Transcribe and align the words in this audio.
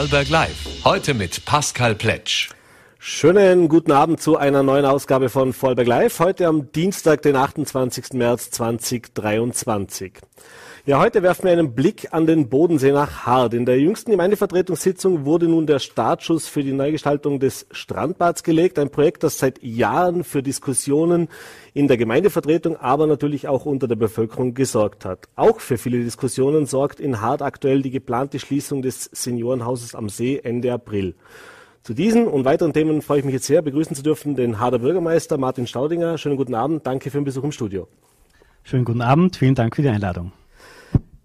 Vorarlberg 0.00 0.30
Live. 0.30 0.66
Heute 0.82 1.12
mit 1.12 1.44
Pascal 1.44 1.94
Pletsch. 1.94 2.48
Schönen 2.98 3.68
guten 3.68 3.92
Abend 3.92 4.18
zu 4.18 4.38
einer 4.38 4.62
neuen 4.62 4.86
Ausgabe 4.86 5.28
von 5.28 5.52
Vorarlberg 5.52 5.88
Live. 5.88 6.20
Heute 6.20 6.46
am 6.46 6.72
Dienstag, 6.72 7.20
den 7.20 7.36
28. 7.36 8.14
März 8.14 8.50
2023. 8.50 10.14
Ja, 10.86 10.98
heute 10.98 11.22
werfen 11.22 11.44
wir 11.44 11.52
einen 11.52 11.74
Blick 11.74 12.08
an 12.10 12.26
den 12.26 12.48
Bodensee 12.48 12.92
nach 12.92 13.26
Hard. 13.26 13.52
In 13.52 13.66
der 13.66 13.78
jüngsten 13.78 14.12
Gemeindevertretungssitzung 14.12 15.26
wurde 15.26 15.46
nun 15.46 15.66
der 15.66 15.78
Startschuss 15.78 16.48
für 16.48 16.62
die 16.62 16.72
Neugestaltung 16.72 17.38
des 17.38 17.66
Strandbads 17.70 18.42
gelegt. 18.42 18.78
Ein 18.78 18.88
Projekt, 18.88 19.22
das 19.22 19.38
seit 19.38 19.62
Jahren 19.62 20.24
für 20.24 20.42
Diskussionen 20.42 21.28
in 21.74 21.86
der 21.86 21.98
Gemeindevertretung, 21.98 22.78
aber 22.78 23.06
natürlich 23.06 23.46
auch 23.46 23.66
unter 23.66 23.88
der 23.88 23.96
Bevölkerung 23.96 24.54
gesorgt 24.54 25.04
hat. 25.04 25.28
Auch 25.36 25.60
für 25.60 25.76
viele 25.76 26.02
Diskussionen 26.02 26.64
sorgt 26.64 26.98
in 26.98 27.20
Hard 27.20 27.42
aktuell 27.42 27.82
die 27.82 27.90
geplante 27.90 28.38
Schließung 28.38 28.80
des 28.80 29.04
Seniorenhauses 29.12 29.94
am 29.94 30.08
See 30.08 30.40
Ende 30.42 30.72
April. 30.72 31.14
Zu 31.82 31.92
diesen 31.92 32.26
und 32.26 32.46
weiteren 32.46 32.72
Themen 32.72 33.02
freue 33.02 33.18
ich 33.18 33.24
mich 33.26 33.34
jetzt 33.34 33.46
sehr, 33.46 33.60
begrüßen 33.60 33.94
zu 33.94 34.02
dürfen 34.02 34.34
den 34.34 34.58
Harder 34.58 34.78
Bürgermeister 34.78 35.36
Martin 35.36 35.66
Staudinger. 35.66 36.16
Schönen 36.16 36.38
guten 36.38 36.54
Abend, 36.54 36.86
danke 36.86 37.10
für 37.10 37.18
den 37.18 37.24
Besuch 37.24 37.44
im 37.44 37.52
Studio. 37.52 37.86
Schönen 38.62 38.86
guten 38.86 39.02
Abend, 39.02 39.36
vielen 39.36 39.54
Dank 39.54 39.76
für 39.76 39.82
die 39.82 39.88
Einladung. 39.90 40.32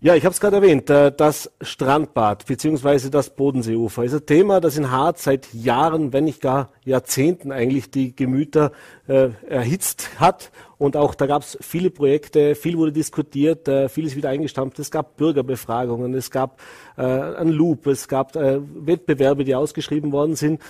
Ja, 0.06 0.14
ich 0.14 0.24
habe 0.24 0.34
es 0.34 0.40
gerade 0.40 0.58
erwähnt, 0.58 0.88
äh, 0.92 1.12
das 1.12 1.52
Strandbad 1.62 2.46
bzw. 2.46 3.10
das 3.10 3.32
Bodenseeufer 3.32 4.04
ist 4.04 4.14
ein 4.14 4.24
Thema, 4.28 4.62
das 4.62 4.78
in 4.78 4.92
Hart 4.92 5.18
seit 5.18 5.52
Jahren, 5.52 6.14
wenn 6.14 6.26
nicht 6.26 6.42
gar 6.42 6.70
Jahrzehnten 6.84 7.52
eigentlich 7.52 7.90
die 7.90 8.16
Gemüter 8.16 8.72
äh, 9.08 9.30
erhitzt 9.50 10.20
hat. 10.20 10.52
Und 10.78 10.96
auch 10.96 11.16
da 11.16 11.26
gab 11.26 11.42
es 11.42 11.58
viele 11.60 11.90
Projekte, 11.90 12.54
viel 12.54 12.78
wurde 12.78 12.92
diskutiert, 12.92 13.68
äh, 13.68 13.90
vieles 13.90 14.16
wieder 14.16 14.30
eingestampft. 14.30 14.78
Es 14.78 14.92
gab 14.92 15.18
Bürgerbefragungen, 15.18 16.14
es 16.14 16.30
gab 16.30 16.60
äh, 16.98 17.02
ein 17.02 17.50
Loop, 17.50 17.88
es 17.88 18.08
gab 18.08 18.36
äh, 18.36 18.60
Wettbewerbe, 18.62 19.44
die 19.44 19.56
ausgeschrieben 19.56 20.12
worden 20.12 20.36
sind 20.36 20.62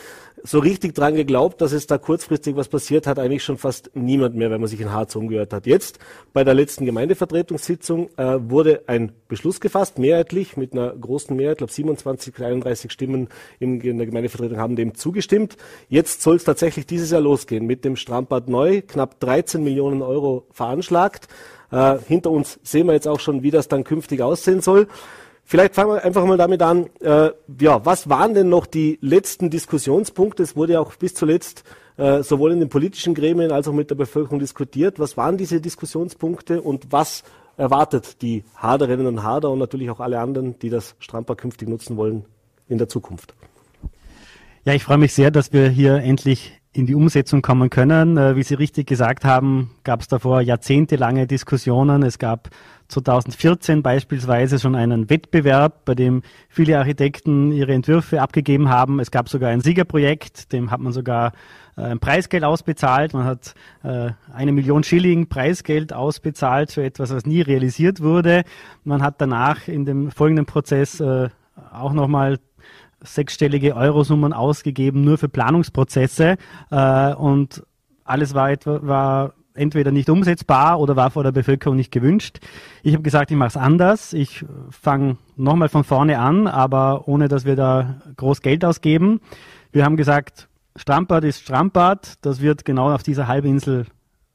so 0.46 0.60
richtig 0.60 0.94
dran 0.94 1.16
geglaubt, 1.16 1.60
dass 1.60 1.72
es 1.72 1.88
da 1.88 1.98
kurzfristig 1.98 2.56
was 2.56 2.70
passiert 2.70 3.08
hat, 3.08 3.18
eigentlich 3.18 3.44
schon 3.44 3.58
fast 3.58 3.90
niemand 3.96 4.36
mehr, 4.36 4.52
wenn 4.52 4.62
man 4.62 4.70
sich 4.70 4.80
in 4.80 4.92
Harz 4.92 5.16
umgehört 5.16 5.54
hat. 5.54 5.66
Jetzt, 5.66 6.00
bei 6.34 6.44
der 6.44 6.54
letzten 6.54 6.86
Gemeindevertretungssitzung, 6.86 8.10
äh, 8.18 8.38
wurde 8.40 8.84
ein 8.88 9.12
Beschluss 9.28 9.60
gefasst, 9.60 9.98
mehrheitlich, 9.98 10.56
mit 10.56 10.74
einer 10.74 10.92
großen 10.92 11.36
Mehrheit, 11.36 11.58
glaube 11.58 11.74
27, 11.74 12.40
31 12.40 12.92
Stimmen 12.92 13.30
in, 13.60 13.82
in 13.82 13.98
der 13.98 14.06
Gemeindevertretung 14.06 14.58
haben 14.58 14.76
dem 14.76 14.94
zugestimmt. 14.94 15.58
Jetzt 15.90 16.22
soll 16.22 16.36
es 16.36 16.44
tatsächlich 16.44 16.86
dieses 16.86 17.10
Jahr 17.10 17.22
losgehen 17.22 17.66
mit 17.66 17.84
dem 17.84 17.96
Strandbad 17.96 18.48
Neu, 18.48 18.82
knapp 18.82 19.20
13 19.20 19.64
Millionen 19.64 20.04
Euro 20.04 20.46
veranschlagt. 20.52 21.28
Äh, 21.72 21.98
hinter 22.08 22.30
uns 22.30 22.60
sehen 22.64 22.86
wir 22.88 22.94
jetzt 22.94 23.08
auch 23.08 23.20
schon, 23.20 23.42
wie 23.42 23.52
das 23.52 23.68
dann 23.68 23.84
künftig 23.84 24.22
aussehen 24.22 24.62
soll. 24.62 24.88
Vielleicht 25.48 25.76
fangen 25.76 25.92
wir 25.92 26.04
einfach 26.04 26.26
mal 26.26 26.38
damit 26.38 26.62
an. 26.64 26.90
Äh, 27.02 27.30
ja, 27.60 27.86
was 27.86 28.10
waren 28.10 28.34
denn 28.34 28.50
noch 28.50 28.66
die 28.66 28.98
letzten 29.02 29.52
Diskussionspunkte? 29.52 30.42
Es 30.42 30.56
wurde 30.56 30.74
ja 30.74 30.80
auch 30.80 30.96
bis 30.96 31.14
zuletzt 31.14 31.64
äh, 31.98 32.24
sowohl 32.24 32.52
in 32.52 32.60
den 32.60 32.70
politischen 32.70 33.14
Gremien 33.14 33.52
als 33.52 33.68
auch 33.68 33.74
mit 33.74 33.92
der 33.92 33.96
Bevölkerung 33.96 34.40
diskutiert. 34.40 34.98
Was 34.98 35.18
waren 35.18 35.38
diese 35.38 35.62
Diskussionspunkte 35.62 36.64
und 36.64 36.92
was 36.92 37.24
erwartet 37.58 38.24
die 38.24 38.44
Haderinnen 38.56 39.06
und 39.06 39.22
Hader 39.24 39.52
und 39.52 39.60
natürlich 39.60 39.92
auch 39.92 40.00
alle 40.00 40.20
anderen, 40.20 40.58
die 40.60 40.72
das 40.72 40.96
Strandpark 40.98 41.40
künftig 41.40 41.70
nutzen 41.70 41.96
wollen, 41.96 42.26
in 42.68 42.80
der 42.80 42.90
Zukunft? 42.90 43.36
Ja, 44.66 44.74
ich 44.74 44.84
freue 44.84 44.98
mich 44.98 45.14
sehr, 45.14 45.30
dass 45.30 45.54
wir 45.54 45.70
hier 45.70 45.98
endlich 45.98 46.60
in 46.74 46.88
die 46.88 46.96
Umsetzung 46.96 47.44
kommen 47.44 47.70
können. 47.70 48.18
Äh, 48.18 48.36
wie 48.36 48.44
Sie 48.44 48.56
richtig 48.56 48.88
gesagt 48.88 49.24
haben, 49.24 49.72
gab 49.84 50.02
es 50.02 50.08
davor 50.08 50.42
jahrzehntelange 50.42 51.28
Diskussionen. 51.28 52.02
Es 52.02 52.20
gab 52.20 52.50
2014 52.88 53.82
beispielsweise 53.82 54.60
schon 54.60 54.76
einen 54.76 55.10
Wettbewerb, 55.10 55.86
bei 55.86 55.96
dem 55.96 56.22
viele 56.50 56.78
Architekten 56.78 57.52
ihre 57.52 57.74
Entwürfe 57.74 58.22
abgegeben 58.22 58.70
haben. 58.70 59.00
Es 59.00 59.12
gab 59.12 59.30
sogar 59.30 59.50
ein 59.50 59.62
Siegerprojekt, 59.62 60.54
dem 60.54 60.72
hat 60.72 60.80
man 60.80 60.94
sogar 60.94 61.34
äh, 61.78 61.82
ein 61.82 62.00
Preisgeld 62.00 62.44
ausbezahlt. 62.44 63.14
Man 63.14 63.26
hat 63.26 63.56
äh, 63.84 64.12
eine 64.34 64.52
Million 64.52 64.84
Schilling 64.84 65.28
Preisgeld 65.28 65.94
ausbezahlt 65.94 66.72
für 66.72 66.84
etwas, 66.84 67.14
was 67.14 67.26
nie 67.26 67.42
realisiert 67.42 68.02
wurde. 68.02 68.44
Man 68.84 69.02
hat 69.02 69.16
danach 69.20 69.68
in 69.68 69.86
dem 69.86 70.12
folgenden 70.12 70.46
Prozess 70.46 71.00
äh, 71.00 71.30
auch 71.72 71.94
nochmal 71.94 72.40
sechsstellige 73.02 73.76
Eurosummen 73.76 74.34
ausgegeben, 74.34 75.04
nur 75.04 75.18
für 75.18 75.30
Planungsprozesse. 75.30 76.38
Äh, 76.72 77.14
und 77.14 77.64
alles 78.04 78.34
war, 78.34 78.52
etwa, 78.52 78.80
war 78.84 79.34
entweder 79.56 79.92
nicht 79.92 80.10
umsetzbar 80.10 80.80
oder 80.80 80.96
war 80.96 81.12
vor 81.12 81.24
der 81.24 81.32
Bevölkerung 81.32 81.76
nicht 81.76 81.92
gewünscht. 81.92 82.40
Ich 82.84 82.94
habe 82.94 83.04
gesagt, 83.04 83.32
ich 83.32 83.38
mache 83.38 83.50
es 83.50 83.58
anders. 83.58 84.14
Ich 84.14 84.46
fange 84.70 85.18
nochmal 85.36 85.70
von 85.70 85.84
vorne 85.84 86.20
an, 86.20 86.48
aber 86.48 87.08
ohne 87.08 87.28
dass 87.28 87.46
wir 87.46 87.56
da 87.56 88.02
groß 88.18 88.42
Geld 88.42 88.64
ausgeben. 88.64 89.22
Wir 89.72 89.86
haben 89.86 89.98
gesagt, 89.98 90.48
Strandbad 90.76 91.24
ist 91.24 91.42
Strandbad. 91.42 92.16
Das 92.22 92.42
wird 92.42 92.66
genau 92.66 92.94
auf 92.94 93.04
dieser 93.04 93.28
Halbinsel 93.28 93.86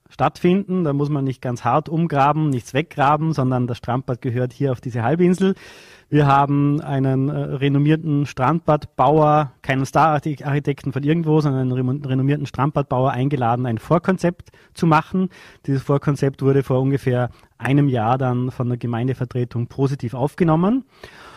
stattfinden. 0.08 0.84
Da 0.84 0.92
muss 0.92 1.08
man 1.08 1.24
nicht 1.24 1.40
ganz 1.40 1.64
hart 1.64 1.88
umgraben, 1.88 2.50
nichts 2.50 2.74
weggraben, 2.74 3.32
sondern 3.32 3.66
das 3.66 3.78
Strandbad 3.78 4.20
gehört 4.20 4.52
hier 4.52 4.72
auf 4.72 4.80
diese 4.80 5.02
Halbinsel. 5.02 5.54
Wir 6.10 6.26
haben 6.26 6.80
einen 6.80 7.28
äh, 7.28 7.32
renommierten 7.32 8.26
Strandbadbauer, 8.26 9.52
keinen 9.62 9.86
Star-Architekten 9.86 10.92
von 10.92 11.04
irgendwo, 11.04 11.40
sondern 11.40 11.72
einen 11.72 12.04
renommierten 12.04 12.46
Strandbadbauer 12.46 13.12
eingeladen, 13.12 13.64
ein 13.64 13.78
Vorkonzept 13.78 14.50
zu 14.74 14.88
machen. 14.88 15.28
Dieses 15.66 15.84
Vorkonzept 15.84 16.42
wurde 16.42 16.64
vor 16.64 16.80
ungefähr 16.80 17.30
einem 17.58 17.88
Jahr 17.88 18.18
dann 18.18 18.50
von 18.50 18.68
der 18.68 18.76
Gemeindevertretung 18.76 19.68
positiv 19.68 20.14
aufgenommen. 20.14 20.84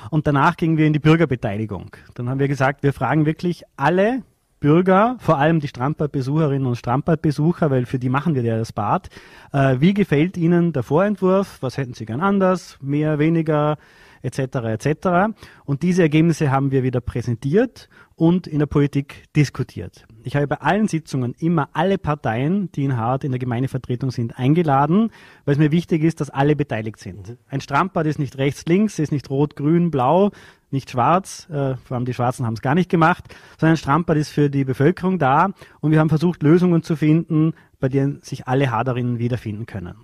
Und 0.10 0.26
danach 0.26 0.58
gingen 0.58 0.78
wir 0.78 0.88
in 0.88 0.94
die 0.94 1.00
Bürgerbeteiligung. 1.00 1.92
Dann 2.16 2.28
haben 2.28 2.40
wir 2.40 2.48
gesagt, 2.48 2.82
wir 2.82 2.94
fragen 2.94 3.28
wirklich 3.28 3.62
alle 3.78 4.24
Bürger, 4.60 5.18
vor 5.20 5.38
allem 5.38 5.60
die 5.60 5.68
Strandbadbesucherinnen 5.68 6.66
und 6.66 6.78
Strandbadbesucher, 6.78 7.70
weil 7.70 7.86
für 7.86 8.00
die 8.00 8.10
machen 8.10 8.34
wir 8.34 8.42
ja 8.42 8.58
das 8.58 8.74
Bad. 8.74 9.10
Äh, 9.52 9.76
wie 9.82 9.94
gefällt 9.94 10.36
Ihnen 10.36 10.74
der 10.74 10.82
Vorentwurf? 10.82 11.60
Was 11.62 11.78
hätten 11.78 11.94
Sie 11.94 12.08
gern 12.08 12.22
anders? 12.22 12.80
Mehr, 12.82 13.20
weniger? 13.20 13.78
Etc. 14.24 14.40
etc. 14.40 15.36
Und 15.66 15.84
diese 15.84 16.02
Ergebnisse 16.02 16.50
haben 16.50 16.72
wir 16.72 16.82
wieder 16.82 17.02
präsentiert 17.02 17.90
und 18.16 18.48
in 18.48 18.60
der 18.60 18.66
Politik 18.66 19.26
diskutiert. 19.36 20.06
Ich 20.24 20.36
habe 20.36 20.48
bei 20.48 20.58
allen 20.58 20.88
Sitzungen 20.88 21.36
immer 21.38 21.70
alle 21.74 21.98
Parteien, 21.98 22.72
die 22.72 22.86
in 22.86 22.98
Hart 22.98 23.24
in 23.24 23.32
der 23.32 23.40
Gemeindevertretung 23.40 24.12
sind, 24.12 24.38
eingeladen, 24.38 25.12
weil 25.46 25.54
es 25.54 25.60
mir 25.60 25.72
wichtig 25.72 26.04
ist, 26.04 26.22
dass 26.22 26.30
alle 26.30 26.56
beteiligt 26.56 27.00
sind. 27.00 27.38
Ein 27.50 27.62
Strandbad 27.62 28.08
ist 28.08 28.20
nicht 28.20 28.38
rechts, 28.38 28.66
links, 28.66 28.98
ist 29.00 29.12
nicht 29.12 29.30
rot, 29.30 29.56
grün, 29.56 29.92
blau, 29.92 30.32
nicht 30.72 30.90
schwarz, 30.90 31.48
äh, 31.50 31.76
vor 31.76 31.96
allem 31.96 32.06
die 32.06 32.14
Schwarzen 32.14 32.46
haben 32.46 32.56
es 32.56 32.62
gar 32.62 32.76
nicht 32.76 32.90
gemacht, 32.90 33.26
sondern 33.60 33.74
ein 33.74 33.78
Strandbad 33.78 34.18
ist 34.18 34.30
für 34.30 34.50
die 34.50 34.64
Bevölkerung 34.64 35.20
da 35.20 35.52
und 35.82 35.92
wir 35.92 36.00
haben 36.00 36.10
versucht, 36.10 36.42
Lösungen 36.44 36.82
zu 36.82 36.96
finden, 36.96 37.54
bei 37.80 37.90
denen 37.90 38.22
sich 38.22 38.48
alle 38.48 38.72
Haderinnen 38.72 39.20
wiederfinden 39.20 39.66
können. 39.66 39.96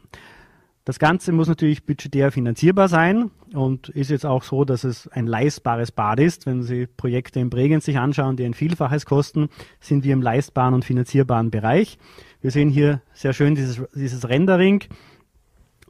Das 0.86 0.98
Ganze 0.98 1.32
muss 1.32 1.48
natürlich 1.48 1.86
budgetär 1.86 2.32
finanzierbar 2.32 2.88
sein 2.88 3.30
und 3.54 3.90
ist 3.90 4.10
jetzt 4.10 4.26
auch 4.26 4.44
so, 4.44 4.66
dass 4.66 4.84
es 4.84 5.08
ein 5.10 5.28
leistbares 5.28 5.92
Bad 5.92 6.20
ist. 6.20 6.46
Wenn 6.46 6.64
Sie 6.64 6.88
Projekte 6.88 7.40
in 7.40 7.50
Bregenz 7.50 7.86
sich 7.86 8.00
anschauen, 8.00 8.38
die 8.38 8.46
ein 8.46 8.54
Vielfaches 8.54 9.06
kosten, 9.06 9.50
sind 9.80 10.04
wir 10.04 10.14
im 10.14 10.22
leistbaren 10.22 10.74
und 10.74 10.86
finanzierbaren 10.86 11.52
Bereich. 11.52 12.00
Wir 12.42 12.52
sehen 12.52 12.70
hier 12.70 13.02
sehr 13.14 13.34
schön 13.34 13.56
dieses, 13.56 13.82
dieses 13.94 14.28
Rendering, 14.28 14.84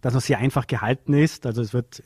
das 0.01 0.13
noch 0.13 0.21
sehr 0.21 0.39
einfach 0.39 0.67
gehalten 0.67 1.13
ist. 1.13 1.45
Also 1.45 1.61
es 1.61 1.73
wird 1.73 2.03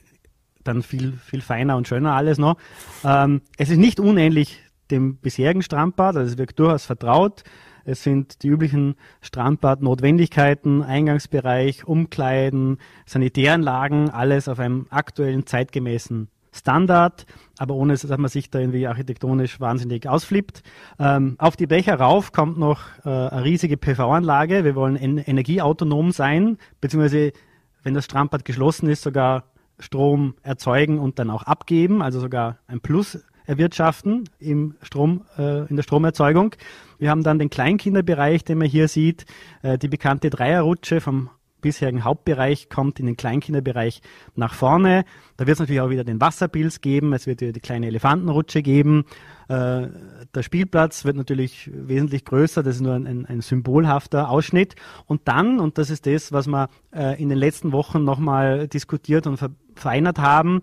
dann 0.64 0.84
viel, 0.84 1.14
viel 1.14 1.42
feiner 1.42 1.78
und 1.78 1.88
schöner 1.88 2.14
alles 2.14 2.38
noch. 2.38 2.58
Ähm, 3.04 3.42
es 3.58 3.70
ist 3.70 3.78
nicht 3.78 4.00
unähnlich 4.00 4.62
dem 4.92 5.18
bisherigen 5.18 5.62
Strandbad, 5.62 6.18
also 6.18 6.32
es 6.32 6.38
wirkt 6.38 6.60
durchaus 6.60 6.86
vertraut. 6.86 7.44
Es 7.86 8.04
sind 8.04 8.44
die 8.44 8.48
üblichen 8.48 8.96
Strandbadnotwendigkeiten, 9.22 10.84
Eingangsbereich, 10.84 11.86
Umkleiden, 11.86 12.78
Sanitäranlagen, 13.06 14.10
alles 14.10 14.48
auf 14.48 14.60
einem 14.60 14.88
aktuellen, 14.90 15.46
zeitgemäßen 15.46 16.30
Standard, 16.54 17.26
aber 17.58 17.74
ohne, 17.74 17.94
dass 17.94 18.06
man 18.06 18.28
sich 18.28 18.50
da 18.50 18.60
irgendwie 18.60 18.88
architektonisch 18.88 19.60
wahnsinnig 19.60 20.08
ausflippt. 20.08 20.62
Ähm, 21.00 21.35
auf 21.40 21.56
die 21.56 21.68
Dächer 21.68 21.96
rauf 21.96 22.32
kommt 22.32 22.58
noch 22.58 22.82
äh, 23.03 23.09
eine 23.09 23.44
riesige 23.44 23.76
PV-Anlage. 23.76 24.64
Wir 24.64 24.76
wollen 24.76 24.96
en 24.96 25.18
energieautonom 25.18 26.12
sein, 26.12 26.58
beziehungsweise 26.79 27.34
wenn 27.82 27.96
das 27.96 28.06
Strandbad 28.06 28.46
geschlossen 28.46 28.88
ist, 28.88 29.02
sogar 29.02 29.46
Strom 29.79 30.36
erzeugen 30.44 31.00
und 31.00 31.20
dann 31.20 31.29
auch 31.29 31.44
abgeben, 31.44 32.02
also 32.02 32.20
sogar 32.20 32.59
ein 32.68 32.79
Plus 32.79 33.20
erwirtschaften 33.45 34.29
im 34.40 34.75
Strom, 34.81 35.25
äh, 35.37 35.67
in 35.67 35.75
der 35.75 35.84
Stromerzeugung. 35.84 36.55
Wir 36.99 37.09
haben 37.09 37.23
dann 37.23 37.40
den 37.40 37.49
Kleinkinderbereich, 37.49 38.43
den 38.43 38.57
man 38.57 38.67
hier 38.67 38.87
sieht, 38.87 39.25
äh, 39.61 39.78
die 39.78 39.87
bekannte 39.87 40.29
Dreierrutsche 40.29 41.01
vom 41.01 41.29
bisherigen 41.63 42.03
Hauptbereich 42.03 42.69
kommt 42.69 42.99
in 42.99 43.07
den 43.07 43.17
Kleinkinderbereich 43.17 44.01
nach 44.35 44.53
vorne. 44.53 45.05
Da 45.37 45.47
wird 45.47 45.55
es 45.55 45.59
natürlich 45.59 45.81
auch 45.81 45.90
wieder 45.90 46.03
den 46.03 46.22
Wasserpilz 46.22 46.81
geben, 46.81 47.13
es 47.13 47.25
wird 47.25 47.41
wieder 47.41 47.53
die 47.53 47.59
kleine 47.59 47.87
Elefantenrutsche 47.87 48.61
geben. 48.61 49.05
Äh, 49.47 49.87
der 50.35 50.43
Spielplatz 50.43 51.05
wird 51.05 51.16
natürlich 51.16 51.72
wesentlich 51.73 52.25
größer, 52.25 52.61
das 52.61 52.75
ist 52.75 52.81
nur 52.81 52.93
ein, 52.93 53.25
ein 53.25 53.41
symbolhafter 53.41 54.29
Ausschnitt. 54.29 54.75
Und 55.05 55.22
dann, 55.25 55.59
und 55.59 55.79
das 55.79 55.90
ist 55.90 56.05
das, 56.05 56.31
was 56.31 56.47
wir 56.47 56.69
äh, 56.93 57.19
in 57.19 57.29
den 57.29 57.37
letzten 57.40 57.72
Wochen 57.72 58.03
nochmal 58.03 58.67
diskutiert 58.67 59.25
und 59.25 59.37
verfeinert 59.37 60.19
haben, 60.19 60.61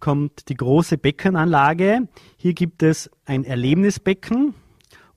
kommt 0.00 0.48
die 0.48 0.56
große 0.56 0.98
Beckenanlage. 0.98 2.08
Hier 2.36 2.54
gibt 2.54 2.82
es 2.82 3.10
ein 3.24 3.44
Erlebnisbecken 3.44 4.54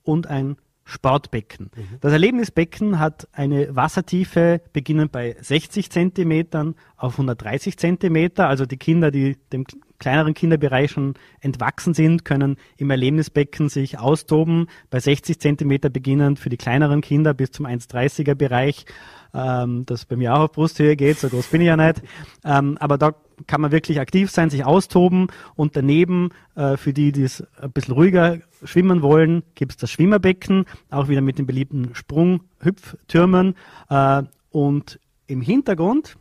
und 0.02 0.26
ein 0.26 0.56
Sportbecken. 0.84 1.70
Mhm. 1.74 1.96
Das 2.00 2.12
Erlebnisbecken 2.12 2.98
hat 2.98 3.26
eine 3.32 3.74
Wassertiefe 3.74 4.60
beginnend 4.72 5.12
bei 5.12 5.34
60 5.40 5.90
Zentimetern 5.90 6.74
auf 6.96 7.14
130 7.14 7.78
Zentimeter. 7.78 8.48
Also 8.48 8.66
die 8.66 8.76
Kinder, 8.76 9.10
die 9.10 9.36
dem 9.52 9.64
kleineren 10.04 10.34
Kinderbereich 10.34 10.90
schon 10.90 11.14
entwachsen 11.40 11.94
sind, 11.94 12.26
können 12.26 12.58
im 12.76 12.90
Erlebnisbecken 12.90 13.70
sich 13.70 13.98
austoben. 13.98 14.66
Bei 14.90 15.00
60 15.00 15.40
Zentimeter 15.40 15.88
beginnend 15.88 16.38
für 16.38 16.50
die 16.50 16.58
kleineren 16.58 17.00
Kinder 17.00 17.32
bis 17.32 17.52
zum 17.52 17.64
1,30er 17.64 18.34
Bereich, 18.34 18.84
ähm, 19.32 19.86
das 19.86 20.04
bei 20.04 20.16
mir 20.16 20.34
auch 20.34 20.40
auf 20.40 20.52
Brusthöhe 20.52 20.94
geht, 20.94 21.18
so 21.18 21.30
groß 21.30 21.46
bin 21.46 21.62
ich 21.62 21.68
ja 21.68 21.78
nicht. 21.78 22.02
Ähm, 22.44 22.76
aber 22.80 22.98
da 22.98 23.14
kann 23.46 23.62
man 23.62 23.72
wirklich 23.72 23.98
aktiv 23.98 24.30
sein, 24.30 24.50
sich 24.50 24.66
austoben 24.66 25.28
und 25.54 25.74
daneben, 25.74 26.28
äh, 26.54 26.76
für 26.76 26.92
die, 26.92 27.10
die 27.10 27.22
es 27.22 27.42
ein 27.58 27.72
bisschen 27.72 27.94
ruhiger 27.94 28.40
schwimmen 28.62 29.00
wollen, 29.00 29.42
gibt 29.54 29.72
es 29.72 29.78
das 29.78 29.90
Schwimmerbecken, 29.90 30.66
auch 30.90 31.08
wieder 31.08 31.22
mit 31.22 31.38
den 31.38 31.46
beliebten 31.46 31.94
Sprung-Hüpftürmen 31.94 33.54
äh, 33.88 34.22
und 34.50 35.00
im 35.26 35.40
Hintergrund 35.40 36.18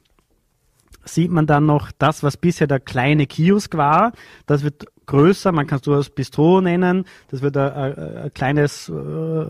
sieht 1.05 1.31
man 1.31 1.47
dann 1.47 1.65
noch 1.65 1.91
das, 1.97 2.23
was 2.23 2.37
bisher 2.37 2.67
der 2.67 2.79
kleine 2.79 3.27
Kiosk 3.27 3.75
war. 3.75 4.13
Das 4.45 4.63
wird 4.63 4.85
größer, 5.05 5.51
man 5.51 5.67
kann 5.67 5.77
es 5.77 5.81
durchaus 5.83 6.09
Bistro 6.09 6.61
nennen. 6.61 7.05
Das 7.29 7.41
wird 7.41 7.57
ein, 7.57 7.71
ein, 7.71 8.17
ein 8.17 8.33
kleines 8.33 8.89
äh, 8.89 9.45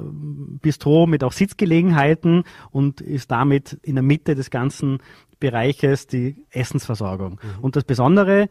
Bistro 0.62 1.06
mit 1.06 1.24
auch 1.24 1.32
Sitzgelegenheiten 1.32 2.44
und 2.72 3.02
ist 3.02 3.32
damit 3.32 3.78
in 3.84 3.96
der 3.96 4.04
Mitte 4.04 4.36
des 4.36 4.50
ganzen 4.50 5.00
Bereiches 5.40 6.08
die 6.08 6.46
Essensversorgung. 6.52 7.34
Mhm. 7.34 7.64
Und 7.64 7.76
das 7.76 7.84
Besondere 7.84 8.50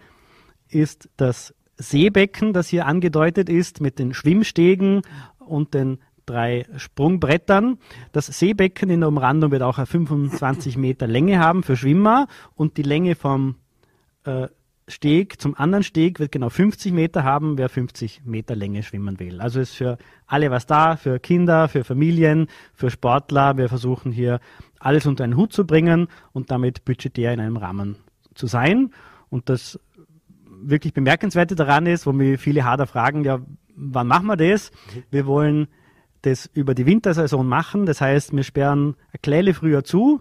ist 0.69 1.09
das 1.17 1.55
Seebecken, 1.77 2.53
das 2.53 2.69
hier 2.69 2.87
angedeutet 2.87 3.49
ist, 3.49 3.81
mit 3.81 3.99
den 3.99 4.15
Schwimmstegen 4.15 5.03
und 5.39 5.75
den 5.75 5.99
drei 6.33 6.67
Sprungbrettern. 6.77 7.79
Das 8.13 8.27
Seebecken 8.27 8.91
in 8.91 9.01
der 9.01 9.09
Umrandung 9.09 9.51
wird 9.51 9.63
auch 9.63 9.79
eine 9.79 9.87
25 9.87 10.77
Meter 10.77 11.07
Länge 11.07 11.39
haben 11.39 11.63
für 11.63 11.77
Schwimmer 11.77 12.27
und 12.55 12.77
die 12.77 12.83
Länge 12.83 13.15
vom 13.15 13.57
äh, 14.25 14.49
Steg 14.89 15.41
zum 15.41 15.57
anderen 15.57 15.85
Steg 15.85 16.19
wird 16.19 16.33
genau 16.33 16.49
50 16.49 16.93
Meter 16.93 17.23
haben, 17.23 17.57
wer 17.57 17.69
50 17.69 18.23
Meter 18.25 18.57
Länge 18.57 18.83
schwimmen 18.83 19.21
will. 19.21 19.41
Also 19.41 19.61
ist 19.61 19.75
für 19.75 19.97
alle 20.27 20.51
was 20.51 20.67
da, 20.67 20.97
für 20.97 21.21
Kinder, 21.21 21.69
für 21.69 21.85
Familien, 21.85 22.49
für 22.75 22.91
Sportler. 22.91 23.57
Wir 23.57 23.69
versuchen 23.69 24.11
hier 24.11 24.41
alles 24.81 25.07
unter 25.07 25.25
einen 25.25 25.37
Hut 25.37 25.53
zu 25.53 25.67
bringen 25.67 26.09
und 26.33 26.51
damit 26.51 26.85
budgetär 26.85 27.33
in 27.33 27.41
einem 27.41 27.57
Rahmen 27.57 27.97
zu 28.35 28.47
sein. 28.49 28.93
Und 29.31 29.49
das 29.49 29.79
wirklich 30.47 30.95
Bemerkenswerte 30.95 31.55
daran 31.55 31.87
ist, 31.87 32.07
wo 32.07 32.13
mir 32.13 32.39
viele 32.39 32.65
Hader 32.65 32.87
fragen, 32.87 33.25
ja, 33.25 33.41
wann 33.75 34.07
machen 34.07 34.27
wir 34.27 34.37
das? 34.37 34.73
Wir 35.11 35.27
wollen 35.27 35.69
das 36.23 36.51
über 36.55 36.75
die 36.75 36.87
Wintersaison 36.87 37.47
machen. 37.47 37.87
Das 37.87 38.01
heißt, 38.01 38.35
wir 38.35 38.43
sperren 38.43 38.97
eine 39.11 39.19
Kleine 39.23 39.55
früher 39.55 39.85
zu, 39.85 40.21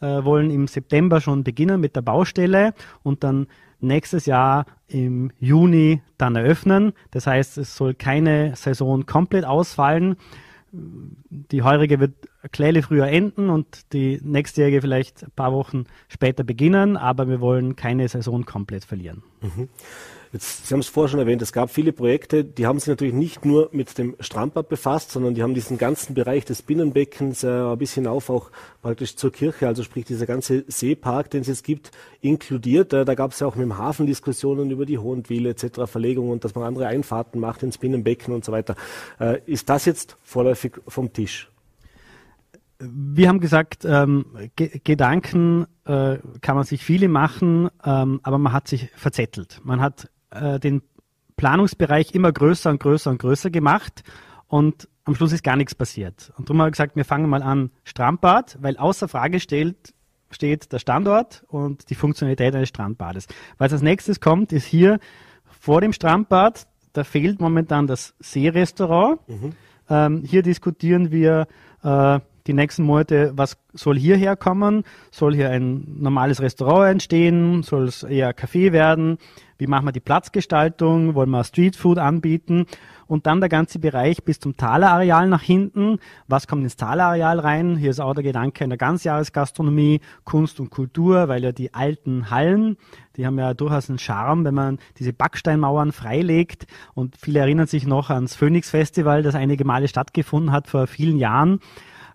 äh, 0.00 0.24
wollen 0.24 0.50
im 0.50 0.66
September 0.66 1.20
schon 1.20 1.44
beginnen 1.44 1.80
mit 1.80 1.96
der 1.96 2.02
Baustelle 2.02 2.74
und 3.02 3.22
dann 3.24 3.46
nächstes 3.80 4.26
Jahr 4.26 4.66
im 4.88 5.30
Juni 5.38 6.02
dann 6.18 6.36
eröffnen. 6.36 6.92
Das 7.10 7.26
heißt, 7.26 7.58
es 7.58 7.76
soll 7.76 7.94
keine 7.94 8.54
Saison 8.56 9.06
komplett 9.06 9.44
ausfallen. 9.44 10.16
Die 10.72 11.62
heurige 11.62 12.00
wird 12.00 12.14
Kleine 12.50 12.82
früher 12.82 13.06
enden 13.06 13.50
und 13.50 13.92
die 13.92 14.18
nächstjährige 14.22 14.80
vielleicht 14.80 15.22
ein 15.22 15.30
paar 15.36 15.52
Wochen 15.52 15.84
später 16.08 16.44
beginnen, 16.44 16.96
aber 16.96 17.28
wir 17.28 17.40
wollen 17.40 17.76
keine 17.76 18.08
Saison 18.08 18.44
komplett 18.46 18.84
verlieren. 18.84 19.22
Mhm. 19.42 19.68
Jetzt, 20.32 20.66
Sie 20.66 20.72
haben 20.72 20.80
es 20.80 20.88
vorher 20.88 21.10
schon 21.10 21.20
erwähnt, 21.20 21.42
es 21.42 21.52
gab 21.52 21.68
viele 21.68 21.92
Projekte, 21.92 22.42
die 22.42 22.66
haben 22.66 22.78
sich 22.78 22.88
natürlich 22.88 23.12
nicht 23.12 23.44
nur 23.44 23.68
mit 23.72 23.98
dem 23.98 24.16
Strandbad 24.18 24.70
befasst, 24.70 25.10
sondern 25.10 25.34
die 25.34 25.42
haben 25.42 25.52
diesen 25.52 25.76
ganzen 25.76 26.14
Bereich 26.14 26.46
des 26.46 26.62
Binnenbeckens 26.62 27.44
äh, 27.44 27.76
bis 27.76 27.92
hinauf 27.92 28.30
auch 28.30 28.50
praktisch 28.80 29.16
zur 29.16 29.30
Kirche, 29.30 29.66
also 29.66 29.82
sprich 29.82 30.06
dieser 30.06 30.24
ganze 30.24 30.64
Seepark, 30.68 31.28
den 31.28 31.42
es 31.42 31.48
jetzt 31.48 31.64
gibt, 31.64 31.90
inkludiert. 32.22 32.94
Äh, 32.94 33.04
da 33.04 33.14
gab 33.14 33.32
es 33.32 33.40
ja 33.40 33.46
auch 33.46 33.56
mit 33.56 33.64
dem 33.64 33.76
Hafen 33.76 34.06
Diskussionen 34.06 34.70
über 34.70 34.86
die 34.86 34.96
Hohenwiele 34.96 35.50
etc., 35.50 35.82
Verlegungen 35.84 36.32
und 36.32 36.44
dass 36.44 36.54
man 36.54 36.64
andere 36.64 36.86
Einfahrten 36.86 37.38
macht 37.38 37.62
ins 37.62 37.76
Binnenbecken 37.76 38.32
und 38.32 38.42
so 38.42 38.52
weiter. 38.52 38.74
Äh, 39.20 39.40
ist 39.44 39.68
das 39.68 39.84
jetzt 39.84 40.16
vorläufig 40.22 40.80
vom 40.88 41.12
Tisch? 41.12 41.50
wir 42.84 43.28
haben 43.28 43.38
gesagt, 43.38 43.84
ähm, 43.84 44.26
Ge 44.56 44.80
Gedanken 44.82 45.66
äh, 45.84 46.16
kann 46.40 46.56
man 46.56 46.64
sich 46.64 46.82
viele 46.82 47.08
machen, 47.08 47.68
ähm, 47.84 48.18
aber 48.24 48.38
man 48.38 48.52
hat 48.52 48.66
sich 48.66 48.90
verzettelt. 48.96 49.60
Man 49.62 49.80
hat 49.80 50.10
äh, 50.32 50.58
den 50.58 50.82
Planungsbereich 51.36 52.14
immer 52.14 52.32
größer 52.32 52.70
und 52.70 52.80
größer 52.80 53.10
und 53.10 53.18
größer 53.18 53.50
gemacht 53.50 54.02
und 54.48 54.88
am 55.04 55.14
Schluss 55.14 55.32
ist 55.32 55.42
gar 55.42 55.56
nichts 55.56 55.74
passiert. 55.74 56.32
Und 56.36 56.48
darum 56.48 56.60
haben 56.60 56.68
wir 56.68 56.72
gesagt, 56.72 56.94
wir 56.94 57.04
fangen 57.04 57.28
mal 57.28 57.42
an 57.42 57.70
Strandbad, 57.84 58.58
weil 58.60 58.76
außer 58.76 59.08
Frage 59.08 59.40
stellt, 59.40 59.94
steht 60.30 60.72
der 60.72 60.78
Standort 60.78 61.44
und 61.48 61.90
die 61.90 61.94
Funktionalität 61.94 62.54
eines 62.54 62.68
Strandbades. 62.68 63.26
Was 63.58 63.72
als 63.72 63.82
nächstes 63.82 64.20
kommt, 64.20 64.52
ist 64.52 64.64
hier 64.64 65.00
vor 65.44 65.80
dem 65.80 65.92
Strandbad, 65.92 66.66
da 66.92 67.04
fehlt 67.04 67.40
momentan 67.40 67.86
das 67.86 68.14
Seerestaurant. 68.20 69.20
Mhm. 69.28 69.52
Ähm, 69.88 70.22
hier 70.24 70.42
diskutieren 70.42 71.10
wir 71.10 71.46
äh, 71.82 72.20
die 72.46 72.52
nächsten 72.52 72.82
Monate, 72.82 73.32
was 73.34 73.56
soll 73.72 73.98
hierher 73.98 74.36
kommen? 74.36 74.84
Soll 75.10 75.34
hier 75.34 75.50
ein 75.50 75.84
normales 76.00 76.40
Restaurant 76.40 76.90
entstehen? 76.90 77.62
Soll 77.62 77.84
es 77.84 78.02
eher 78.02 78.34
Café 78.36 78.72
werden? 78.72 79.18
Wie 79.62 79.68
machen 79.68 79.84
wir 79.84 79.92
die 79.92 80.00
Platzgestaltung? 80.00 81.14
Wollen 81.14 81.30
wir 81.30 81.44
Streetfood 81.44 81.96
anbieten? 81.96 82.66
Und 83.06 83.26
dann 83.28 83.38
der 83.38 83.48
ganze 83.48 83.78
Bereich 83.78 84.24
bis 84.24 84.40
zum 84.40 84.56
Talerareal 84.56 85.28
nach 85.28 85.42
hinten. 85.42 86.00
Was 86.26 86.48
kommt 86.48 86.64
ins 86.64 86.74
Talerareal 86.74 87.38
rein? 87.38 87.76
Hier 87.76 87.90
ist 87.90 88.00
auch 88.00 88.12
der 88.12 88.24
Gedanke 88.24 88.64
einer 88.64 88.76
Ganzjahresgastronomie, 88.76 90.00
Kunst 90.24 90.58
und 90.58 90.70
Kultur, 90.70 91.28
weil 91.28 91.44
ja 91.44 91.52
die 91.52 91.74
alten 91.74 92.28
Hallen, 92.28 92.76
die 93.16 93.24
haben 93.24 93.38
ja 93.38 93.54
durchaus 93.54 93.88
einen 93.88 94.00
Charme, 94.00 94.44
wenn 94.44 94.54
man 94.54 94.78
diese 94.98 95.12
Backsteinmauern 95.12 95.92
freilegt. 95.92 96.66
Und 96.94 97.16
viele 97.16 97.38
erinnern 97.38 97.68
sich 97.68 97.86
noch 97.86 98.10
ans 98.10 98.34
Phoenix 98.34 98.70
Festival, 98.70 99.22
das 99.22 99.36
einige 99.36 99.64
Male 99.64 99.86
stattgefunden 99.86 100.50
hat 100.50 100.66
vor 100.66 100.88
vielen 100.88 101.18
Jahren. 101.18 101.60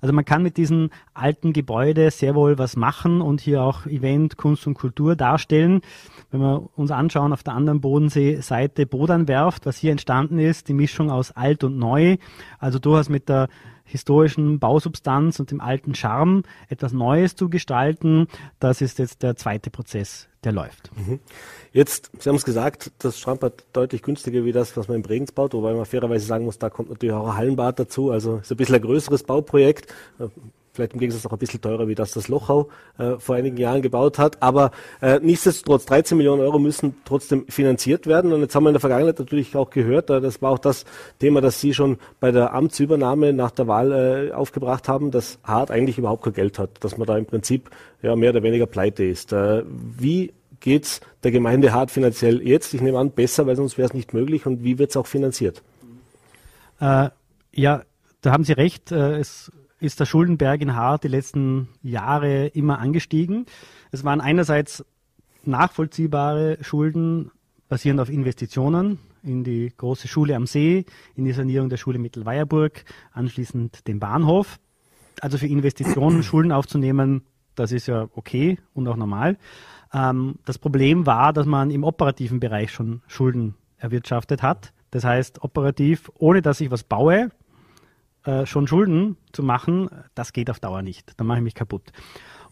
Also 0.01 0.13
man 0.13 0.25
kann 0.25 0.43
mit 0.43 0.57
diesen 0.57 0.89
alten 1.13 1.53
Gebäude 1.53 2.11
sehr 2.11 2.35
wohl 2.35 2.57
was 2.57 2.75
machen 2.75 3.21
und 3.21 3.41
hier 3.41 3.61
auch 3.61 3.85
Event, 3.85 4.37
Kunst 4.37 4.67
und 4.67 4.73
Kultur 4.73 5.15
darstellen. 5.15 5.81
Wenn 6.31 6.41
wir 6.41 6.69
uns 6.75 6.91
anschauen 6.91 7.33
auf 7.33 7.43
der 7.43 7.53
anderen 7.53 7.81
Bodenseeseite 7.81 8.85
Bodanwerft, 8.85 9.65
was 9.65 9.77
hier 9.77 9.91
entstanden 9.91 10.39
ist, 10.39 10.67
die 10.67 10.73
Mischung 10.73 11.09
aus 11.09 11.31
alt 11.31 11.63
und 11.63 11.77
neu, 11.77 12.17
also 12.59 12.79
durchaus 12.79 13.09
mit 13.09 13.29
der 13.29 13.47
historischen 13.87 14.59
Bausubstanz 14.59 15.39
und 15.39 15.49
dem 15.49 15.61
alten 15.61 15.95
Charme 15.95 16.43
etwas 16.69 16.93
Neues 16.93 17.35
zu 17.35 17.49
gestalten, 17.49 18.27
das 18.59 18.81
ist 18.81 18.99
jetzt 18.99 19.23
der 19.23 19.35
zweite 19.35 19.71
Prozess, 19.71 20.27
der 20.43 20.51
läuft. 20.51 20.91
Mhm. 20.95 21.19
Jetzt, 21.71 22.11
Sie 22.19 22.29
haben 22.29 22.35
es 22.35 22.45
gesagt, 22.45 22.91
das 22.99 23.17
Strandbad 23.17 23.65
deutlich 23.73 24.03
günstiger 24.03 24.45
wie 24.45 24.51
das, 24.51 24.75
was 24.77 24.87
man 24.87 24.97
in 24.97 25.03
Bregenz 25.03 25.31
baut, 25.31 25.53
wobei 25.53 25.73
man 25.73 25.85
fairerweise 25.85 26.25
sagen 26.25 26.45
muss, 26.45 26.59
da 26.59 26.69
kommt 26.69 26.89
natürlich 26.89 27.15
auch 27.15 27.27
ein 27.27 27.37
Hallenbad 27.37 27.79
dazu, 27.79 28.11
also 28.11 28.37
ist 28.37 28.51
ein 28.51 28.57
bisschen 28.57 28.75
ein 28.75 28.81
größeres 28.81 29.23
Bauprojekt 29.23 29.93
vielleicht 30.77 30.93
im 30.93 30.99
Gegensatz 30.99 31.25
auch 31.25 31.33
ein 31.33 31.39
bisschen 31.39 31.59
teurer, 31.59 31.87
wie 31.87 31.95
das 31.95 32.11
das 32.11 32.27
Lochau 32.27 32.69
äh, 32.97 33.15
vor 33.17 33.35
einigen 33.35 33.57
Jahren 33.57 33.81
gebaut 33.81 34.17
hat. 34.19 34.41
Aber 34.41 34.71
äh, 35.01 35.19
nichtsdestotrotz, 35.21 35.85
13 35.85 36.17
Millionen 36.17 36.41
Euro 36.41 36.59
müssen 36.59 36.95
trotzdem 37.03 37.45
finanziert 37.47 38.07
werden. 38.07 38.31
Und 38.31 38.41
jetzt 38.41 38.55
haben 38.55 38.63
wir 38.63 38.69
in 38.69 38.75
der 38.75 38.79
Vergangenheit 38.79 39.19
natürlich 39.19 39.55
auch 39.55 39.69
gehört, 39.69 40.09
äh, 40.09 40.21
das 40.21 40.41
war 40.41 40.51
auch 40.51 40.59
das 40.59 40.85
Thema, 41.19 41.41
das 41.41 41.59
Sie 41.59 41.73
schon 41.73 41.97
bei 42.19 42.31
der 42.31 42.53
Amtsübernahme 42.53 43.33
nach 43.33 43.51
der 43.51 43.67
Wahl 43.67 43.91
äh, 43.91 44.31
aufgebracht 44.31 44.87
haben, 44.87 45.11
dass 45.11 45.39
Hart 45.43 45.71
eigentlich 45.71 45.97
überhaupt 45.97 46.23
kein 46.23 46.33
Geld 46.33 46.59
hat, 46.59 46.83
dass 46.83 46.97
man 46.97 47.07
da 47.07 47.17
im 47.17 47.25
Prinzip 47.25 47.69
ja 48.01 48.15
mehr 48.15 48.29
oder 48.29 48.43
weniger 48.43 48.67
pleite 48.67 49.03
ist. 49.03 49.33
Äh, 49.33 49.63
wie 49.67 50.31
geht's 50.59 51.01
der 51.23 51.31
Gemeinde 51.31 51.73
Hart 51.73 51.91
finanziell 51.91 52.41
jetzt? 52.41 52.73
Ich 52.73 52.81
nehme 52.81 52.99
an, 52.99 53.11
besser, 53.11 53.47
weil 53.47 53.55
sonst 53.55 53.77
wäre 53.77 53.87
es 53.87 53.93
nicht 53.93 54.13
möglich. 54.13 54.45
Und 54.45 54.63
wie 54.63 54.77
wird 54.77 54.91
es 54.91 54.97
auch 54.97 55.07
finanziert? 55.07 55.63
Äh, 56.79 57.09
ja, 57.53 57.81
da 58.21 58.31
haben 58.31 58.43
Sie 58.43 58.53
recht. 58.53 58.91
Äh, 58.91 59.17
es 59.17 59.51
ist 59.79 59.99
der 59.99 60.05
Schuldenberg 60.05 60.61
in 60.61 60.75
Hart 60.75 61.03
die 61.03 61.09
letzten 61.09 61.69
Jahre 61.81 62.47
immer 62.47 62.79
angestiegen. 62.79 63.45
Es 63.91 64.03
waren 64.03 64.21
einerseits 64.21 64.83
nachvollziehbare 65.43 66.57
Schulden 66.61 67.31
basierend 67.69 67.99
auf 67.99 68.09
Investitionen 68.09 68.99
in 69.23 69.43
die 69.43 69.71
große 69.75 70.07
Schule 70.07 70.35
am 70.35 70.47
See, 70.47 70.85
in 71.15 71.25
die 71.25 71.33
Sanierung 71.33 71.69
der 71.69 71.77
Schule 71.77 71.99
Mittelweierburg, 71.99 72.85
anschließend 73.11 73.87
den 73.87 73.99
Bahnhof. 73.99 74.59
Also 75.21 75.37
für 75.37 75.47
Investitionen 75.47 76.23
Schulden 76.23 76.51
aufzunehmen, 76.51 77.23
das 77.55 77.71
ist 77.71 77.87
ja 77.87 78.07
okay 78.15 78.59
und 78.73 78.87
auch 78.87 78.95
normal. 78.95 79.37
Ähm, 79.93 80.35
das 80.45 80.57
Problem 80.57 81.05
war, 81.05 81.33
dass 81.33 81.45
man 81.45 81.71
im 81.71 81.83
operativen 81.83 82.39
Bereich 82.39 82.71
schon 82.71 83.01
Schulden 83.07 83.55
erwirtschaftet 83.77 84.41
hat. 84.41 84.73
Das 84.91 85.03
heißt, 85.03 85.43
operativ, 85.43 86.11
ohne 86.15 86.41
dass 86.41 86.61
ich 86.61 86.71
was 86.71 86.83
baue, 86.83 87.29
äh, 88.27 88.45
schon 88.45 88.67
Schulden 88.67 89.15
zu 89.31 89.41
machen, 89.41 89.89
das 90.13 90.33
geht 90.33 90.49
auf 90.49 90.59
Dauer 90.59 90.81
nicht. 90.81 91.13
Da 91.15 91.23
mache 91.23 91.37
ich 91.37 91.43
mich 91.45 91.55
kaputt. 91.55 91.93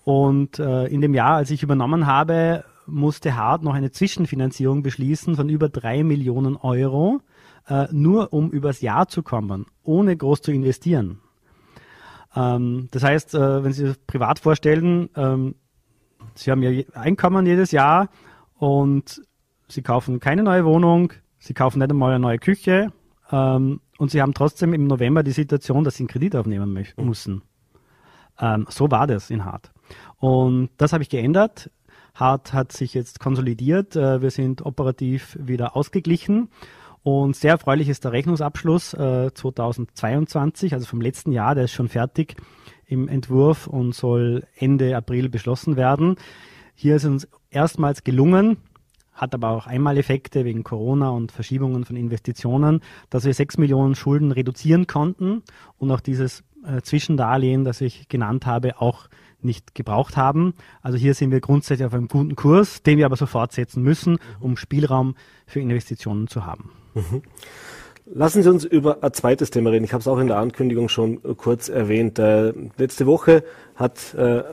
Und 0.05 0.57
äh, 0.57 0.85
in 0.85 1.01
dem 1.01 1.13
Jahr, 1.13 1.35
als 1.35 1.51
ich 1.51 1.63
übernommen 1.63 2.07
habe, 2.07 2.63
musste 2.85 3.35
Hart 3.35 3.61
noch 3.61 3.73
eine 3.73 3.91
Zwischenfinanzierung 3.91 4.83
beschließen 4.83 5.35
von 5.35 5.49
über 5.49 5.67
drei 5.67 6.03
Millionen 6.03 6.55
Euro, 6.55 7.19
äh, 7.67 7.87
nur 7.91 8.31
um 8.31 8.51
übers 8.51 8.79
Jahr 8.79 9.09
zu 9.09 9.21
kommen, 9.21 9.65
ohne 9.83 10.15
groß 10.15 10.43
zu 10.43 10.53
investieren. 10.53 11.19
Ähm, 12.35 12.87
das 12.91 13.03
heißt, 13.03 13.35
äh, 13.35 13.63
wenn 13.63 13.73
Sie 13.73 13.87
sich 13.87 14.07
privat 14.07 14.39
vorstellen, 14.39 15.09
ähm, 15.17 15.55
Sie 16.35 16.51
haben 16.51 16.63
Ihr 16.63 16.85
Einkommen 16.93 17.45
jedes 17.45 17.71
Jahr 17.71 18.07
und 18.53 19.21
Sie 19.67 19.81
kaufen 19.81 20.21
keine 20.21 20.43
neue 20.43 20.63
Wohnung, 20.63 21.11
Sie 21.37 21.53
kaufen 21.53 21.79
nicht 21.79 21.91
einmal 21.91 22.11
eine 22.11 22.19
neue 22.19 22.37
Küche 22.39 22.93
ähm, 23.29 23.81
und 23.97 24.11
Sie 24.11 24.21
haben 24.21 24.33
trotzdem 24.33 24.73
im 24.73 24.87
November 24.87 25.23
die 25.23 25.31
Situation, 25.31 25.83
dass 25.83 25.95
Sie 25.95 26.03
einen 26.03 26.09
Kredit 26.09 26.35
aufnehmen 26.35 26.71
mhm. 26.73 27.05
müssen. 27.05 27.41
Ähm, 28.39 28.65
so 28.69 28.91
war 28.91 29.07
das 29.07 29.29
in 29.29 29.45
Hart. 29.45 29.71
Und 30.17 30.69
das 30.77 30.93
habe 30.93 31.03
ich 31.03 31.09
geändert. 31.09 31.69
Hart 32.13 32.53
hat 32.53 32.71
sich 32.71 32.93
jetzt 32.93 33.19
konsolidiert. 33.19 33.95
Äh, 33.95 34.21
wir 34.21 34.31
sind 34.31 34.65
operativ 34.65 35.37
wieder 35.39 35.75
ausgeglichen. 35.75 36.49
Und 37.03 37.35
sehr 37.35 37.51
erfreulich 37.51 37.87
ist 37.87 38.03
der 38.03 38.13
Rechnungsabschluss 38.13 38.95
äh, 38.95 39.31
2022, 39.31 40.73
also 40.73 40.87
vom 40.87 41.01
letzten 41.01 41.31
Jahr, 41.31 41.53
der 41.53 41.65
ist 41.65 41.73
schon 41.73 41.87
fertig 41.87 42.35
im 42.87 43.07
Entwurf 43.07 43.67
und 43.67 43.93
soll 43.93 44.47
Ende 44.55 44.97
April 44.97 45.29
beschlossen 45.29 45.75
werden. 45.75 46.15
Hier 46.73 46.95
ist 46.95 47.05
uns 47.05 47.27
erstmals 47.51 48.03
gelungen, 48.03 48.57
hat 49.15 49.33
aber 49.33 49.49
auch 49.49 49.65
Einmaleffekte 49.65 50.45
wegen 50.45 50.63
Corona 50.63 51.09
und 51.09 51.31
Verschiebungen 51.31 51.85
von 51.85 51.95
Investitionen, 51.95 52.81
dass 53.09 53.25
wir 53.25 53.33
sechs 53.33 53.57
Millionen 53.57 53.95
Schulden 53.95 54.31
reduzieren 54.31 54.85
konnten 54.85 55.41
und 55.77 55.89
auch 55.91 56.01
dieses 56.01 56.43
äh, 56.65 56.81
Zwischendarlehen, 56.81 57.63
das 57.63 57.81
ich 57.81 58.07
genannt 58.09 58.45
habe, 58.45 58.81
auch 58.81 59.07
nicht 59.41 59.75
gebraucht 59.75 60.17
haben. 60.17 60.53
Also 60.81 60.97
hier 60.97 61.13
sind 61.13 61.31
wir 61.31 61.39
grundsätzlich 61.39 61.85
auf 61.85 61.93
einem 61.93 62.07
guten 62.07 62.35
Kurs, 62.35 62.83
den 62.83 62.97
wir 62.97 63.05
aber 63.05 63.15
sofort 63.15 63.51
setzen 63.53 63.83
müssen, 63.83 64.17
um 64.39 64.57
Spielraum 64.57 65.15
für 65.45 65.59
Investitionen 65.59 66.27
zu 66.27 66.45
haben. 66.45 66.71
Mhm. 66.93 67.21
Lassen 68.07 68.43
Sie 68.43 68.49
uns 68.49 68.63
über 68.63 69.03
ein 69.03 69.13
zweites 69.13 69.49
Thema 69.49 69.71
reden. 69.71 69.83
Ich 69.83 69.93
habe 69.93 70.01
es 70.01 70.07
auch 70.07 70.19
in 70.19 70.27
der 70.27 70.37
Ankündigung 70.37 70.89
schon 70.89 71.21
kurz 71.37 71.69
erwähnt. 71.69 72.19
Äh, 72.19 72.53
letzte 72.77 73.07
Woche 73.07 73.43
hat 73.75 74.13
äh, 74.13 74.43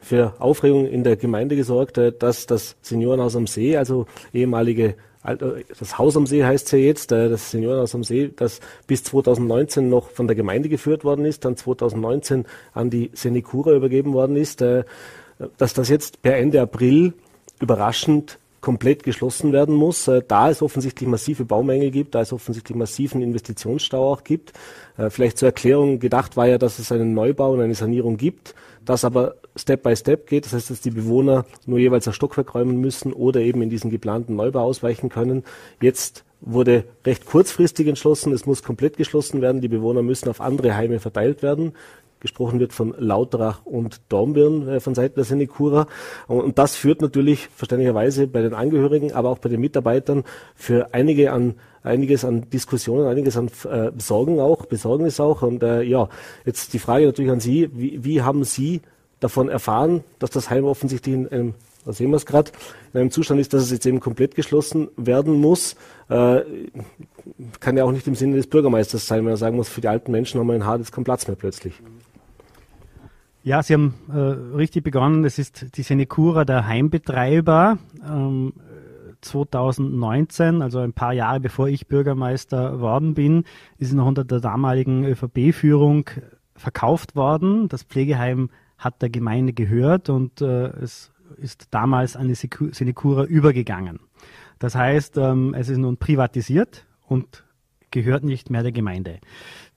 für 0.00 0.34
Aufregung 0.38 0.86
in 0.86 1.04
der 1.04 1.16
Gemeinde 1.16 1.56
gesorgt, 1.56 1.98
dass 2.18 2.46
das 2.46 2.76
Seniorenhaus 2.82 3.36
am 3.36 3.46
See, 3.46 3.76
also 3.76 4.06
ehemalige 4.32 4.94
das 5.22 5.98
Haus 5.98 6.16
am 6.16 6.26
See 6.26 6.44
heißt 6.44 6.66
es 6.66 6.72
ja 6.72 6.78
jetzt, 6.78 7.12
äh, 7.12 7.28
das 7.28 7.50
Seniorenhaus 7.50 7.94
am 7.94 8.04
See, 8.04 8.32
das 8.34 8.60
bis 8.86 9.04
2019 9.04 9.88
noch 9.88 10.10
von 10.10 10.26
der 10.26 10.36
Gemeinde 10.36 10.68
geführt 10.68 11.04
worden 11.04 11.24
ist, 11.24 11.44
dann 11.44 11.56
2019 11.56 12.46
an 12.72 12.90
die 12.90 13.10
Senecura 13.12 13.72
übergeben 13.72 14.14
worden 14.14 14.36
ist, 14.36 14.62
äh, 14.62 14.84
dass 15.58 15.74
das 15.74 15.88
jetzt 15.88 16.22
per 16.22 16.38
Ende 16.38 16.60
April 16.60 17.12
überraschend 17.60 18.38
komplett 18.62 19.02
geschlossen 19.02 19.52
werden 19.52 19.74
muss, 19.74 20.08
äh, 20.08 20.22
da 20.26 20.48
es 20.48 20.62
offensichtlich 20.62 21.08
massive 21.08 21.44
Baumängel 21.44 21.90
gibt, 21.90 22.14
da 22.14 22.22
es 22.22 22.32
offensichtlich 22.32 22.76
massiven 22.76 23.20
Investitionsstau 23.20 24.12
auch 24.12 24.24
gibt. 24.24 24.52
Vielleicht 25.08 25.38
zur 25.38 25.48
Erklärung 25.48 25.98
gedacht 25.98 26.36
war 26.36 26.46
ja, 26.46 26.58
dass 26.58 26.78
es 26.78 26.92
einen 26.92 27.14
Neubau 27.14 27.54
und 27.54 27.60
eine 27.60 27.74
Sanierung 27.74 28.18
gibt 28.18 28.54
das 28.84 29.04
aber 29.04 29.36
Step 29.56 29.82
by 29.82 29.96
Step 29.96 30.26
geht. 30.26 30.44
Das 30.44 30.52
heißt, 30.52 30.70
dass 30.70 30.80
die 30.80 30.90
Bewohner 30.90 31.44
nur 31.66 31.78
jeweils 31.78 32.06
ein 32.06 32.14
Stockwerk 32.14 32.54
räumen 32.54 32.80
müssen 32.80 33.12
oder 33.12 33.40
eben 33.40 33.62
in 33.62 33.70
diesen 33.70 33.90
geplanten 33.90 34.36
Neubau 34.36 34.60
ausweichen 34.60 35.08
können. 35.08 35.44
Jetzt 35.80 36.24
wurde 36.40 36.84
recht 37.04 37.26
kurzfristig 37.26 37.86
entschlossen, 37.86 38.32
es 38.32 38.46
muss 38.46 38.62
komplett 38.62 38.96
geschlossen 38.96 39.42
werden. 39.42 39.60
Die 39.60 39.68
Bewohner 39.68 40.02
müssen 40.02 40.28
auf 40.28 40.40
andere 40.40 40.74
Heime 40.76 41.00
verteilt 41.00 41.42
werden. 41.42 41.72
Gesprochen 42.20 42.60
wird 42.60 42.74
von 42.74 42.94
Lauterach 42.98 43.64
und 43.64 44.02
Dornbirn 44.10 44.68
äh, 44.68 44.80
von 44.80 44.94
Seiten 44.94 45.14
der 45.14 45.24
Senecura. 45.24 45.86
Und, 46.28 46.40
und 46.40 46.58
das 46.58 46.76
führt 46.76 47.00
natürlich 47.00 47.48
verständlicherweise 47.48 48.26
bei 48.26 48.42
den 48.42 48.52
Angehörigen, 48.52 49.12
aber 49.12 49.30
auch 49.30 49.38
bei 49.38 49.48
den 49.48 49.60
Mitarbeitern 49.60 50.24
für 50.54 50.92
einige 50.92 51.32
an 51.32 51.54
einiges 51.82 52.26
an 52.26 52.50
Diskussionen, 52.50 53.06
einiges 53.06 53.38
an 53.38 53.50
äh, 53.70 53.90
Sorgen 53.96 54.38
auch, 54.38 54.66
Besorgnis 54.66 55.18
auch. 55.18 55.40
Und 55.40 55.62
äh, 55.62 55.82
ja, 55.82 56.10
jetzt 56.44 56.74
die 56.74 56.78
Frage 56.78 57.06
natürlich 57.06 57.30
an 57.30 57.40
Sie, 57.40 57.70
wie, 57.72 58.04
wie 58.04 58.20
haben 58.20 58.44
Sie 58.44 58.82
davon 59.20 59.48
erfahren, 59.48 60.02
dass 60.18 60.30
das 60.30 60.50
Heim 60.50 60.64
offensichtlich 60.64 61.14
in 61.14 61.28
einem, 61.28 61.54
da 61.84 61.92
sehen 61.92 62.10
wir 62.10 62.16
es 62.16 62.26
gerade, 62.26 62.50
in 62.92 63.00
einem 63.00 63.10
Zustand 63.10 63.40
ist, 63.40 63.52
dass 63.52 63.62
es 63.62 63.70
jetzt 63.70 63.86
eben 63.86 64.00
komplett 64.00 64.34
geschlossen 64.34 64.88
werden 64.96 65.40
muss. 65.40 65.76
Äh, 66.08 66.40
kann 67.60 67.76
ja 67.76 67.84
auch 67.84 67.92
nicht 67.92 68.06
im 68.06 68.14
Sinne 68.14 68.36
des 68.36 68.48
Bürgermeisters 68.48 69.06
sein, 69.06 69.24
wenn 69.24 69.32
er 69.32 69.36
sagen 69.36 69.56
muss, 69.56 69.68
für 69.68 69.80
die 69.80 69.88
alten 69.88 70.10
Menschen 70.10 70.40
haben 70.40 70.46
wir 70.48 70.56
in 70.56 70.66
Hart 70.66 70.80
jetzt 70.80 70.92
keinen 70.92 71.04
Platz 71.04 71.26
mehr 71.26 71.36
plötzlich. 71.36 71.74
Ja, 73.42 73.62
Sie 73.62 73.72
haben 73.72 73.94
äh, 74.12 74.56
richtig 74.56 74.84
begonnen. 74.84 75.22
Das 75.22 75.38
ist 75.38 75.76
die 75.76 75.82
Senecura, 75.82 76.44
der 76.44 76.66
Heimbetreiber. 76.66 77.78
Ähm, 78.04 78.52
2019, 79.22 80.62
also 80.62 80.78
ein 80.78 80.92
paar 80.92 81.12
Jahre 81.12 81.40
bevor 81.40 81.68
ich 81.68 81.88
Bürgermeister 81.88 82.80
worden 82.80 83.14
bin, 83.14 83.44
ist 83.78 83.92
noch 83.92 84.06
unter 84.06 84.24
der 84.24 84.40
damaligen 84.40 85.04
ÖVP-Führung 85.04 86.08
verkauft 86.54 87.16
worden. 87.16 87.68
Das 87.68 87.82
Pflegeheim 87.82 88.50
hat 88.80 89.02
der 89.02 89.10
Gemeinde 89.10 89.52
gehört 89.52 90.08
und 90.08 90.40
äh, 90.40 90.68
es 90.78 91.12
ist 91.36 91.68
damals 91.70 92.16
an 92.16 92.26
die 92.26 92.34
Sinekura 92.34 93.24
übergegangen. 93.24 94.00
Das 94.58 94.74
heißt, 94.74 95.16
ähm, 95.18 95.54
es 95.54 95.68
ist 95.68 95.78
nun 95.78 95.96
privatisiert 95.96 96.86
und 97.06 97.44
gehört 97.90 98.24
nicht 98.24 98.50
mehr 98.50 98.62
der 98.62 98.72
Gemeinde. 98.72 99.20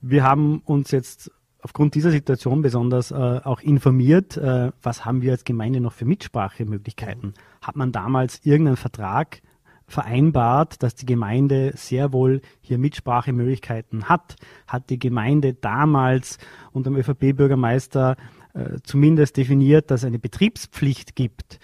Wir 0.01 0.23
haben 0.23 0.61
uns 0.65 0.91
jetzt 0.91 1.31
aufgrund 1.61 1.95
dieser 1.95 2.11
Situation 2.11 2.61
besonders 2.61 3.11
äh, 3.11 3.15
auch 3.15 3.61
informiert, 3.61 4.37
äh, 4.37 4.71
was 4.81 5.05
haben 5.05 5.21
wir 5.21 5.31
als 5.31 5.43
Gemeinde 5.43 5.79
noch 5.79 5.93
für 5.93 6.05
Mitsprachemöglichkeiten. 6.05 7.33
Hat 7.61 7.75
man 7.75 7.91
damals 7.91 8.41
irgendeinen 8.43 8.77
Vertrag 8.77 9.41
vereinbart, 9.87 10.81
dass 10.83 10.95
die 10.95 11.05
Gemeinde 11.05 11.71
sehr 11.75 12.11
wohl 12.13 12.41
hier 12.61 12.77
Mitsprachemöglichkeiten 12.77 14.09
hat? 14.09 14.35
Hat 14.67 14.89
die 14.89 14.99
Gemeinde 14.99 15.53
damals 15.53 16.37
unter 16.71 16.89
dem 16.89 16.97
ÖVP-Bürgermeister 16.97 18.17
äh, 18.53 18.79
zumindest 18.83 19.37
definiert, 19.37 19.91
dass 19.91 20.05
eine 20.05 20.19
Betriebspflicht 20.19 21.15
gibt? 21.15 21.59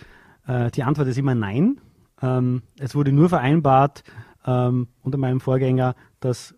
Äh, 0.48 0.72
die 0.72 0.84
Antwort 0.84 1.08
ist 1.08 1.18
immer 1.18 1.36
nein. 1.36 1.80
Ähm, 2.22 2.64
es 2.80 2.96
wurde 2.96 3.12
nur 3.12 3.30
vereinbart 3.30 4.04
ähm, 4.46 4.88
unter 5.04 5.18
meinem 5.18 5.40
Vorgänger, 5.40 5.96
dass 6.20 6.56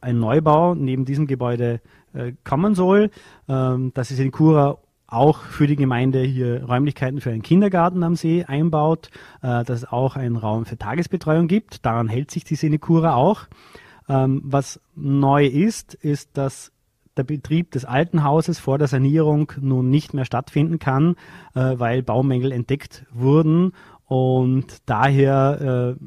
ein 0.00 0.18
Neubau 0.18 0.74
neben 0.74 1.04
diesem 1.04 1.26
Gebäude 1.26 1.80
äh, 2.12 2.32
kommen 2.44 2.74
soll, 2.74 3.10
ähm, 3.48 3.92
dass 3.94 4.10
es 4.10 4.18
in 4.18 4.32
Kura 4.32 4.78
auch 5.06 5.40
für 5.40 5.66
die 5.66 5.76
Gemeinde 5.76 6.22
hier 6.22 6.64
Räumlichkeiten 6.64 7.20
für 7.20 7.30
einen 7.30 7.42
Kindergarten 7.42 8.02
am 8.02 8.16
See 8.16 8.44
einbaut, 8.44 9.10
äh, 9.42 9.64
dass 9.64 9.70
es 9.70 9.84
auch 9.84 10.16
einen 10.16 10.36
Raum 10.36 10.64
für 10.64 10.78
Tagesbetreuung 10.78 11.48
gibt. 11.48 11.84
Daran 11.84 12.08
hält 12.08 12.30
sich 12.30 12.44
die 12.44 12.56
Senekura 12.56 13.14
auch. 13.14 13.42
Ähm, 14.08 14.40
was 14.44 14.80
neu 14.94 15.46
ist, 15.46 15.94
ist, 15.94 16.36
dass 16.36 16.72
der 17.16 17.24
Betrieb 17.24 17.70
des 17.72 17.84
alten 17.84 18.24
Hauses 18.24 18.58
vor 18.58 18.78
der 18.78 18.88
Sanierung 18.88 19.52
nun 19.60 19.90
nicht 19.90 20.14
mehr 20.14 20.24
stattfinden 20.24 20.78
kann, 20.78 21.16
äh, 21.54 21.74
weil 21.76 22.02
Baumängel 22.02 22.52
entdeckt 22.52 23.04
wurden 23.12 23.72
und 24.06 24.78
daher 24.86 25.96
äh, 25.98 26.04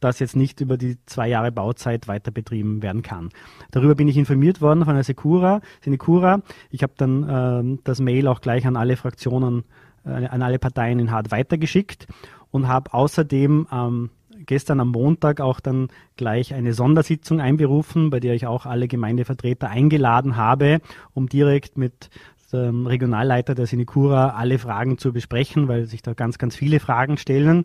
das 0.00 0.18
jetzt 0.18 0.34
nicht 0.34 0.60
über 0.60 0.76
die 0.76 0.96
zwei 1.06 1.28
Jahre 1.28 1.52
Bauzeit 1.52 2.08
weiter 2.08 2.30
betrieben 2.30 2.82
werden 2.82 3.02
kann. 3.02 3.28
Darüber 3.70 3.94
bin 3.94 4.08
ich 4.08 4.16
informiert 4.16 4.60
worden 4.60 4.84
von 4.84 4.94
der 4.94 5.04
Secura, 5.04 5.60
Sinecura. 5.82 6.40
Ich 6.70 6.82
habe 6.82 6.94
dann 6.96 7.26
ähm, 7.28 7.78
das 7.84 8.00
Mail 8.00 8.26
auch 8.26 8.40
gleich 8.40 8.66
an 8.66 8.76
alle 8.76 8.96
Fraktionen, 8.96 9.64
äh, 10.04 10.26
an 10.26 10.42
alle 10.42 10.58
Parteien 10.58 10.98
in 10.98 11.10
Hart 11.10 11.30
weitergeschickt 11.30 12.06
und 12.50 12.66
habe 12.66 12.92
außerdem 12.94 13.66
ähm, 13.70 14.10
gestern 14.46 14.80
am 14.80 14.88
Montag 14.88 15.40
auch 15.40 15.60
dann 15.60 15.88
gleich 16.16 16.54
eine 16.54 16.72
Sondersitzung 16.72 17.40
einberufen, 17.40 18.10
bei 18.10 18.20
der 18.20 18.34
ich 18.34 18.46
auch 18.46 18.66
alle 18.66 18.88
Gemeindevertreter 18.88 19.68
eingeladen 19.68 20.36
habe, 20.36 20.80
um 21.14 21.28
direkt 21.28 21.78
mit 21.78 22.10
dem 22.52 22.86
Regionalleiter 22.86 23.54
der 23.54 23.66
Sinecura 23.66 24.30
alle 24.30 24.58
Fragen 24.58 24.98
zu 24.98 25.12
besprechen, 25.12 25.68
weil 25.68 25.86
sich 25.86 26.02
da 26.02 26.14
ganz, 26.14 26.38
ganz 26.38 26.56
viele 26.56 26.80
Fragen 26.80 27.16
stellen. 27.16 27.64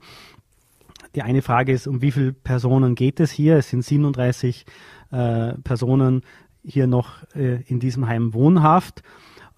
Die 1.15 1.21
eine 1.21 1.41
Frage 1.41 1.71
ist, 1.71 1.87
um 1.87 2.01
wie 2.01 2.11
viele 2.11 2.33
Personen 2.33 2.93
geht 2.95 3.19
es 3.19 3.31
hier? 3.31 3.57
Es 3.57 3.69
sind 3.69 3.83
37 3.83 4.65
äh, 5.11 5.53
Personen 5.63 6.21
hier 6.63 6.87
noch 6.87 7.23
äh, 7.35 7.61
in 7.67 7.79
diesem 7.79 8.07
Heim 8.07 8.33
wohnhaft. 8.33 9.01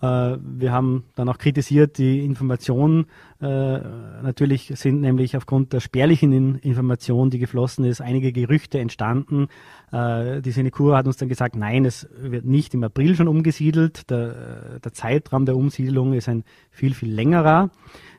Äh, 0.01 0.37
wir 0.39 0.71
haben 0.71 1.05
dann 1.15 1.29
auch 1.29 1.37
kritisiert, 1.37 1.97
die 1.97 2.23
Informationen 2.23 3.05
äh, 3.41 3.79
natürlich 4.21 4.71
sind 4.75 5.01
nämlich 5.01 5.35
aufgrund 5.37 5.73
der 5.73 5.79
spärlichen 5.79 6.31
in 6.31 6.55
Information, 6.55 7.29
die 7.29 7.39
geflossen 7.39 7.85
ist, 7.85 8.01
einige 8.01 8.31
Gerüchte 8.31 8.79
entstanden. 8.79 9.47
Äh, 9.91 10.41
die 10.41 10.51
Senecura 10.51 10.97
hat 10.97 11.07
uns 11.07 11.17
dann 11.17 11.29
gesagt, 11.29 11.55
nein, 11.55 11.85
es 11.85 12.07
wird 12.17 12.45
nicht 12.45 12.73
im 12.73 12.83
April 12.83 13.15
schon 13.15 13.27
umgesiedelt. 13.27 14.09
Der, 14.09 14.79
der 14.79 14.93
Zeitraum 14.93 15.45
der 15.45 15.55
Umsiedlung 15.55 16.13
ist 16.13 16.29
ein 16.29 16.43
viel, 16.69 16.93
viel 16.93 17.11
längerer. 17.11 17.69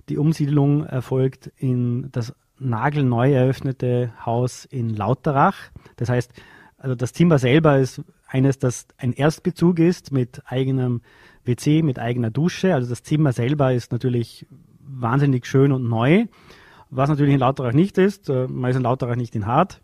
Die 0.09 0.19
Umsiedlung 0.19 0.85
erfolgt 0.85 1.53
in 1.57 2.11
das 2.13 2.35
nagelneu 2.59 3.33
eröffnete 3.33 4.13
Haus 4.25 4.65
in 4.65 4.91
Lauterach. 4.91 5.57
Das 5.97 6.09
heißt, 6.09 6.33
also 6.77 6.95
das 6.95 7.13
Zimmer 7.13 7.39
selber 7.39 7.79
ist 7.79 8.03
eines, 8.27 8.59
das 8.59 8.87
ein 8.99 9.13
Erstbezug 9.13 9.79
ist 9.79 10.13
mit 10.13 10.43
eigenem 10.47 11.03
WC, 11.49 11.83
mit 11.83 11.99
eigener 11.99 12.31
Dusche. 12.31 12.75
Also 12.75 12.89
das 12.89 13.03
Zimmer 13.03 13.33
selber 13.33 13.73
ist 13.73 13.91
natürlich 13.91 14.47
wahnsinnig 14.87 15.47
schön 15.47 15.73
und 15.73 15.89
neu. 15.89 16.27
was 16.91 17.11
natürlich 17.11 17.35
in 17.35 17.41
Lauterach 17.41 17.75
nicht 17.75 17.99
ist. 17.99 18.31
Äh, 18.31 18.47
man 18.49 18.71
ist 18.71 18.77
in 18.77 18.83
Lauterach 18.83 19.17
nicht 19.17 19.35
in 19.35 19.47
Hart. 19.47 19.81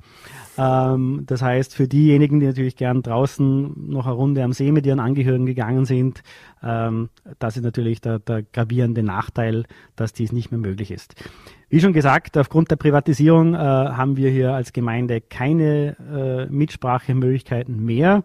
Ähm, 0.57 1.25
das 1.27 1.43
heißt, 1.43 1.75
für 1.75 1.89
diejenigen, 1.89 2.41
die 2.41 2.47
natürlich 2.47 2.77
gern 2.77 3.03
draußen 3.03 3.91
noch 3.91 4.07
eine 4.07 4.15
Runde 4.15 4.43
am 4.43 4.53
See 4.53 4.73
mit 4.73 4.87
ihren 4.87 5.01
Angehörigen 5.01 5.47
gegangen 5.47 5.85
sind, 5.85 6.23
ähm, 6.63 7.11
das 7.39 7.57
ist 7.57 7.65
natürlich 7.65 8.01
der, 8.01 8.21
der 8.21 8.43
gravierende 8.43 9.03
Nachteil, 9.03 9.65
dass 9.97 10.13
dies 10.13 10.33
nicht 10.33 10.51
mehr 10.51 10.61
möglich 10.61 10.91
ist. 10.91 11.15
Wie 11.69 11.81
schon 11.81 11.93
gesagt, 11.93 12.39
aufgrund 12.39 12.71
der 12.71 12.77
Privatisierung 12.77 13.55
äh, 13.55 13.59
haben 13.59 14.17
wir 14.17 14.31
hier 14.31 14.55
als 14.55 14.73
Gemeinde 14.73 15.21
keine 15.21 15.97
äh, 15.99 16.47
Mitsprachemöglichkeiten 16.53 17.85
mehr. 17.85 18.23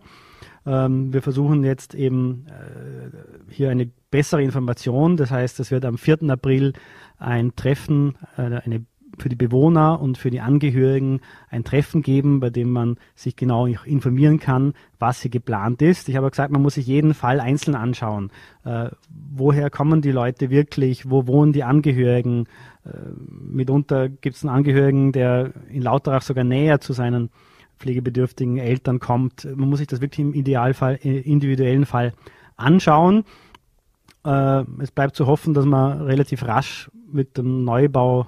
Ähm, 0.70 1.12
wir 1.12 1.24
versuchen 1.24 1.64
jetzt 1.64 1.96
eben 1.96 2.46
äh, 2.48 3.52
hier 3.52 3.72
eine 3.72 3.90
bessere 4.12 4.44
Information. 4.44 5.18
Das 5.18 5.32
heißt, 5.32 5.60
es 5.60 5.72
wird 5.72 5.84
am 5.84 5.98
4. 5.98 6.30
April 6.30 6.74
ein 7.18 7.56
Treffen, 7.56 8.16
äh, 8.38 8.62
eine 8.64 8.86
für 9.18 9.30
die 9.30 9.36
Bewohner 9.36 10.00
und 10.00 10.18
für 10.18 10.30
die 10.30 10.40
Angehörigen 10.40 11.22
ein 11.50 11.64
Treffen 11.64 12.04
geben, 12.04 12.40
bei 12.40 12.52
dem 12.52 12.72
man 12.72 12.98
sich 13.16 13.36
genau 13.36 13.66
informieren 13.66 14.40
kann, 14.40 14.74
was 15.00 15.22
hier 15.22 15.32
geplant 15.32 15.82
ist. 15.82 16.08
Ich 16.08 16.16
habe 16.16 16.30
gesagt, 16.30 16.52
man 16.52 16.62
muss 16.62 16.76
sich 16.76 16.86
jeden 16.86 17.16
Fall 17.16 17.40
einzeln 17.40 17.76
anschauen. 17.76 18.32
Äh, 18.64 18.90
woher 19.10 19.72
kommen 19.72 20.02
die 20.02 20.12
Leute 20.12 20.52
wirklich? 20.52 21.10
Wo 21.10 21.26
wohnen 21.26 21.52
die 21.52 21.64
Angehörigen? 21.64 22.46
Äh, 22.86 22.90
mitunter 23.30 24.08
gibt 24.08 24.36
es 24.36 24.46
einen 24.46 24.56
Angehörigen, 24.56 25.12
der 25.12 25.52
in 25.70 25.82
Lauterach 25.82 26.22
sogar 26.22 26.44
näher 26.44 26.80
zu 26.80 26.94
seinen 26.94 27.32
pflegebedürftigen 27.80 28.58
Eltern 28.58 29.00
kommt. 29.00 29.46
Man 29.46 29.70
muss 29.70 29.80
sich 29.80 29.88
das 29.88 30.02
wirklich 30.02 30.26
im 30.26 30.34
Idealfall, 30.34 31.00
äh, 31.04 31.20
individuellen 31.20 31.86
Fall 31.86 32.14
anschauen. 32.56 33.24
Äh, 34.26 34.64
es 34.80 34.92
bleibt 34.92 35.16
zu 35.16 35.28
hoffen, 35.28 35.54
dass 35.54 35.66
man 35.66 36.02
relativ 36.02 36.44
rasch 36.44 36.92
mit 37.12 37.38
dem 37.38 37.64
Neubau 37.64 38.28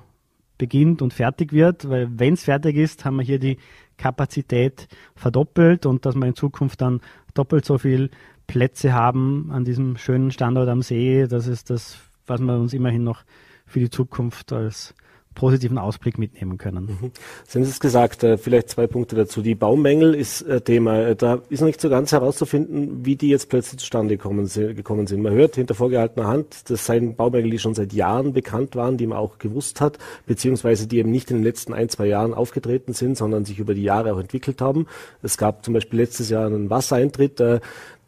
beginnt 0.58 1.02
und 1.02 1.14
fertig 1.14 1.54
wird, 1.54 1.90
weil 1.90 2.08
wenn 2.20 2.36
es 2.36 2.44
fertig 2.44 2.78
ist, 2.78 3.04
haben 3.04 3.18
wir 3.18 3.24
hier 3.24 3.40
die 3.40 3.58
Kapazität 3.98 4.88
verdoppelt 5.16 5.86
und 5.86 6.06
dass 6.06 6.16
wir 6.16 6.26
in 6.28 6.36
Zukunft 6.36 6.82
dann 6.82 7.02
doppelt 7.34 7.66
so 7.66 7.78
viel 7.78 8.10
Plätze 8.48 8.94
haben 8.94 9.50
an 9.52 9.66
diesem 9.66 9.98
schönen 9.98 10.32
Standort 10.32 10.70
am 10.70 10.82
See, 10.82 11.26
das 11.28 11.48
ist 11.48 11.70
das, 11.70 11.98
was 12.28 12.42
wir 12.42 12.56
uns 12.56 12.74
immerhin 12.74 13.04
noch 13.04 13.24
für 13.66 13.80
die 13.80 13.90
Zukunft 13.90 14.54
als 14.54 14.94
positiven 15.36 15.78
Ausblick 15.78 16.18
mitnehmen 16.18 16.58
können. 16.58 16.86
Mhm. 16.86 17.12
Sie 17.48 17.60
haben 17.60 17.64
es 17.64 17.80
gesagt, 17.80 18.24
äh, 18.24 18.38
vielleicht 18.38 18.70
zwei 18.70 18.88
Punkte 18.88 19.16
dazu. 19.16 19.42
Die 19.42 19.56
Baumängel 19.56 20.14
ist 20.14 20.42
äh, 20.42 20.62
Thema. 20.62 21.00
Äh, 21.00 21.16
da 21.16 21.42
ist 21.50 21.62
noch 21.62 21.68
nicht 21.68 21.82
so 21.82 21.90
ganz 21.90 22.12
herauszufinden, 22.12 23.06
wie 23.06 23.16
die 23.16 23.30
jetzt 23.30 23.50
plötzlich 23.50 23.80
zustande 23.80 24.18
gekommen 24.18 24.46
sind. 24.48 25.22
Man 25.22 25.34
hört 25.34 25.56
hinter 25.56 25.74
vorgehaltener 25.74 26.28
Hand, 26.28 26.70
das 26.70 26.86
seien 26.86 27.16
Baumängel, 27.16 27.52
die 27.52 27.60
schon 27.60 27.74
seit 27.74 27.94
Jahren 27.94 28.34
bekannt 28.34 28.76
waren, 28.76 28.98
die 28.98 29.08
man 29.08 29.18
auch 29.18 29.38
gewusst 29.38 29.82
hat, 29.82 29.98
beziehungsweise 30.26 30.88
die 30.88 30.98
eben 30.98 31.12
nicht 31.12 31.32
in 31.32 31.38
den 31.38 31.44
letzten 31.44 31.74
ein, 31.74 31.90
zwei 31.90 32.08
Jahren 32.08 32.34
aufgetreten 32.34 32.94
sind, 32.94 33.18
sondern 33.18 33.46
sich 33.46 33.60
über 33.60 33.74
die 33.74 33.84
Jahre 33.84 34.14
auch 34.14 34.20
entwickelt 34.20 34.62
haben. 34.62 34.88
Es 35.24 35.38
gab 35.38 35.64
zum 35.64 35.74
Beispiel 35.74 36.00
letztes 36.00 36.30
Jahr 36.30 36.46
einen 36.46 36.70
Wassereintritt, 36.70 37.42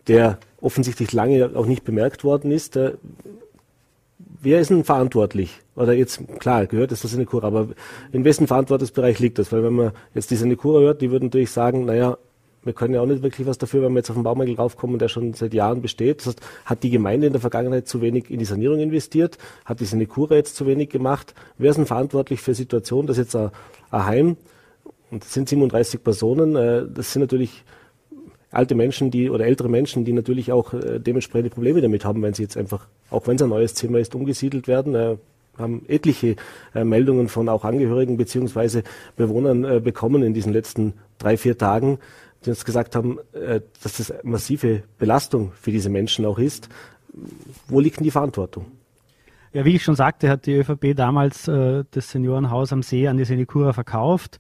der 0.08 0.38
offensichtlich 0.60 1.14
lange 1.14 1.52
auch 1.56 1.66
nicht 1.66 1.84
bemerkt 1.84 2.24
worden 2.24 2.52
ist 2.52 2.78
wer 4.44 4.60
ist 4.60 4.70
denn 4.70 4.84
verantwortlich? 4.84 5.60
Oder 5.76 5.94
jetzt, 5.94 6.22
klar, 6.40 6.68
gehört 6.68 6.92
es 6.92 7.02
der 7.02 7.10
Sinekura, 7.10 7.48
aber 7.48 7.70
in 8.12 8.24
wessen 8.24 8.48
Verantwortungsbereich 8.48 9.20
liegt 9.20 9.40
das? 9.40 9.52
Weil 9.52 9.64
wenn 9.64 9.74
man 9.74 9.92
jetzt 10.14 10.30
die 10.30 10.36
Sinekura 10.36 10.80
hört, 10.80 11.02
die 11.02 11.10
würden 11.10 11.26
natürlich 11.26 11.52
sagen, 11.52 11.86
naja, 11.86 12.18
wir 12.64 12.74
können 12.74 12.94
ja 12.94 13.02
auch 13.02 13.06
nicht 13.06 13.24
wirklich 13.24 13.46
was 13.46 13.58
dafür, 13.58 13.82
wenn 13.82 13.92
wir 13.94 14.00
jetzt 14.00 14.10
auf 14.10 14.16
den 14.16 14.24
Baumangel 14.24 14.56
raufkommen, 14.56 14.98
der 14.98 15.10
schon 15.10 15.34
seit 15.34 15.54
Jahren 15.54 15.82
besteht. 15.82 16.20
Das 16.20 16.28
heißt, 16.28 16.42
hat 16.66 16.84
die 16.84 16.92
Gemeinde 16.92 17.28
in 17.28 17.34
der 17.34 17.42
Vergangenheit 17.42 17.88
zu 17.88 18.02
wenig 18.02 18.30
in 18.30 18.40
die 18.40 18.46
Sanierung 18.46 18.80
investiert? 18.80 19.38
Hat 19.66 19.80
die 19.80 19.86
Sinekura 19.86 20.36
jetzt 20.36 20.56
zu 20.56 20.66
wenig 20.66 20.90
gemacht? 20.90 21.34
Wer 21.58 21.72
ist 21.72 21.78
denn 21.78 21.86
verantwortlich 21.86 22.42
für 22.42 22.54
Situationen, 22.54 23.08
dass 23.08 23.18
jetzt 23.18 23.36
ein, 23.36 23.52
ein 23.92 24.06
Heim, 24.06 24.38
und 25.12 25.24
das 25.24 25.34
sind 25.34 25.50
37 25.50 26.04
Personen, 26.04 26.56
äh, 26.56 26.86
das 26.88 27.12
sind 27.12 27.22
natürlich 27.22 27.64
alte 28.50 28.76
Menschen, 28.76 29.12
die 29.12 29.30
oder 29.30 29.46
ältere 29.46 29.70
Menschen, 29.70 30.06
die 30.06 30.14
natürlich 30.14 30.52
auch 30.52 30.74
äh, 30.74 31.00
dementsprechende 31.00 31.50
Probleme 31.50 31.82
damit 31.82 32.06
haben, 32.06 32.22
wenn 32.22 32.34
sie 32.34 32.44
jetzt 32.44 32.56
einfach, 32.56 32.88
auch 33.10 33.28
wenn 33.28 33.36
es 33.36 33.42
ein 33.42 33.50
neues 33.50 33.74
Zimmer 33.74 34.00
ist, 34.00 34.16
umgesiedelt 34.16 34.68
werden. 34.68 35.18
Haben 35.58 35.84
etliche 35.88 36.36
äh, 36.74 36.84
Meldungen 36.84 37.30
von 37.30 37.48
auch 37.50 37.64
Angehörigen 37.64 38.18
beziehungsweise 38.18 38.84
Bewohnern 39.16 39.64
äh, 39.64 39.80
bekommen 39.80 40.24
in 40.24 40.34
diesen 40.34 40.52
letzten 40.54 40.94
drei, 41.20 41.38
vier 41.38 41.58
Tagen, 41.58 42.00
die 42.46 42.50
uns 42.50 42.66
gesagt 42.66 42.96
haben, 42.96 43.20
äh, 43.34 43.62
dass 43.82 43.98
das 43.98 44.14
massive 44.24 44.84
Belastung 44.98 45.52
für 45.60 45.72
diese 45.72 45.90
Menschen 45.90 46.26
auch 46.26 46.40
ist. 46.40 46.70
Wo 47.68 47.80
liegt 47.80 48.00
denn 48.00 48.04
die 48.04 48.12
Verantwortung? 48.12 48.66
Ja, 49.54 49.66
wie 49.66 49.76
ich 49.76 49.84
schon 49.84 49.96
sagte, 49.96 50.30
hat 50.30 50.48
die 50.48 50.56
ÖVP 50.56 50.96
damals 50.96 51.48
äh, 51.48 51.84
das 51.92 52.10
Seniorenhaus 52.10 52.74
am 52.74 52.82
See 52.82 53.08
an 53.08 53.18
die 53.18 53.26
Senecura 53.26 53.74
verkauft, 53.74 54.40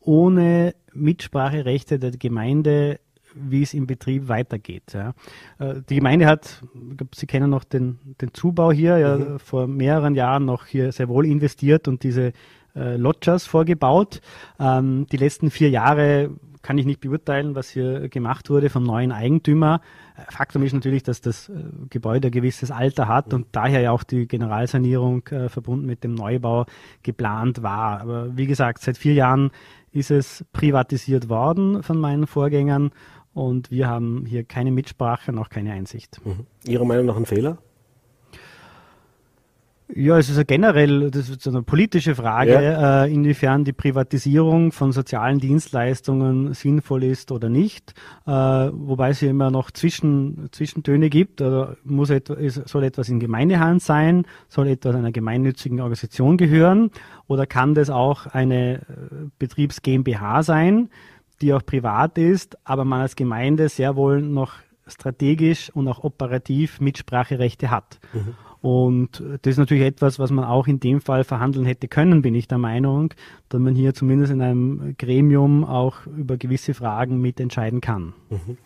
ohne 0.00 0.74
Mitspracherechte 0.92 1.98
der 1.98 2.12
Gemeinde 2.12 3.00
wie 3.34 3.62
es 3.62 3.74
im 3.74 3.86
Betrieb 3.86 4.28
weitergeht. 4.28 4.92
Ja. 4.92 5.12
Äh, 5.58 5.82
die 5.88 5.96
Gemeinde 5.96 6.26
hat, 6.26 6.62
Sie 7.14 7.26
kennen 7.26 7.50
noch 7.50 7.64
den, 7.64 7.98
den 8.20 8.34
Zubau 8.34 8.72
hier, 8.72 8.98
ja, 8.98 9.16
mhm. 9.16 9.38
vor 9.38 9.66
mehreren 9.66 10.14
Jahren 10.14 10.44
noch 10.44 10.66
hier 10.66 10.92
sehr 10.92 11.08
wohl 11.08 11.26
investiert 11.26 11.88
und 11.88 12.02
diese 12.02 12.32
äh, 12.74 12.96
Lodgers 12.96 13.46
vorgebaut. 13.46 14.20
Ähm, 14.58 15.06
die 15.10 15.16
letzten 15.16 15.50
vier 15.50 15.70
Jahre 15.70 16.30
kann 16.62 16.78
ich 16.78 16.86
nicht 16.86 17.00
beurteilen, 17.00 17.54
was 17.54 17.68
hier 17.68 18.08
gemacht 18.08 18.48
wurde 18.48 18.70
vom 18.70 18.84
neuen 18.84 19.12
Eigentümer. 19.12 19.80
Äh, 20.16 20.32
Faktum 20.32 20.62
ist 20.62 20.72
natürlich, 20.72 21.02
dass 21.02 21.20
das 21.20 21.48
äh, 21.48 21.54
Gebäude 21.90 22.28
ein 22.28 22.32
gewisses 22.32 22.70
Alter 22.70 23.08
hat 23.08 23.34
und 23.34 23.48
daher 23.52 23.80
ja 23.80 23.90
auch 23.90 24.04
die 24.04 24.26
Generalsanierung 24.26 25.26
äh, 25.28 25.48
verbunden 25.48 25.86
mit 25.86 26.04
dem 26.04 26.14
Neubau 26.14 26.66
geplant 27.02 27.62
war. 27.62 28.00
Aber 28.00 28.36
wie 28.36 28.46
gesagt, 28.46 28.82
seit 28.82 28.96
vier 28.96 29.14
Jahren 29.14 29.50
ist 29.90 30.10
es 30.10 30.44
privatisiert 30.52 31.28
worden 31.28 31.82
von 31.82 31.98
meinen 31.98 32.26
Vorgängern 32.26 32.92
und 33.34 33.70
wir 33.70 33.88
haben 33.88 34.24
hier 34.26 34.44
keine 34.44 34.70
Mitsprache, 34.70 35.32
noch 35.32 35.48
keine 35.48 35.72
Einsicht. 35.72 36.20
Mhm. 36.24 36.46
Ihrer 36.64 36.84
Meinung 36.84 37.06
nach 37.06 37.16
ein 37.16 37.26
Fehler? 37.26 37.58
Ja, 39.94 40.18
es 40.18 40.30
ist 40.30 40.38
ja 40.38 40.42
generell 40.42 41.10
das 41.10 41.28
ist 41.28 41.46
eine 41.46 41.62
politische 41.62 42.14
Frage, 42.14 42.52
ja. 42.52 43.04
äh, 43.04 43.12
inwiefern 43.12 43.64
die 43.64 43.74
Privatisierung 43.74 44.72
von 44.72 44.92
sozialen 44.92 45.38
Dienstleistungen 45.38 46.54
sinnvoll 46.54 47.04
ist 47.04 47.30
oder 47.30 47.50
nicht, 47.50 47.92
äh, 48.26 48.30
wobei 48.30 49.10
es 49.10 49.18
hier 49.18 49.28
immer 49.28 49.50
noch 49.50 49.70
Zwischen, 49.70 50.48
Zwischentöne 50.50 51.10
gibt. 51.10 51.42
Also 51.42 51.74
muss 51.84 52.08
etwa, 52.08 52.36
soll 52.48 52.84
etwas 52.84 53.10
in 53.10 53.20
Gemeindehand 53.20 53.82
sein, 53.82 54.24
soll 54.48 54.68
etwas 54.68 54.94
einer 54.94 55.12
gemeinnützigen 55.12 55.80
Organisation 55.80 56.38
gehören 56.38 56.90
oder 57.26 57.46
kann 57.46 57.74
das 57.74 57.90
auch 57.90 58.26
eine 58.26 58.76
äh, 58.76 58.80
Betriebs 59.38 59.82
GmbH 59.82 60.42
sein? 60.42 60.88
Die 61.42 61.52
auch 61.52 61.64
privat 61.64 62.16
ist, 62.16 62.56
aber 62.64 62.84
man 62.84 63.02
als 63.02 63.16
Gemeinde 63.16 63.68
sehr 63.68 63.96
wohl 63.96 64.22
noch 64.22 64.54
strategisch 64.86 65.70
und 65.70 65.88
auch 65.88 66.02
operativ 66.04 66.80
Mitspracherechte 66.80 67.70
hat. 67.70 68.00
Mhm. 68.12 68.34
Und 68.62 69.20
das 69.42 69.52
ist 69.52 69.58
natürlich 69.58 69.82
etwas, 69.82 70.20
was 70.20 70.30
man 70.30 70.44
auch 70.44 70.68
in 70.68 70.78
dem 70.78 71.00
Fall 71.00 71.24
verhandeln 71.24 71.66
hätte 71.66 71.88
können, 71.88 72.22
bin 72.22 72.36
ich 72.36 72.46
der 72.46 72.58
Meinung, 72.58 73.12
dass 73.48 73.60
man 73.60 73.74
hier 73.74 73.92
zumindest 73.92 74.32
in 74.32 74.40
einem 74.40 74.94
Gremium 74.96 75.64
auch 75.64 76.06
über 76.06 76.36
gewisse 76.36 76.72
Fragen 76.72 77.20
mitentscheiden 77.20 77.80
kann. 77.80 78.14
Mhm. 78.30 78.58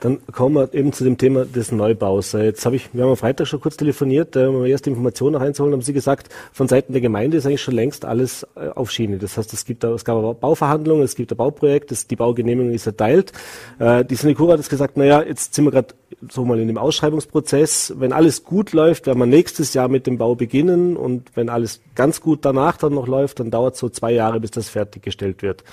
Dann 0.00 0.18
kommen 0.32 0.56
wir 0.56 0.74
eben 0.74 0.92
zu 0.92 1.04
dem 1.04 1.16
Thema 1.16 1.44
des 1.44 1.70
Neubaus. 1.70 2.34
Äh, 2.34 2.44
jetzt 2.44 2.66
habe 2.66 2.76
ich, 2.76 2.92
wir 2.92 3.04
haben 3.04 3.10
am 3.10 3.16
Freitag 3.16 3.46
schon 3.46 3.60
kurz 3.60 3.76
telefoniert, 3.76 4.34
äh, 4.34 4.46
um 4.46 4.64
erste 4.64 4.90
Informationen 4.90 5.36
einzuholen, 5.36 5.74
haben 5.74 5.82
Sie 5.82 5.92
gesagt, 5.92 6.28
von 6.52 6.66
Seiten 6.66 6.92
der 6.92 7.00
Gemeinde 7.00 7.36
ist 7.36 7.46
eigentlich 7.46 7.62
schon 7.62 7.74
längst 7.74 8.04
alles 8.04 8.46
äh, 8.56 8.68
auf 8.68 8.90
Schiene. 8.90 9.18
Das 9.18 9.36
heißt, 9.36 9.52
es 9.52 9.64
gibt, 9.64 9.84
es 9.84 10.04
gab 10.04 10.40
Bauverhandlungen, 10.40 11.04
es 11.04 11.14
gibt 11.14 11.30
ein 11.32 11.36
Bauprojekt, 11.36 11.90
das, 11.92 12.06
die 12.06 12.16
Baugenehmigung 12.16 12.72
ist 12.72 12.86
erteilt. 12.86 13.32
Die 13.78 14.14
Senecura 14.14 14.52
hat 14.52 14.60
jetzt 14.60 14.70
gesagt, 14.70 14.96
naja, 14.96 15.22
jetzt 15.22 15.54
sind 15.54 15.64
wir 15.64 15.70
gerade 15.70 15.94
so 16.30 16.44
mal 16.44 16.58
in 16.58 16.68
dem 16.68 16.78
Ausschreibungsprozess. 16.78 17.94
Wenn 17.96 18.12
alles 18.12 18.44
gut 18.44 18.72
läuft, 18.72 19.06
werden 19.06 19.18
wir 19.18 19.26
nächstes 19.26 19.74
Jahr 19.74 19.88
mit 19.88 20.06
dem 20.06 20.18
Bau 20.18 20.34
beginnen 20.34 20.96
und 20.96 21.30
wenn 21.34 21.48
alles 21.48 21.80
ganz 21.94 22.20
gut 22.20 22.44
danach 22.44 22.76
dann 22.76 22.94
noch 22.94 23.06
läuft, 23.06 23.40
dann 23.40 23.50
dauert 23.50 23.74
es 23.74 23.80
so 23.80 23.88
zwei 23.88 24.12
Jahre, 24.12 24.40
bis 24.40 24.50
das 24.50 24.68
fertiggestellt 24.68 25.42
wird. 25.42 25.64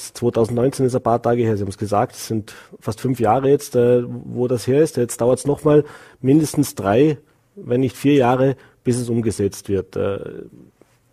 2019 0.00 0.86
ist 0.86 0.94
ein 0.94 1.02
paar 1.02 1.22
Tage 1.22 1.42
her, 1.42 1.56
Sie 1.56 1.62
haben 1.62 1.70
es 1.70 1.78
gesagt, 1.78 2.14
es 2.14 2.26
sind 2.26 2.54
fast 2.78 3.00
fünf 3.00 3.20
Jahre 3.20 3.48
jetzt, 3.48 3.76
äh, 3.76 4.02
wo 4.06 4.48
das 4.48 4.66
her 4.66 4.82
ist. 4.82 4.96
Jetzt 4.96 5.20
dauert 5.20 5.38
es 5.38 5.46
nochmal 5.46 5.84
mindestens 6.20 6.74
drei, 6.74 7.18
wenn 7.54 7.80
nicht 7.80 7.96
vier 7.96 8.14
Jahre, 8.14 8.56
bis 8.84 8.98
es 8.98 9.08
umgesetzt 9.08 9.68
wird. 9.68 9.96
Äh, 9.96 10.44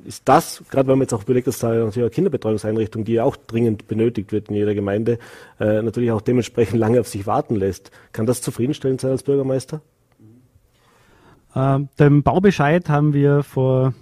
ist 0.06 0.24
das, 0.26 0.64
gerade 0.70 0.88
wenn 0.88 0.98
man 0.98 1.06
jetzt 1.06 1.14
auch 1.14 1.24
überlegt, 1.24 1.48
dass 1.48 1.60
da 1.60 1.70
natürlich 1.70 1.98
eine 1.98 2.10
Kinderbetreuungseinrichtung, 2.10 3.04
die 3.04 3.14
ja 3.14 3.24
auch 3.24 3.36
dringend 3.36 3.88
benötigt 3.88 4.32
wird 4.32 4.50
in 4.50 4.56
jeder 4.56 4.74
Gemeinde, 4.74 5.20
äh, 5.60 5.82
natürlich 5.82 6.12
auch 6.12 6.22
dementsprechend 6.22 6.80
lange 6.80 7.00
auf 7.00 7.08
sich 7.08 7.28
warten 7.28 7.56
lässt. 7.56 7.92
Kann 8.14 8.26
das 8.26 8.42
zufriedenstellend 8.42 9.02
sein 9.02 9.12
als 9.12 9.24
Bürgermeister? 9.24 9.82
Ähm, 11.56 11.90
den 12.00 12.24
Baubescheid 12.24 12.88
haben 12.90 13.14
wir 13.14 13.44
vor 13.44 13.94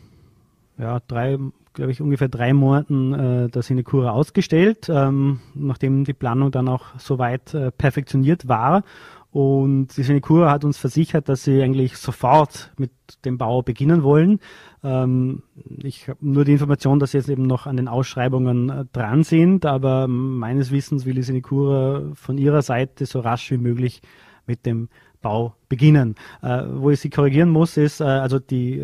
ja, 0.78 1.00
drei 1.08 1.40
glaube 1.76 1.92
ich, 1.92 2.02
ungefähr 2.02 2.30
drei 2.30 2.54
Monaten 2.54 3.14
äh, 3.14 3.50
der 3.50 3.62
Sinekura 3.62 4.12
ausgestellt, 4.12 4.90
ähm, 4.90 5.40
nachdem 5.54 6.04
die 6.06 6.14
Planung 6.14 6.50
dann 6.52 6.68
auch 6.68 6.86
soweit 6.98 7.54
äh, 7.54 7.72
perfektioniert 7.72 8.48
war. 8.48 8.84
Und 9.32 9.90
die 9.98 10.04
Senecura 10.04 10.50
hat 10.50 10.64
uns 10.64 10.78
versichert, 10.78 11.28
dass 11.28 11.44
sie 11.44 11.62
eigentlich 11.62 11.98
sofort 11.98 12.72
mit 12.78 12.92
dem 13.26 13.38
Bau 13.38 13.62
beginnen 13.62 14.02
wollen. 14.02 14.40
Ähm, 14.82 15.44
ich 15.84 16.08
habe 16.08 16.20
nur 16.22 16.46
die 16.46 16.54
Information, 16.54 17.00
dass 17.00 17.12
sie 17.12 17.18
jetzt 17.18 17.30
eben 17.30 17.46
noch 17.46 17.68
an 17.68 17.76
den 17.76 17.90
Ausschreibungen 17.90 18.70
äh, 18.70 18.86
dran 18.94 19.24
sind, 19.24 19.66
aber 19.66 20.08
meines 20.08 20.72
Wissens 20.72 21.06
will 21.06 21.16
die 21.16 21.24
Senecura 21.24 22.04
von 22.14 22.38
ihrer 22.38 22.62
Seite 22.62 23.06
so 23.06 23.20
rasch 23.20 23.52
wie 23.52 23.58
möglich 23.58 24.02
mit 24.48 24.66
dem 24.66 24.88
Bau 25.22 25.56
beginnen. 25.68 26.16
Äh, 26.42 26.64
wo 26.70 26.92
ich 26.92 27.02
Sie 27.02 27.10
korrigieren 27.10 27.50
muss, 27.50 27.76
ist 27.76 28.00
äh, 28.00 28.06
also 28.06 28.40
die 28.40 28.82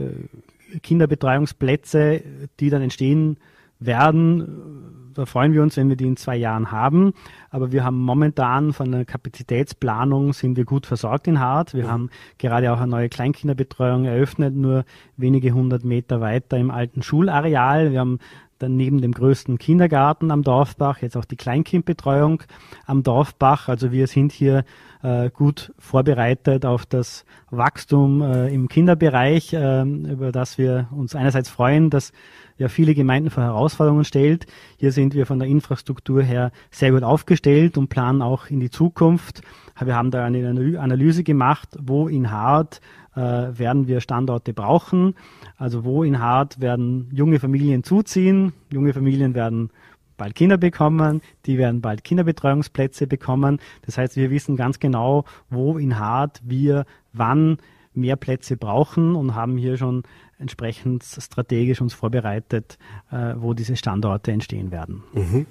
Kinderbetreuungsplätze, 0.81 2.21
die 2.59 2.69
dann 2.69 2.81
entstehen 2.81 3.37
werden, 3.79 5.01
da 5.13 5.25
freuen 5.25 5.53
wir 5.53 5.61
uns, 5.61 5.77
wenn 5.77 5.89
wir 5.89 5.95
die 5.95 6.05
in 6.05 6.17
zwei 6.17 6.37
Jahren 6.37 6.71
haben. 6.71 7.13
Aber 7.49 7.71
wir 7.71 7.83
haben 7.83 7.99
momentan 7.99 8.73
von 8.73 8.91
der 8.91 9.05
Kapazitätsplanung 9.05 10.33
sind 10.33 10.57
wir 10.57 10.65
gut 10.65 10.85
versorgt 10.85 11.27
in 11.27 11.39
Hart. 11.39 11.73
Wir 11.73 11.85
mhm. 11.85 11.91
haben 11.91 12.09
gerade 12.37 12.71
auch 12.71 12.79
eine 12.79 12.91
neue 12.91 13.09
Kleinkinderbetreuung 13.09 14.05
eröffnet, 14.05 14.55
nur 14.55 14.85
wenige 15.17 15.51
hundert 15.51 15.83
Meter 15.83 16.21
weiter 16.21 16.57
im 16.57 16.71
alten 16.71 17.01
Schulareal. 17.01 17.91
Wir 17.91 17.99
haben 17.99 18.19
dann 18.59 18.75
neben 18.75 19.01
dem 19.01 19.11
größten 19.11 19.57
Kindergarten 19.57 20.31
am 20.31 20.43
Dorfbach 20.43 21.01
jetzt 21.01 21.17
auch 21.17 21.25
die 21.25 21.35
Kleinkindbetreuung 21.35 22.43
am 22.85 23.03
Dorfbach. 23.03 23.67
Also 23.67 23.91
wir 23.91 24.07
sind 24.07 24.31
hier 24.31 24.63
äh, 25.03 25.29
gut 25.29 25.73
vorbereitet 25.79 26.65
auf 26.65 26.85
das 26.85 27.25
Wachstum 27.49 28.21
äh, 28.21 28.53
im 28.53 28.67
Kinderbereich, 28.67 29.53
äh, 29.53 29.81
über 29.83 30.31
das 30.31 30.57
wir 30.57 30.87
uns 30.91 31.15
einerseits 31.15 31.49
freuen, 31.49 31.89
dass 31.89 32.11
ja 32.57 32.67
viele 32.67 32.93
Gemeinden 32.93 33.29
vor 33.29 33.43
Herausforderungen 33.43 34.05
stellt. 34.05 34.45
Hier 34.77 34.91
sind 34.91 35.13
wir 35.15 35.25
von 35.25 35.39
der 35.39 35.47
Infrastruktur 35.47 36.21
her 36.21 36.51
sehr 36.69 36.91
gut 36.91 37.03
aufgestellt 37.03 37.77
und 37.77 37.89
planen 37.89 38.21
auch 38.21 38.47
in 38.47 38.59
die 38.59 38.69
Zukunft. 38.69 39.41
Wir 39.83 39.95
haben 39.95 40.11
da 40.11 40.23
eine 40.25 40.79
Analyse 40.79 41.23
gemacht, 41.23 41.69
wo 41.81 42.07
in 42.07 42.29
Hart 42.29 42.81
äh, 43.15 43.19
werden 43.19 43.87
wir 43.87 43.99
Standorte 43.99 44.53
brauchen. 44.53 45.15
Also 45.57 45.83
wo 45.83 46.03
in 46.03 46.19
Hart 46.19 46.61
werden 46.61 47.09
junge 47.11 47.39
Familien 47.39 47.83
zuziehen, 47.83 48.53
junge 48.71 48.93
Familien 48.93 49.33
werden 49.33 49.71
bald 50.21 50.35
Kinder 50.35 50.57
bekommen, 50.57 51.21
die 51.47 51.57
werden 51.57 51.81
bald 51.81 52.03
Kinderbetreuungsplätze 52.03 53.07
bekommen. 53.07 53.57
Das 53.87 53.97
heißt, 53.97 54.17
wir 54.17 54.29
wissen 54.29 54.55
ganz 54.55 54.77
genau, 54.77 55.25
wo 55.49 55.79
in 55.79 55.97
Hart 55.97 56.39
wir 56.43 56.85
wann 57.11 57.57
mehr 57.95 58.17
Plätze 58.17 58.55
brauchen 58.55 59.15
und 59.15 59.33
haben 59.33 59.57
hier 59.57 59.77
schon 59.77 60.03
entsprechend 60.37 61.03
strategisch 61.03 61.81
uns 61.81 61.95
vorbereitet, 61.95 62.77
äh, 63.11 63.33
wo 63.35 63.55
diese 63.55 63.75
Standorte 63.75 64.31
entstehen 64.31 64.69
werden. 64.69 65.01
Mhm. 65.13 65.47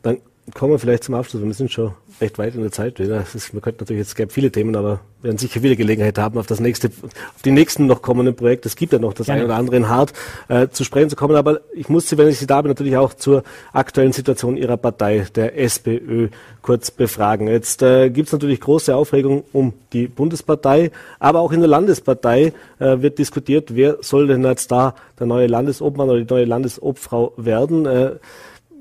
Dann 0.00 0.16
kommen 0.54 0.72
wir 0.72 0.78
vielleicht 0.78 1.04
zum 1.04 1.14
Abschluss. 1.14 1.42
Wir 1.42 1.52
sind 1.54 1.70
schon 1.70 1.92
recht 2.20 2.38
weit 2.38 2.54
in 2.54 2.62
der 2.62 2.72
Zeit 2.72 2.98
wieder. 2.98 3.24
Ist, 3.34 3.52
man 3.52 3.62
könnte 3.62 3.82
natürlich, 3.82 4.00
jetzt 4.00 4.16
gäbe 4.16 4.32
viele 4.32 4.50
Themen, 4.50 4.74
aber 4.76 5.00
wir 5.20 5.28
werden 5.28 5.38
sicher 5.38 5.62
wieder 5.62 5.76
Gelegenheit 5.76 6.18
haben, 6.18 6.38
auf 6.38 6.46
das 6.46 6.60
nächste, 6.60 6.88
auf 6.88 7.42
die 7.44 7.50
nächsten 7.50 7.86
noch 7.86 8.02
kommenden 8.02 8.34
Projekte. 8.34 8.68
Es 8.68 8.76
gibt 8.76 8.92
ja 8.92 8.98
noch 8.98 9.12
das 9.12 9.28
eine 9.28 9.44
oder 9.44 9.56
andere 9.56 9.76
in 9.76 9.88
Hart 9.88 10.12
äh, 10.48 10.68
zu 10.68 10.84
sprechen 10.84 11.10
zu 11.10 11.16
kommen. 11.16 11.36
Aber 11.36 11.60
ich 11.74 11.88
muss 11.88 12.08
Sie, 12.08 12.18
wenn 12.18 12.28
ich 12.28 12.38
Sie 12.38 12.46
da 12.46 12.62
bin, 12.62 12.70
natürlich 12.70 12.96
auch 12.96 13.14
zur 13.14 13.42
aktuellen 13.72 14.12
Situation 14.12 14.56
Ihrer 14.56 14.76
Partei, 14.76 15.26
der 15.34 15.58
SPÖ, 15.58 16.28
kurz 16.62 16.90
befragen. 16.90 17.48
Jetzt 17.48 17.82
äh, 17.82 18.10
gibt 18.10 18.28
es 18.28 18.32
natürlich 18.32 18.60
große 18.60 18.94
Aufregung 18.94 19.44
um 19.52 19.72
die 19.92 20.06
Bundespartei, 20.06 20.90
aber 21.18 21.40
auch 21.40 21.52
in 21.52 21.60
der 21.60 21.68
Landespartei 21.68 22.52
äh, 22.78 23.00
wird 23.00 23.18
diskutiert, 23.18 23.74
wer 23.74 23.98
soll 24.00 24.26
denn 24.26 24.44
jetzt 24.44 24.70
da 24.70 24.94
der 25.18 25.26
neue 25.26 25.46
Landesobmann 25.46 26.10
oder 26.10 26.20
die 26.20 26.32
neue 26.32 26.44
Landesobfrau 26.44 27.32
werden. 27.36 27.86
Äh, 27.86 28.10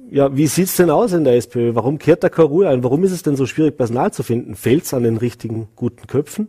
ja, 0.10 0.36
wie 0.36 0.48
sieht's 0.48 0.76
denn 0.78 0.90
aus 0.90 1.14
in 1.14 1.24
der 1.24 1.36
SPÖ? 1.36 1.76
Warum 1.76 1.98
kehrt 1.98 2.24
da 2.24 2.30
keine 2.30 2.48
Ruhe 2.48 2.70
ein? 2.70 2.84
Warum 2.84 3.04
ist 3.04 3.12
es 3.12 3.24
denn 3.24 3.36
so 3.36 3.46
schwierig, 3.46 3.78
Personal 3.78 4.12
zu 4.12 4.24
finden? 4.24 4.56
Fehlt's 4.56 4.94
an 4.94 5.04
den 5.04 5.18
richtigen, 5.18 5.68
guten 5.76 6.08
Köpfen? 6.08 6.48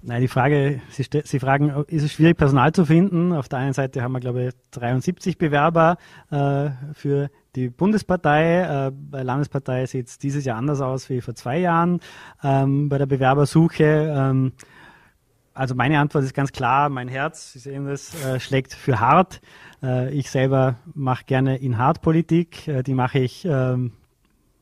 Nein, 0.00 0.22
die 0.22 0.28
Frage, 0.28 0.80
Sie, 0.90 1.04
Sie, 1.24 1.38
fragen, 1.40 1.84
ist 1.88 2.04
es 2.04 2.12
schwierig, 2.12 2.36
Personal 2.36 2.72
zu 2.72 2.84
finden? 2.84 3.32
Auf 3.32 3.48
der 3.48 3.58
einen 3.58 3.72
Seite 3.72 4.02
haben 4.02 4.12
wir, 4.12 4.20
glaube 4.20 4.46
ich, 4.46 4.54
73 4.70 5.38
Bewerber 5.38 5.98
äh, 6.30 6.70
für 6.94 7.30
die 7.56 7.68
Bundespartei. 7.68 8.60
Äh, 8.60 8.92
bei 8.92 9.22
Landespartei 9.22 9.86
sieht 9.86 10.06
es 10.06 10.18
dieses 10.18 10.44
Jahr 10.44 10.56
anders 10.56 10.80
aus 10.80 11.10
wie 11.10 11.20
vor 11.20 11.34
zwei 11.34 11.58
Jahren 11.58 12.00
ähm, 12.44 12.88
bei 12.88 12.98
der 12.98 13.06
Bewerbersuche. 13.06 14.14
Ähm, 14.16 14.52
also 15.58 15.74
meine 15.74 15.98
Antwort 15.98 16.22
ist 16.22 16.34
ganz 16.34 16.52
klar, 16.52 16.88
mein 16.88 17.08
Herz, 17.08 17.52
Sie 17.52 17.58
sehen 17.58 17.86
das, 17.86 18.14
äh, 18.24 18.38
schlägt 18.38 18.72
für 18.72 19.00
hart. 19.00 19.40
Äh, 19.82 20.14
ich 20.14 20.30
selber 20.30 20.76
mache 20.94 21.24
gerne 21.24 21.56
in 21.56 21.78
hart 21.78 22.00
Politik. 22.00 22.68
Äh, 22.68 22.84
die 22.84 22.94
mache 22.94 23.18
ich 23.18 23.44
ähm, 23.44 23.90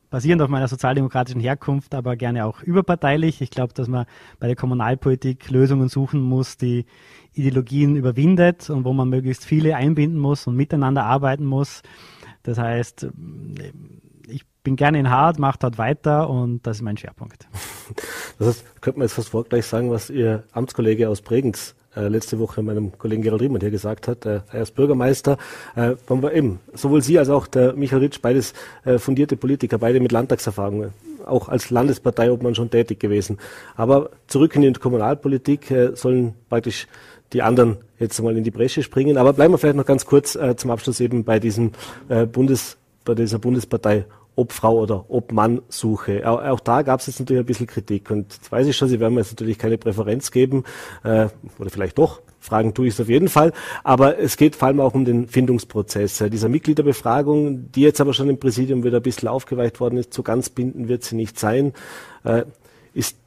basierend 0.09 0.41
auf 0.41 0.49
meiner 0.49 0.67
sozialdemokratischen 0.67 1.39
Herkunft, 1.39 1.93
aber 1.93 2.15
gerne 2.15 2.45
auch 2.45 2.63
überparteilich. 2.63 3.41
Ich 3.41 3.51
glaube, 3.51 3.75
dass 3.75 3.87
man 3.87 4.07
bei 4.39 4.47
der 4.47 4.55
Kommunalpolitik 4.55 5.51
Lösungen 5.51 5.87
suchen 5.87 6.19
muss, 6.19 6.57
die 6.57 6.87
Ideologien 7.33 7.95
überwindet 7.95 8.67
und 8.71 8.83
wo 8.83 8.91
man 8.91 9.07
möglichst 9.07 9.45
viele 9.45 9.75
einbinden 9.75 10.19
muss 10.19 10.47
und 10.47 10.55
miteinander 10.55 11.03
arbeiten 11.03 11.45
muss. 11.45 11.83
Das 12.41 12.57
heißt, 12.57 13.07
bin 14.67 14.75
gerne 14.75 14.99
in 14.99 15.09
Hart, 15.09 15.39
mache 15.39 15.59
dort 15.61 15.77
weiter 15.77 16.29
und 16.29 16.67
das 16.67 16.77
ist 16.77 16.83
mein 16.83 16.97
Schwerpunkt. 16.97 17.47
Das 18.37 18.49
heißt, 18.49 18.81
könnte 18.81 18.99
man 18.99 19.07
jetzt 19.07 19.13
fast 19.13 19.29
vorgleich 19.29 19.65
sagen, 19.65 19.89
was 19.91 20.09
Ihr 20.09 20.43
Amtskollege 20.51 21.07
aus 21.07 21.21
Bregenz 21.21 21.73
äh, 21.95 22.09
letzte 22.09 22.37
Woche 22.37 22.61
meinem 22.61 22.97
Kollegen 22.97 23.21
Gerald 23.21 23.41
Riemann 23.41 23.61
hier 23.61 23.71
gesagt 23.71 24.09
hat. 24.09 24.25
Äh, 24.25 24.41
er 24.51 24.61
ist 24.63 24.75
Bürgermeister. 24.75 25.37
Äh, 25.77 25.95
eben, 26.33 26.59
sowohl 26.73 27.01
Sie 27.01 27.17
als 27.17 27.29
auch 27.29 27.47
der 27.47 27.73
Michael 27.73 28.01
Ritsch, 28.01 28.19
beides 28.21 28.53
äh, 28.83 28.99
fundierte 28.99 29.37
Politiker, 29.37 29.77
beide 29.77 30.01
mit 30.01 30.11
Landtagserfahrung, 30.11 30.91
auch 31.25 31.47
als 31.47 31.69
Landespartei 31.69 32.29
ob 32.29 32.43
man 32.43 32.55
schon 32.55 32.69
tätig 32.69 32.99
gewesen. 32.99 33.37
Aber 33.77 34.09
zurück 34.27 34.53
in 34.57 34.63
die 34.63 34.73
Kommunalpolitik 34.73 35.71
äh, 35.71 35.95
sollen 35.95 36.33
praktisch 36.49 36.87
die 37.31 37.41
anderen 37.41 37.77
jetzt 37.99 38.21
mal 38.21 38.35
in 38.35 38.43
die 38.43 38.51
Bresche 38.51 38.83
springen. 38.83 39.17
Aber 39.17 39.31
bleiben 39.31 39.53
wir 39.53 39.57
vielleicht 39.57 39.77
noch 39.77 39.85
ganz 39.85 40.05
kurz 40.05 40.35
äh, 40.35 40.57
zum 40.57 40.71
Abschluss 40.71 40.99
eben 40.99 41.23
bei 41.23 41.39
diesem 41.39 41.71
äh, 42.09 42.25
Bundes, 42.25 42.75
bei 43.05 43.15
dieser 43.15 43.39
Bundespartei 43.39 44.05
Obfrau 44.37 44.77
oder 44.77 45.09
Obmann-Suche. 45.09 46.29
Auch, 46.29 46.41
auch, 46.41 46.59
da 46.59 46.83
gab 46.83 46.99
es 46.99 47.07
jetzt 47.07 47.19
natürlich 47.19 47.41
ein 47.41 47.45
bisschen 47.45 47.67
Kritik. 47.67 48.11
Und 48.11 48.33
jetzt 48.35 48.51
weiß 48.51 48.67
ich 48.67 48.77
schon, 48.77 48.87
Sie 48.87 48.99
werden 48.99 49.15
mir 49.15 49.21
jetzt 49.21 49.31
natürlich 49.31 49.57
keine 49.57 49.77
Präferenz 49.77 50.31
geben, 50.31 50.63
äh, 51.03 51.27
oder 51.59 51.69
vielleicht 51.69 51.97
doch. 51.97 52.21
Fragen 52.39 52.73
tue 52.73 52.87
ich 52.87 52.93
es 52.93 53.01
auf 53.01 53.09
jeden 53.09 53.29
Fall. 53.29 53.51
Aber 53.83 54.19
es 54.19 54.37
geht 54.37 54.55
vor 54.55 54.67
allem 54.67 54.79
auch 54.79 54.93
um 54.93 55.05
den 55.05 55.27
Findungsprozess. 55.27 56.21
Äh, 56.21 56.29
dieser 56.29 56.49
Mitgliederbefragung, 56.49 57.71
die 57.71 57.81
jetzt 57.81 57.99
aber 57.99 58.13
schon 58.13 58.29
im 58.29 58.39
Präsidium 58.39 58.83
wieder 58.83 58.97
ein 58.97 59.03
bisschen 59.03 59.27
aufgeweicht 59.27 59.79
worden 59.79 59.97
ist, 59.97 60.13
so 60.13 60.21
ganz 60.21 60.49
bindend 60.49 60.87
wird 60.87 61.03
sie 61.03 61.15
nicht 61.15 61.39
sein. 61.39 61.73
Äh, 62.23 62.43
ist, 62.93 63.17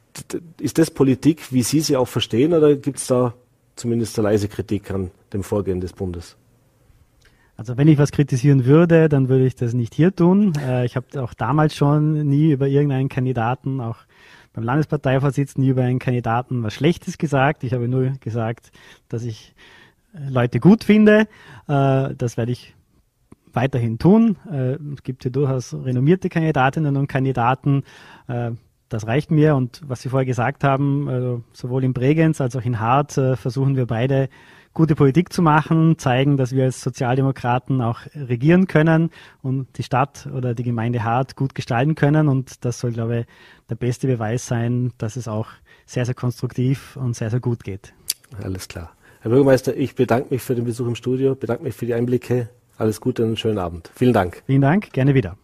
ist 0.59 0.77
das 0.77 0.91
Politik, 0.91 1.51
wie 1.51 1.63
Sie 1.63 1.81
sie 1.81 1.97
auch 1.97 2.07
verstehen, 2.07 2.53
oder 2.53 2.75
gibt 2.75 2.99
es 2.99 3.07
da 3.07 3.33
zumindest 3.75 4.17
eine 4.17 4.29
leise 4.29 4.47
Kritik 4.47 4.91
an 4.91 5.11
dem 5.33 5.43
Vorgehen 5.43 5.81
des 5.81 5.93
Bundes? 5.93 6.37
Also 7.61 7.77
wenn 7.77 7.87
ich 7.87 7.99
was 7.99 8.11
kritisieren 8.11 8.65
würde, 8.65 9.07
dann 9.07 9.29
würde 9.29 9.45
ich 9.45 9.53
das 9.53 9.75
nicht 9.75 9.93
hier 9.93 10.15
tun. 10.15 10.53
Äh, 10.65 10.83
ich 10.83 10.95
habe 10.95 11.21
auch 11.21 11.35
damals 11.35 11.75
schon 11.75 12.27
nie 12.27 12.53
über 12.53 12.67
irgendeinen 12.67 13.07
Kandidaten, 13.07 13.79
auch 13.81 13.97
beim 14.51 14.63
Landesparteivorsitz, 14.63 15.59
nie 15.59 15.69
über 15.69 15.83
einen 15.83 15.99
Kandidaten 15.99 16.63
was 16.63 16.73
Schlechtes 16.73 17.19
gesagt. 17.19 17.63
Ich 17.63 17.73
habe 17.73 17.87
nur 17.87 18.13
gesagt, 18.19 18.71
dass 19.09 19.23
ich 19.23 19.53
äh, 20.15 20.27
Leute 20.27 20.59
gut 20.59 20.83
finde. 20.83 21.27
Äh, 21.67 22.15
das 22.17 22.35
werde 22.35 22.51
ich 22.51 22.73
weiterhin 23.53 23.99
tun. 23.99 24.37
Äh, 24.51 24.79
es 24.95 25.03
gibt 25.03 25.21
hier 25.21 25.31
durchaus 25.31 25.71
renommierte 25.71 26.29
Kandidatinnen 26.29 26.97
und 26.97 27.05
Kandidaten. 27.05 27.83
Äh, 28.27 28.53
das 28.89 29.05
reicht 29.05 29.29
mir. 29.29 29.55
Und 29.55 29.81
was 29.85 30.01
Sie 30.01 30.09
vorher 30.09 30.25
gesagt 30.25 30.63
haben, 30.63 31.07
also 31.07 31.43
sowohl 31.53 31.83
in 31.83 31.93
Bregenz 31.93 32.41
als 32.41 32.55
auch 32.55 32.65
in 32.65 32.79
Hart 32.79 33.19
äh, 33.19 33.35
versuchen 33.35 33.75
wir 33.75 33.85
beide 33.85 34.29
gute 34.73 34.95
Politik 34.95 35.33
zu 35.33 35.41
machen, 35.41 35.97
zeigen, 35.97 36.37
dass 36.37 36.53
wir 36.53 36.65
als 36.65 36.81
Sozialdemokraten 36.81 37.81
auch 37.81 37.99
regieren 38.15 38.67
können 38.67 39.09
und 39.41 39.67
die 39.77 39.83
Stadt 39.83 40.27
oder 40.33 40.53
die 40.53 40.63
Gemeinde 40.63 41.03
Hart 41.03 41.35
gut 41.35 41.55
gestalten 41.55 41.95
können. 41.95 42.27
Und 42.27 42.63
das 42.63 42.79
soll, 42.79 42.91
glaube 42.91 43.19
ich, 43.19 43.25
der 43.69 43.75
beste 43.75 44.07
Beweis 44.07 44.47
sein, 44.47 44.93
dass 44.97 45.15
es 45.15 45.27
auch 45.27 45.47
sehr, 45.85 46.05
sehr 46.05 46.15
konstruktiv 46.15 46.95
und 46.95 47.15
sehr, 47.15 47.29
sehr 47.29 47.39
gut 47.39 47.63
geht. 47.63 47.93
Alles 48.41 48.67
klar. 48.67 48.91
Herr 49.21 49.29
Bürgermeister, 49.29 49.75
ich 49.75 49.95
bedanke 49.95 50.33
mich 50.33 50.41
für 50.41 50.55
den 50.55 50.65
Besuch 50.65 50.87
im 50.87 50.95
Studio, 50.95 51.35
bedanke 51.35 51.63
mich 51.63 51.75
für 51.75 51.85
die 51.85 51.93
Einblicke. 51.93 52.49
Alles 52.77 53.01
Gute 53.01 53.21
und 53.23 53.29
einen 53.29 53.37
schönen 53.37 53.59
Abend. 53.59 53.91
Vielen 53.93 54.13
Dank. 54.13 54.41
Vielen 54.47 54.61
Dank, 54.61 54.91
gerne 54.93 55.13
wieder. 55.13 55.37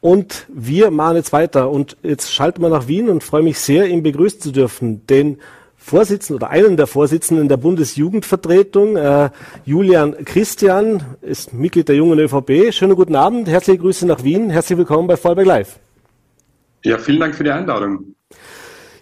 Und 0.00 0.46
wir 0.48 0.92
machen 0.92 1.16
jetzt 1.16 1.32
weiter. 1.32 1.70
Und 1.70 1.96
jetzt 2.02 2.32
schalten 2.32 2.62
wir 2.62 2.68
nach 2.68 2.86
Wien 2.86 3.08
und 3.08 3.24
freue 3.24 3.42
mich 3.42 3.58
sehr, 3.58 3.88
ihn 3.88 4.02
begrüßen 4.02 4.40
zu 4.40 4.52
dürfen, 4.52 5.04
den 5.06 5.38
Vorsitzenden 5.88 6.36
oder 6.36 6.50
einen 6.50 6.76
der 6.76 6.86
Vorsitzenden 6.86 7.48
der 7.48 7.56
Bundesjugendvertretung, 7.56 8.96
äh, 8.96 9.30
Julian 9.64 10.22
Christian, 10.26 11.02
ist 11.22 11.54
Mitglied 11.54 11.88
der 11.88 11.96
jungen 11.96 12.18
ÖVP. 12.18 12.72
Schönen 12.72 12.94
guten 12.94 13.16
Abend, 13.16 13.48
herzliche 13.48 13.78
Grüße 13.80 14.06
nach 14.06 14.22
Wien, 14.22 14.50
herzlich 14.50 14.76
willkommen 14.76 15.08
bei 15.08 15.16
Vollberg 15.16 15.46
Live. 15.46 15.78
Ja, 16.84 16.98
vielen 16.98 17.20
Dank 17.20 17.34
für 17.34 17.42
die 17.42 17.50
Einladung. 17.50 18.14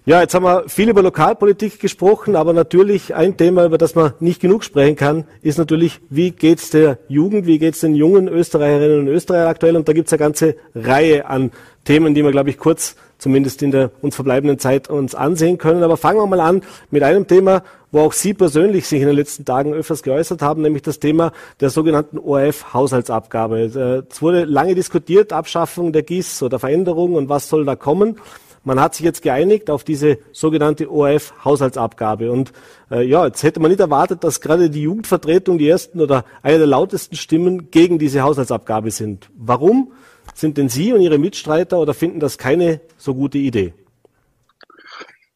Ja, 0.05 0.21
jetzt 0.21 0.37
haben 0.37 0.45
wir 0.45 0.69
viel 0.69 0.89
über 0.89 1.03
Lokalpolitik 1.03 1.81
gesprochen, 1.81 2.37
aber 2.37 2.53
natürlich 2.53 3.17
ein 3.17 3.37
Thema, 3.37 3.65
über 3.65 3.79
das 3.79 3.97
man 3.97 4.13
nicht 4.21 4.41
genug 4.41 4.63
sprechen 4.63 4.95
kann, 4.95 5.25
ist 5.43 5.59
natürlich, 5.59 5.99
wie 6.09 6.31
geht's 6.31 6.71
der 6.71 7.01
Jugend, 7.09 7.47
wie 7.47 7.59
geht's 7.59 7.81
den 7.81 7.97
jungen 7.97 8.29
Österreicherinnen 8.29 9.01
und 9.01 9.09
Österreichern 9.09 9.49
aktuell? 9.49 9.77
Und 9.77 9.89
da 9.89 9.93
gibt's 9.93 10.13
eine 10.13 10.21
ganze 10.21 10.55
Reihe 10.77 11.27
an 11.27 11.51
Themen, 11.85 12.15
die 12.15 12.23
wir, 12.23 12.31
glaube 12.31 12.51
ich, 12.51 12.59
kurz 12.59 12.95
zumindest 13.19 13.63
in 13.63 13.71
der 13.71 13.91
uns 14.03 14.15
verbleibenden 14.15 14.59
Zeit 14.59 14.89
uns 14.91 15.15
ansehen 15.15 15.59
können. 15.59 15.83
Aber 15.83 15.97
fangen 15.97 16.19
wir 16.19 16.27
mal 16.27 16.41
an 16.41 16.63
mit 16.91 17.03
einem 17.03 17.27
Thema, 17.27 17.63
wo 17.93 18.01
auch 18.01 18.13
Sie 18.13 18.35
persönlich 18.35 18.87
sich 18.87 19.01
in 19.01 19.07
den 19.07 19.17
letzten 19.17 19.45
Tagen 19.45 19.73
öfters 19.73 20.03
geäußert 20.03 20.43
haben, 20.43 20.63
nämlich 20.63 20.83
das 20.83 20.99
Thema 20.99 21.33
der 21.61 21.71
sogenannten 21.71 22.19
ORF-Haushaltsabgabe. 22.19 23.61
Äh, 23.61 24.11
es 24.11 24.21
wurde 24.21 24.45
lange 24.45 24.75
diskutiert, 24.75 25.33
Abschaffung 25.33 25.93
der 25.93 26.03
GIS 26.03 26.43
oder 26.43 26.59
Veränderung 26.59 27.15
und 27.15 27.29
was 27.29 27.49
soll 27.49 27.65
da 27.65 27.77
kommen. 27.77 28.17
Man 28.65 28.81
hat 28.81 28.97
sich 28.97 29.05
jetzt 29.05 29.23
geeinigt 29.23 29.71
auf 29.71 29.85
diese 29.85 30.19
sogenannte 30.33 30.91
ORF-Haushaltsabgabe. 30.91 32.33
Und 32.33 32.53
äh, 32.91 33.07
ja, 33.07 33.25
jetzt 33.25 33.45
hätte 33.45 33.61
man 33.61 33.71
nicht 33.71 33.81
erwartet, 33.81 34.25
dass 34.25 34.41
gerade 34.41 34.71
die 34.71 34.83
Jugendvertretung 34.83 35.57
die 35.57 35.69
ersten 35.69 36.01
oder 36.01 36.25
eine 36.43 36.59
der 36.59 36.67
lautesten 36.67 37.15
Stimmen 37.15 37.71
gegen 37.71 38.01
diese 38.01 38.23
Haushaltsabgabe 38.23 38.91
sind. 38.91 39.31
Warum 39.39 39.93
sind 40.37 40.59
denn 40.59 40.69
Sie 40.69 40.93
und 40.93 41.01
Ihre 41.01 41.19
Mitstreiter 41.19 41.79
oder 41.79 41.95
finden 41.95 42.21
das 42.21 42.39
keine 42.39 42.81
so 42.99 43.15
gute 43.15 43.39
Idee? 43.39 43.73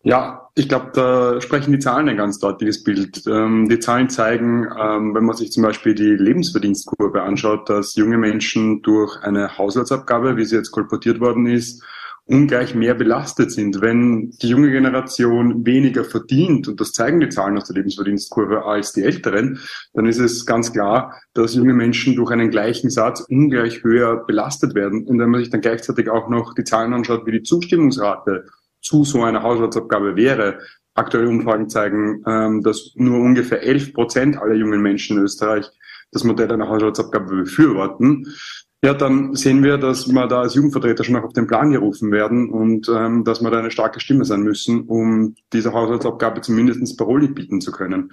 Ja, 0.02 0.48
ich 0.54 0.68
glaube, 0.68 0.92
da 0.94 1.40
sprechen 1.42 1.72
die 1.72 1.78
Zahlen 1.78 2.08
ein 2.08 2.16
ganz 2.16 2.38
deutliches 2.38 2.82
Bild. 2.84 3.22
Ähm, 3.26 3.68
die 3.68 3.78
Zahlen 3.78 4.08
zeigen, 4.08 4.66
ähm, 4.78 5.14
wenn 5.14 5.24
man 5.24 5.36
sich 5.36 5.52
zum 5.52 5.62
Beispiel 5.62 5.94
die 5.94 6.16
Lebensverdienstkurve 6.16 7.22
anschaut, 7.22 7.68
dass 7.68 7.96
junge 7.96 8.16
Menschen 8.16 8.80
durch 8.80 9.22
eine 9.22 9.58
Haushaltsabgabe, 9.58 10.38
wie 10.38 10.44
sie 10.44 10.56
jetzt 10.56 10.70
kolportiert 10.70 11.20
worden 11.20 11.46
ist, 11.46 11.82
ungleich 12.30 12.74
mehr 12.74 12.94
belastet 12.94 13.50
sind. 13.50 13.80
Wenn 13.80 14.30
die 14.42 14.48
junge 14.48 14.70
Generation 14.70 15.66
weniger 15.66 16.04
verdient, 16.04 16.68
und 16.68 16.80
das 16.80 16.92
zeigen 16.92 17.20
die 17.20 17.28
Zahlen 17.28 17.56
aus 17.56 17.64
der 17.64 17.76
Lebensverdienstkurve 17.76 18.64
als 18.64 18.92
die 18.92 19.02
älteren, 19.02 19.58
dann 19.94 20.06
ist 20.06 20.18
es 20.18 20.46
ganz 20.46 20.72
klar, 20.72 21.20
dass 21.34 21.54
junge 21.54 21.74
Menschen 21.74 22.14
durch 22.14 22.30
einen 22.30 22.50
gleichen 22.50 22.90
Satz 22.90 23.20
ungleich 23.28 23.82
höher 23.82 24.24
belastet 24.26 24.74
werden. 24.74 25.06
Und 25.06 25.18
wenn 25.18 25.30
man 25.30 25.40
sich 25.40 25.50
dann 25.50 25.60
gleichzeitig 25.60 26.08
auch 26.08 26.28
noch 26.28 26.54
die 26.54 26.64
Zahlen 26.64 26.92
anschaut, 26.92 27.26
wie 27.26 27.32
die 27.32 27.42
Zustimmungsrate 27.42 28.44
zu 28.80 29.04
so 29.04 29.22
einer 29.22 29.42
Haushaltsabgabe 29.42 30.16
wäre. 30.16 30.60
Aktuelle 30.94 31.28
Umfragen 31.28 31.68
zeigen, 31.68 32.22
ähm, 32.26 32.62
dass 32.62 32.92
nur 32.94 33.18
ungefähr 33.18 33.62
11 33.62 33.92
Prozent 33.92 34.38
aller 34.38 34.54
jungen 34.54 34.80
Menschen 34.80 35.18
in 35.18 35.24
Österreich 35.24 35.70
das 36.12 36.24
Modell 36.24 36.50
einer 36.50 36.68
Haushaltsabgabe 36.68 37.36
befürworten. 37.36 38.26
Ja, 38.82 38.94
dann 38.94 39.34
sehen 39.34 39.62
wir, 39.62 39.76
dass 39.76 40.08
wir 40.08 40.26
da 40.26 40.40
als 40.40 40.54
Jugendvertreter 40.54 41.04
schon 41.04 41.14
noch 41.14 41.24
auf 41.24 41.34
den 41.34 41.46
Plan 41.46 41.70
gerufen 41.70 42.10
werden 42.12 42.48
und 42.50 42.88
ähm, 42.88 43.24
dass 43.24 43.42
wir 43.42 43.50
da 43.50 43.58
eine 43.58 43.70
starke 43.70 44.00
Stimme 44.00 44.24
sein 44.24 44.40
müssen, 44.40 44.86
um 44.86 45.34
diese 45.52 45.74
Haushaltsabgabe 45.74 46.40
zumindest 46.40 46.96
Paroli 46.96 47.28
bieten 47.28 47.60
zu 47.60 47.72
können. 47.72 48.12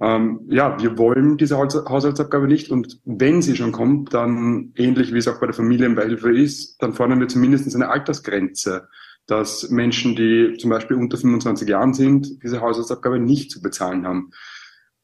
Ähm, 0.00 0.42
ja, 0.48 0.80
wir 0.80 0.96
wollen 0.96 1.38
diese 1.38 1.58
Haushaltsabgabe 1.58 2.46
nicht 2.46 2.70
und 2.70 3.00
wenn 3.04 3.42
sie 3.42 3.56
schon 3.56 3.72
kommt, 3.72 4.14
dann 4.14 4.72
ähnlich 4.76 5.12
wie 5.12 5.18
es 5.18 5.26
auch 5.26 5.40
bei 5.40 5.46
der 5.46 5.54
Familienbeihilfe 5.54 6.36
ist, 6.36 6.80
dann 6.80 6.92
fordern 6.92 7.18
wir 7.18 7.28
zumindest 7.28 7.74
eine 7.74 7.88
Altersgrenze 7.88 8.88
dass 9.26 9.70
Menschen, 9.70 10.14
die 10.14 10.56
zum 10.58 10.70
Beispiel 10.70 10.96
unter 10.96 11.16
25 11.16 11.68
Jahren 11.68 11.94
sind, 11.94 12.42
diese 12.42 12.60
Haushaltsabgabe 12.60 13.18
nicht 13.18 13.50
zu 13.50 13.60
bezahlen 13.60 14.06
haben. 14.06 14.30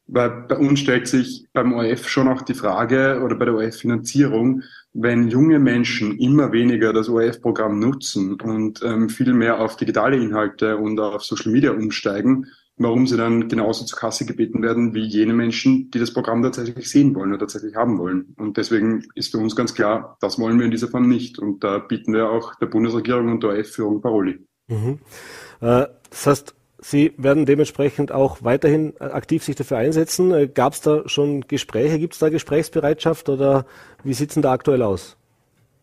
Weil 0.07 0.45
bei 0.47 0.57
uns 0.57 0.79
stellt 0.79 1.07
sich 1.07 1.45
beim 1.53 1.73
ORF 1.73 2.09
schon 2.09 2.27
auch 2.27 2.41
die 2.41 2.53
Frage 2.53 3.21
oder 3.23 3.35
bei 3.35 3.45
der 3.45 3.55
ORF-Finanzierung, 3.55 4.63
wenn 4.93 5.29
junge 5.29 5.59
Menschen 5.59 6.17
immer 6.19 6.51
weniger 6.51 6.91
das 6.93 7.09
ORF-Programm 7.09 7.79
nutzen 7.79 8.39
und 8.41 8.81
ähm, 8.83 9.09
viel 9.09 9.33
mehr 9.33 9.59
auf 9.59 9.77
digitale 9.77 10.17
Inhalte 10.17 10.77
und 10.77 10.99
auf 10.99 11.23
Social 11.23 11.51
Media 11.51 11.71
umsteigen, 11.71 12.47
warum 12.77 13.07
sie 13.07 13.17
dann 13.17 13.47
genauso 13.47 13.85
zur 13.85 13.97
Kasse 13.97 14.25
gebeten 14.25 14.61
werden 14.61 14.93
wie 14.93 15.03
jene 15.03 15.33
Menschen, 15.33 15.89
die 15.91 15.99
das 15.99 16.13
Programm 16.13 16.43
tatsächlich 16.43 16.89
sehen 16.89 17.15
wollen 17.15 17.29
oder 17.29 17.39
tatsächlich 17.39 17.75
haben 17.75 17.97
wollen. 17.97 18.35
Und 18.37 18.57
deswegen 18.57 19.05
ist 19.15 19.31
für 19.31 19.37
uns 19.37 19.55
ganz 19.55 19.73
klar, 19.73 20.17
das 20.21 20.39
wollen 20.39 20.57
wir 20.57 20.65
in 20.65 20.71
dieser 20.71 20.87
Form 20.87 21.07
nicht. 21.07 21.39
Und 21.39 21.63
da 21.63 21.79
bieten 21.79 22.13
wir 22.13 22.29
auch 22.29 22.55
der 22.55 22.65
Bundesregierung 22.65 23.31
und 23.31 23.43
der 23.43 23.51
OF-Führung 23.51 24.01
Paroli. 24.01 24.45
Mhm. 24.67 24.99
Äh, 25.61 25.85
das 26.09 26.27
heißt, 26.27 26.55
Sie 26.83 27.13
werden 27.17 27.45
dementsprechend 27.45 28.11
auch 28.11 28.43
weiterhin 28.43 28.93
aktiv 28.99 29.41
sich 29.43 29.55
dafür 29.55 29.77
einsetzen. 29.77 30.33
Äh, 30.33 30.47
Gab 30.47 30.73
es 30.73 30.81
da 30.81 31.07
schon 31.07 31.47
Gespräche? 31.47 31.97
Gibt 31.97 32.13
es 32.13 32.19
da 32.19 32.27
Gesprächsbereitschaft 32.27 33.29
oder 33.29 33.65
wie 34.03 34.13
sieht 34.13 34.29
es 34.29 34.33
denn 34.33 34.43
da 34.43 34.51
aktuell 34.51 34.81
aus? 34.81 35.15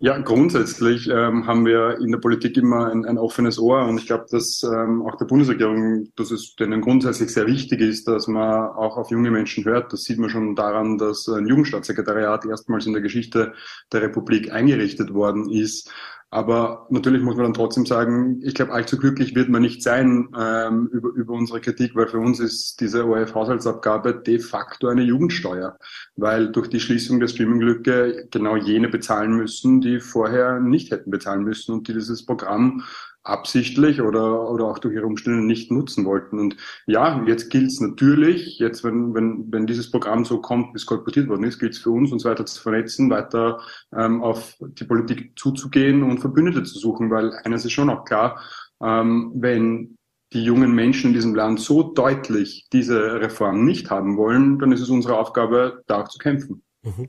Ja, 0.03 0.17
grundsätzlich 0.19 1.09
ähm, 1.11 1.47
haben 1.47 1.67
wir 1.67 1.99
in 2.01 2.11
der 2.11 2.19
Politik 2.19 2.57
immer 2.57 2.91
ein, 2.91 3.05
ein 3.05 3.19
offenes 3.19 3.59
Ohr 3.59 3.85
und 3.85 3.99
ich 3.99 4.07
glaube, 4.07 4.25
dass 4.31 4.63
ähm, 4.63 5.03
auch 5.03 5.17
der 5.17 5.27
Bundesregierung, 5.27 6.09
dass 6.17 6.31
es 6.31 6.57
denen 6.57 6.81
grundsätzlich 6.81 7.31
sehr 7.31 7.47
wichtig 7.47 7.81
ist, 7.81 8.09
dass 8.09 8.27
man 8.27 8.71
auch 8.71 8.97
auf 8.97 9.11
junge 9.11 9.31
Menschen 9.31 9.65
hört. 9.67 9.93
Das 9.93 10.05
sieht 10.05 10.19
man 10.19 10.31
schon 10.31 10.55
daran, 10.55 10.97
dass 10.97 11.29
ein 11.29 11.47
Jugendstaatssekretariat 11.47 12.47
erstmals 12.47 12.87
in 12.87 12.95
der 12.95 13.03
Geschichte 13.03 13.53
der 13.93 14.03
Republik 14.03 14.51
eingerichtet 14.51 15.13
worden 15.13 15.51
ist. 15.51 15.91
Aber 16.33 16.87
natürlich 16.91 17.23
muss 17.23 17.35
man 17.35 17.47
dann 17.47 17.55
trotzdem 17.55 17.87
sagen, 17.87 18.41
ich 18.43 18.55
glaube, 18.55 18.73
allzu 18.73 18.97
glücklich 18.97 19.35
wird 19.35 19.49
man 19.49 19.63
nicht 19.63 19.83
sein 19.83 20.29
ähm, 20.39 20.89
über, 20.93 21.09
über 21.09 21.35
unsere 21.35 21.61
Kritik, 21.61 21.97
weil 21.97 22.07
für 22.07 22.21
uns 22.21 22.39
ist 22.39 22.81
diese 22.81 23.05
ORF-Haushaltsabgabe 23.05 24.15
de 24.15 24.39
facto 24.39 24.87
eine 24.87 25.03
Jugendsteuer, 25.03 25.77
weil 26.15 26.53
durch 26.53 26.69
die 26.69 26.79
Schließung 26.79 27.19
der 27.19 27.27
Streaming-Lücke 27.27 28.29
genau 28.31 28.55
jene 28.55 28.89
bezahlen 28.89 29.33
müssen, 29.33 29.81
die 29.81 29.99
vorher 29.99 30.61
nicht 30.61 30.93
hätten 30.93 31.11
bezahlen 31.11 31.43
müssen 31.43 31.73
und 31.73 31.89
die 31.89 31.95
dieses 31.95 32.25
Programm 32.25 32.85
absichtlich 33.23 34.01
oder, 34.01 34.51
oder 34.51 34.65
auch 34.67 34.79
durch 34.79 34.95
ihre 34.95 35.07
Umstände 35.07 35.45
nicht 35.45 35.71
nutzen 35.71 36.05
wollten. 36.05 36.39
Und 36.39 36.57
ja, 36.87 37.23
jetzt 37.27 37.51
gilt 37.51 37.69
es 37.69 37.81
natürlich, 37.81 38.59
jetzt 38.59 38.83
wenn, 38.83 39.15
wenn, 39.15 39.53
wenn 39.53 39.67
dieses 39.67 39.91
Programm 39.91 40.25
so 40.25 40.41
kommt, 40.41 40.73
wie 40.73 40.77
es 40.77 40.87
kolportiert 40.87 41.29
worden 41.29 41.45
ist, 41.45 41.59
gilt 41.59 41.75
es 41.75 41.79
für 41.79 41.91
uns, 41.91 42.13
uns 42.13 42.25
weiter 42.25 42.47
zu 42.47 42.63
vernetzen, 42.63 43.11
weiter 43.11 43.61
ähm, 43.95 44.23
auf 44.23 44.57
die 44.61 44.85
Politik 44.85 45.39
zuzugehen 45.39 46.03
und 46.03 46.21
Verbündete 46.21 46.63
zu 46.63 46.79
suchen, 46.79 47.11
weil 47.11 47.33
eines 47.45 47.65
ist 47.65 47.73
schon 47.73 47.91
auch 47.91 48.05
klar, 48.05 48.41
ähm, 48.83 49.33
wenn 49.35 49.97
die 50.33 50.45
jungen 50.45 50.75
Menschen 50.75 51.09
in 51.09 51.15
diesem 51.15 51.35
Land 51.35 51.61
so 51.61 51.83
deutlich 51.83 52.69
diese 52.73 53.21
Reform 53.21 53.65
nicht 53.65 53.91
haben 53.91 54.17
wollen, 54.17 54.59
dann 54.59 54.73
ist 54.73 54.81
es 54.81 54.89
unsere 54.89 55.19
Aufgabe, 55.19 55.83
da 55.87 56.03
auch 56.03 56.09
zu 56.09 56.19
kämpfen. 56.19 56.63
Mhm. 56.83 57.09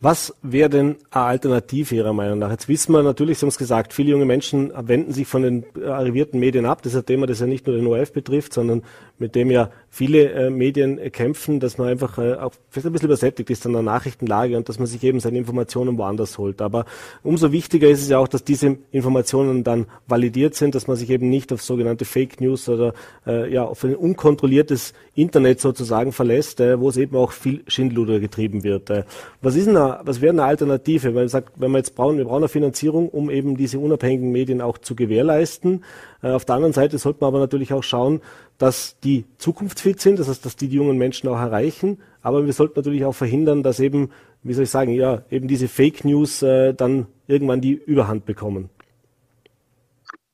Was 0.00 0.34
wäre 0.40 0.70
denn 0.70 0.96
eine 1.10 1.24
Alternative 1.24 1.94
Ihrer 1.94 2.14
Meinung 2.14 2.38
nach? 2.38 2.50
Jetzt 2.50 2.68
wissen 2.68 2.92
wir 2.92 3.02
natürlich, 3.02 3.38
Sie 3.38 3.42
haben 3.42 3.50
es 3.50 3.58
gesagt, 3.58 3.92
viele 3.92 4.10
junge 4.12 4.24
Menschen 4.24 4.72
wenden 4.74 5.12
sich 5.12 5.28
von 5.28 5.42
den 5.42 5.66
arrivierten 5.86 6.40
Medien 6.40 6.64
ab. 6.64 6.80
Das 6.82 6.94
ist 6.94 7.00
ein 7.00 7.06
Thema, 7.06 7.26
das 7.26 7.40
ja 7.40 7.46
nicht 7.46 7.66
nur 7.66 7.76
den 7.76 7.86
ORF 7.86 8.12
betrifft, 8.12 8.54
sondern 8.54 8.82
mit 9.18 9.34
dem 9.34 9.50
ja 9.50 9.70
viele 9.90 10.30
äh, 10.30 10.50
Medien 10.50 10.98
äh, 10.98 11.10
kämpfen, 11.10 11.58
dass 11.58 11.76
man 11.76 11.88
einfach 11.88 12.16
äh, 12.16 12.34
auch 12.34 12.52
vielleicht 12.70 12.86
ein 12.86 12.92
bisschen 12.92 13.08
übersättigt 13.08 13.50
ist 13.50 13.66
an 13.66 13.72
der 13.72 13.82
Nachrichtenlage 13.82 14.56
und 14.56 14.68
dass 14.68 14.78
man 14.78 14.86
sich 14.86 15.02
eben 15.02 15.18
seine 15.18 15.36
Informationen 15.36 15.98
woanders 15.98 16.38
holt. 16.38 16.62
Aber 16.62 16.84
umso 17.24 17.50
wichtiger 17.50 17.88
ist 17.88 18.00
es 18.00 18.08
ja 18.08 18.18
auch, 18.18 18.28
dass 18.28 18.44
diese 18.44 18.78
Informationen 18.92 19.64
dann 19.64 19.86
validiert 20.06 20.54
sind, 20.54 20.76
dass 20.76 20.86
man 20.86 20.96
sich 20.96 21.10
eben 21.10 21.28
nicht 21.28 21.52
auf 21.52 21.60
sogenannte 21.60 22.04
Fake 22.04 22.40
News 22.40 22.68
oder 22.68 22.94
äh, 23.26 23.52
ja 23.52 23.64
auf 23.64 23.82
ein 23.82 23.96
unkontrolliertes 23.96 24.94
Internet 25.14 25.60
sozusagen 25.60 26.12
verlässt, 26.12 26.60
äh, 26.60 26.78
wo 26.78 26.88
es 26.88 26.96
eben 26.96 27.16
auch 27.16 27.32
viel 27.32 27.64
Schindluder 27.66 28.20
getrieben 28.20 28.62
wird. 28.62 28.90
Äh, 28.90 29.02
was 29.42 29.56
ist 29.56 29.68
eine, 29.68 30.00
was 30.04 30.20
wäre 30.20 30.32
eine 30.32 30.44
Alternative? 30.44 31.08
Weil 31.08 31.22
man 31.22 31.28
sagt, 31.28 31.54
wenn 31.56 31.72
wir 31.72 31.78
jetzt 31.78 31.96
brauchen, 31.96 32.16
wir 32.16 32.24
brauchen 32.24 32.38
eine 32.38 32.48
Finanzierung, 32.48 33.08
um 33.08 33.28
eben 33.28 33.56
diese 33.56 33.80
unabhängigen 33.80 34.30
Medien 34.30 34.60
auch 34.60 34.78
zu 34.78 34.94
gewährleisten. 34.94 35.84
Äh, 36.22 36.30
auf 36.30 36.44
der 36.44 36.54
anderen 36.54 36.72
Seite 36.72 36.96
sollte 36.98 37.18
man 37.20 37.28
aber 37.28 37.40
natürlich 37.40 37.72
auch 37.72 37.82
schauen, 37.82 38.20
dass 38.60 39.00
die 39.00 39.24
zukunftsfit 39.38 40.02
sind, 40.02 40.18
das 40.18 40.28
heißt, 40.28 40.44
dass 40.44 40.54
die 40.54 40.68
die 40.68 40.76
jungen 40.76 40.98
Menschen 40.98 41.30
auch 41.30 41.38
erreichen. 41.38 41.96
Aber 42.20 42.44
wir 42.44 42.52
sollten 42.52 42.74
natürlich 42.76 43.06
auch 43.06 43.14
verhindern, 43.14 43.62
dass 43.62 43.80
eben, 43.80 44.10
wie 44.42 44.52
soll 44.52 44.64
ich 44.64 44.70
sagen, 44.70 44.92
ja, 44.92 45.24
eben 45.30 45.48
diese 45.48 45.66
Fake 45.66 46.04
News 46.04 46.42
äh, 46.42 46.74
dann 46.74 47.06
irgendwann 47.26 47.62
die 47.62 47.72
Überhand 47.72 48.26
bekommen. 48.26 48.68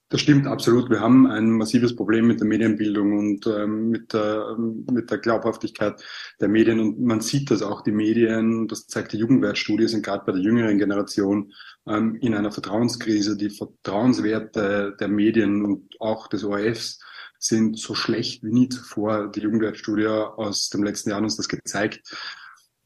Das 0.09 0.21
stimmt 0.21 0.49
absolut. 0.49 0.91
Wir 0.91 1.01
haben 1.01 1.29
ein 1.29 1.51
massives 1.51 1.95
Problem 1.95 2.27
mit 2.27 2.41
der 2.41 2.49
Medienbildung 2.49 3.17
und 3.17 3.47
ähm, 3.47 3.91
mit, 3.91 4.13
der, 4.13 4.57
mit 4.59 5.09
der 5.09 5.19
Glaubhaftigkeit 5.19 6.03
der 6.41 6.49
Medien. 6.49 6.81
Und 6.81 7.01
man 7.01 7.21
sieht 7.21 7.53
das 7.53 7.63
auch, 7.63 7.83
die 7.83 7.93
Medien, 7.93 8.67
das 8.67 8.89
zeigt 8.89 9.13
die 9.13 9.19
Jugendwertstudie, 9.19 9.87
sind 9.87 10.05
gerade 10.05 10.25
bei 10.27 10.33
der 10.33 10.41
jüngeren 10.41 10.79
Generation 10.79 11.53
ähm, 11.87 12.17
in 12.21 12.35
einer 12.35 12.51
Vertrauenskrise. 12.51 13.37
Die 13.37 13.51
Vertrauenswerte 13.51 14.97
der 14.99 15.09
Medien 15.09 15.65
und 15.65 15.95
auch 16.01 16.27
des 16.27 16.43
ORFs 16.43 16.99
sind 17.39 17.79
so 17.79 17.95
schlecht 17.95 18.43
wie 18.43 18.53
nie 18.53 18.69
zuvor. 18.69 19.31
Die 19.31 19.41
Jugendwertstudie 19.41 20.07
aus 20.07 20.71
dem 20.71 20.83
letzten 20.83 21.11
Jahr 21.11 21.19
hat 21.19 21.25
uns 21.25 21.37
das 21.37 21.49
gezeigt. 21.49 22.01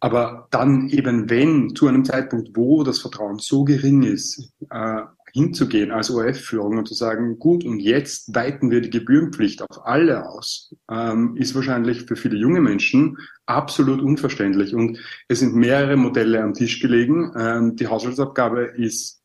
Aber 0.00 0.48
dann 0.50 0.88
eben, 0.88 1.28
wenn 1.28 1.74
zu 1.74 1.86
einem 1.86 2.04
Zeitpunkt, 2.06 2.56
wo 2.56 2.82
das 2.82 2.98
Vertrauen 3.00 3.38
so 3.38 3.64
gering 3.64 4.02
ist, 4.02 4.50
äh, 4.70 5.02
hinzugehen 5.32 5.90
als 5.90 6.10
ORF-Führung 6.10 6.78
und 6.78 6.88
zu 6.88 6.94
sagen, 6.94 7.38
gut, 7.38 7.64
und 7.64 7.80
jetzt 7.80 8.34
weiten 8.34 8.70
wir 8.70 8.80
die 8.80 8.90
Gebührenpflicht 8.90 9.62
auf 9.62 9.86
alle 9.86 10.28
aus, 10.28 10.74
ähm, 10.90 11.36
ist 11.36 11.54
wahrscheinlich 11.54 12.06
für 12.06 12.16
viele 12.16 12.36
junge 12.36 12.60
Menschen 12.60 13.18
absolut 13.46 14.00
unverständlich. 14.00 14.74
Und 14.74 14.98
es 15.28 15.40
sind 15.40 15.54
mehrere 15.54 15.96
Modelle 15.96 16.42
am 16.42 16.54
Tisch 16.54 16.80
gelegen. 16.80 17.32
Ähm, 17.36 17.76
die 17.76 17.86
Haushaltsabgabe 17.86 18.72
ist, 18.76 19.22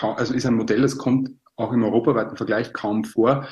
also 0.00 0.34
ist 0.34 0.46
ein 0.46 0.54
Modell, 0.54 0.82
das 0.82 0.98
kommt 0.98 1.30
auch 1.56 1.72
im 1.72 1.82
europaweiten 1.82 2.36
Vergleich 2.36 2.72
kaum 2.72 3.04
vor. 3.04 3.48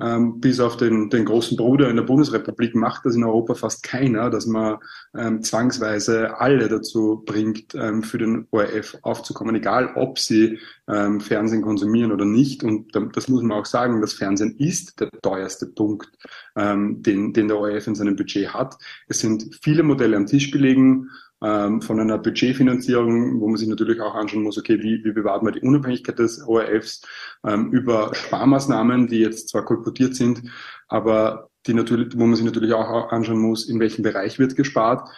Ähm, 0.00 0.40
bis 0.40 0.60
auf 0.60 0.76
den, 0.76 1.10
den 1.10 1.24
großen 1.24 1.56
Bruder 1.56 1.88
in 1.88 1.96
der 1.96 2.02
Bundesrepublik 2.02 2.74
macht 2.74 3.04
das 3.04 3.14
in 3.14 3.24
Europa 3.24 3.54
fast 3.54 3.82
keiner, 3.82 4.30
dass 4.30 4.46
man 4.46 4.78
ähm, 5.16 5.42
zwangsweise 5.42 6.38
alle 6.38 6.68
dazu 6.68 7.22
bringt, 7.24 7.74
ähm, 7.74 8.02
für 8.02 8.18
den 8.18 8.46
ORF 8.50 8.96
aufzukommen, 9.02 9.56
egal 9.56 9.92
ob 9.96 10.18
sie 10.18 10.58
ähm, 10.88 11.20
Fernsehen 11.20 11.62
konsumieren 11.62 12.12
oder 12.12 12.24
nicht. 12.24 12.64
Und 12.64 12.94
das 13.14 13.28
muss 13.28 13.42
man 13.42 13.58
auch 13.58 13.66
sagen, 13.66 14.00
das 14.00 14.12
Fernsehen 14.12 14.56
ist 14.58 15.00
der 15.00 15.10
teuerste 15.22 15.66
Punkt, 15.66 16.10
ähm, 16.56 17.02
den, 17.02 17.32
den 17.32 17.48
der 17.48 17.58
ORF 17.58 17.86
in 17.86 17.94
seinem 17.94 18.16
Budget 18.16 18.52
hat. 18.54 18.76
Es 19.08 19.20
sind 19.20 19.58
viele 19.62 19.82
Modelle 19.82 20.16
am 20.16 20.26
Tisch 20.26 20.50
gelegen 20.50 21.08
ähm, 21.42 21.82
von 21.82 22.00
einer 22.00 22.18
Budgetfinanzierung, 22.18 23.40
wo 23.40 23.48
man 23.48 23.56
sich 23.56 23.68
natürlich 23.68 24.00
auch 24.00 24.14
anschauen 24.14 24.42
muss, 24.42 24.58
okay, 24.58 24.82
wie, 24.82 25.04
wie 25.04 25.12
bewahren 25.12 25.46
wir 25.46 25.52
die 25.52 25.60
Unabhängigkeit 25.60 26.18
des 26.18 26.46
ORFs 26.46 27.02
ähm, 27.46 27.70
über 27.72 28.14
Sparmaßnahmen, 28.14 29.06
die 29.06 29.20
jetzt 29.20 29.48
zwar 29.48 29.64
kolportiert 29.64 30.16
sind, 30.16 30.42
aber 30.88 31.50
die 31.66 31.74
natürlich, 31.74 32.16
wo 32.16 32.24
man 32.24 32.34
sich 32.34 32.44
natürlich 32.44 32.72
auch 32.72 33.12
anschauen 33.12 33.38
muss, 33.38 33.68
in 33.68 33.78
welchem 33.80 34.02
Bereich 34.02 34.38
wird 34.38 34.56
gespart. 34.56 35.08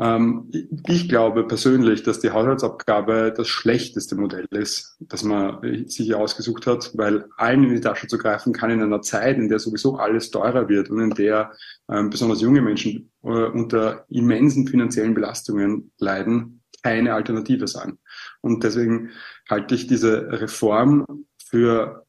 Ähm, 0.00 0.50
ich 0.86 1.08
glaube 1.08 1.46
persönlich, 1.46 2.02
dass 2.04 2.20
die 2.20 2.30
Haushaltsabgabe 2.30 3.32
das 3.36 3.48
schlechteste 3.48 4.14
Modell 4.14 4.46
ist, 4.50 4.96
das 5.00 5.24
man 5.24 5.60
sich 5.88 6.06
hier 6.06 6.18
ausgesucht 6.18 6.66
hat, 6.66 6.92
weil 6.94 7.26
allen 7.36 7.64
in 7.64 7.74
die 7.74 7.80
Tasche 7.80 8.06
zu 8.06 8.16
greifen 8.16 8.52
kann 8.52 8.70
in 8.70 8.82
einer 8.82 9.02
Zeit, 9.02 9.38
in 9.38 9.48
der 9.48 9.58
sowieso 9.58 9.96
alles 9.96 10.30
teurer 10.30 10.68
wird 10.68 10.90
und 10.90 11.00
in 11.00 11.10
der 11.10 11.52
ähm, 11.88 12.10
besonders 12.10 12.40
junge 12.40 12.62
Menschen 12.62 13.10
äh, 13.22 13.28
unter 13.28 14.04
immensen 14.08 14.68
finanziellen 14.68 15.14
Belastungen 15.14 15.90
leiden, 15.98 16.62
keine 16.82 17.14
Alternative 17.14 17.66
sein. 17.66 17.98
Und 18.40 18.62
deswegen 18.62 19.10
halte 19.50 19.74
ich 19.74 19.88
diese 19.88 20.30
Reform 20.40 21.26
für 21.44 22.06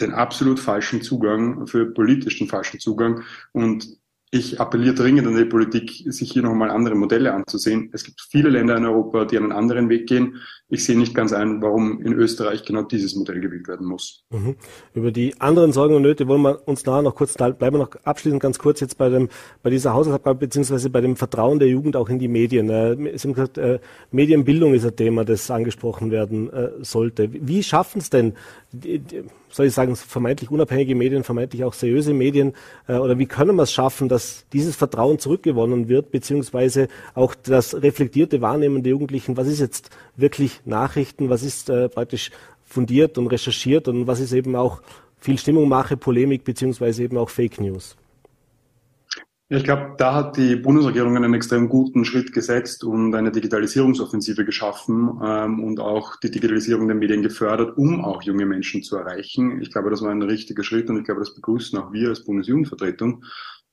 den 0.00 0.12
absolut 0.12 0.58
falschen 0.58 1.02
Zugang, 1.02 1.66
für 1.66 1.86
politischen 1.86 2.48
falschen 2.48 2.80
Zugang 2.80 3.22
und 3.52 3.98
ich 4.30 4.60
appelliere 4.60 4.94
dringend 4.94 5.26
an 5.26 5.36
die 5.36 5.44
Politik, 5.44 5.90
sich 6.06 6.32
hier 6.32 6.42
nochmal 6.42 6.70
andere 6.70 6.94
Modelle 6.94 7.32
anzusehen. 7.32 7.90
Es 7.92 8.04
gibt 8.04 8.20
viele 8.20 8.50
Länder 8.50 8.76
in 8.76 8.84
Europa, 8.84 9.24
die 9.24 9.38
einen 9.38 9.52
anderen 9.52 9.88
Weg 9.88 10.06
gehen. 10.06 10.36
Ich 10.70 10.84
sehe 10.84 10.98
nicht 10.98 11.14
ganz 11.14 11.32
ein, 11.32 11.62
warum 11.62 12.02
in 12.02 12.12
Österreich 12.12 12.62
genau 12.62 12.82
dieses 12.82 13.16
Modell 13.16 13.40
gewählt 13.40 13.68
werden 13.68 13.86
muss. 13.86 14.24
Mhm. 14.28 14.54
Über 14.92 15.10
die 15.12 15.40
anderen 15.40 15.72
Sorgen 15.72 15.94
und 15.94 16.02
Nöte 16.02 16.28
wollen 16.28 16.42
wir 16.42 16.68
uns 16.68 16.84
nachher 16.84 17.00
noch 17.00 17.14
kurz 17.14 17.34
bleiben 17.34 17.58
wir 17.58 17.70
noch 17.70 17.94
abschließend 18.04 18.42
ganz 18.42 18.58
kurz 18.58 18.80
jetzt 18.80 18.98
bei 18.98 19.08
dem 19.08 19.30
bei 19.62 19.70
dieser 19.70 19.94
Haushaltsabgabe 19.94 20.40
beziehungsweise 20.40 20.90
bei 20.90 21.00
dem 21.00 21.16
Vertrauen 21.16 21.58
der 21.58 21.68
Jugend 21.68 21.96
auch 21.96 22.10
in 22.10 22.18
die 22.18 22.28
Medien. 22.28 22.68
Äh, 22.68 23.16
Sie 23.16 23.28
haben 23.28 23.34
gesagt, 23.34 23.56
äh, 23.56 23.78
Medienbildung 24.10 24.74
ist 24.74 24.84
ein 24.84 24.94
Thema, 24.94 25.24
das 25.24 25.50
angesprochen 25.50 26.10
werden 26.10 26.52
äh, 26.52 26.68
sollte. 26.82 27.30
Wie 27.32 27.62
schaffen 27.62 28.00
es 28.00 28.10
denn 28.10 28.34
die, 28.72 28.98
die, 28.98 29.24
soll 29.50 29.66
ich 29.66 29.74
sagen, 29.74 29.96
vermeintlich 29.96 30.50
unabhängige 30.50 30.94
Medien, 30.94 31.24
vermeintlich 31.24 31.64
auch 31.64 31.72
seriöse 31.72 32.12
Medien, 32.12 32.52
äh, 32.86 32.96
oder 32.96 33.18
wie 33.18 33.26
können 33.26 33.56
wir 33.56 33.62
es 33.62 33.72
schaffen, 33.72 34.08
dass 34.08 34.44
dieses 34.52 34.76
Vertrauen 34.76 35.18
zurückgewonnen 35.18 35.88
wird, 35.88 36.10
beziehungsweise 36.10 36.88
auch 37.14 37.34
das 37.34 37.82
reflektierte 37.82 38.40
Wahrnehmen 38.40 38.82
der 38.82 38.90
Jugendlichen, 38.90 39.36
was 39.36 39.48
ist 39.48 39.60
jetzt 39.60 39.90
wirklich 40.16 40.57
Nachrichten, 40.64 41.30
was 41.30 41.42
ist 41.42 41.70
äh, 41.70 41.88
praktisch 41.88 42.30
fundiert 42.64 43.18
und 43.18 43.28
recherchiert 43.28 43.88
und 43.88 44.06
was 44.06 44.20
ist 44.20 44.32
eben 44.32 44.54
auch 44.56 44.82
viel 45.18 45.38
Stimmungmache, 45.38 45.96
Polemik, 45.96 46.44
beziehungsweise 46.44 47.02
eben 47.02 47.16
auch 47.16 47.30
Fake 47.30 47.60
News. 47.60 47.96
Ich 49.50 49.64
glaube, 49.64 49.94
da 49.96 50.14
hat 50.14 50.36
die 50.36 50.56
Bundesregierung 50.56 51.16
einen 51.16 51.32
extrem 51.32 51.70
guten 51.70 52.04
Schritt 52.04 52.34
gesetzt 52.34 52.84
und 52.84 53.14
eine 53.14 53.32
Digitalisierungsoffensive 53.32 54.44
geschaffen 54.44 55.18
ähm, 55.24 55.64
und 55.64 55.80
auch 55.80 56.16
die 56.16 56.30
Digitalisierung 56.30 56.86
der 56.86 56.96
Medien 56.96 57.22
gefördert, 57.22 57.78
um 57.78 58.04
auch 58.04 58.20
junge 58.20 58.44
Menschen 58.44 58.82
zu 58.82 58.96
erreichen. 58.96 59.62
Ich 59.62 59.72
glaube, 59.72 59.88
das 59.88 60.02
war 60.02 60.10
ein 60.10 60.20
richtiger 60.20 60.62
Schritt 60.62 60.90
und 60.90 60.98
ich 60.98 61.04
glaube, 61.04 61.20
das 61.20 61.34
begrüßen 61.34 61.78
auch 61.78 61.94
wir 61.94 62.10
als 62.10 62.24
Bundesjugendvertretung. 62.24 63.24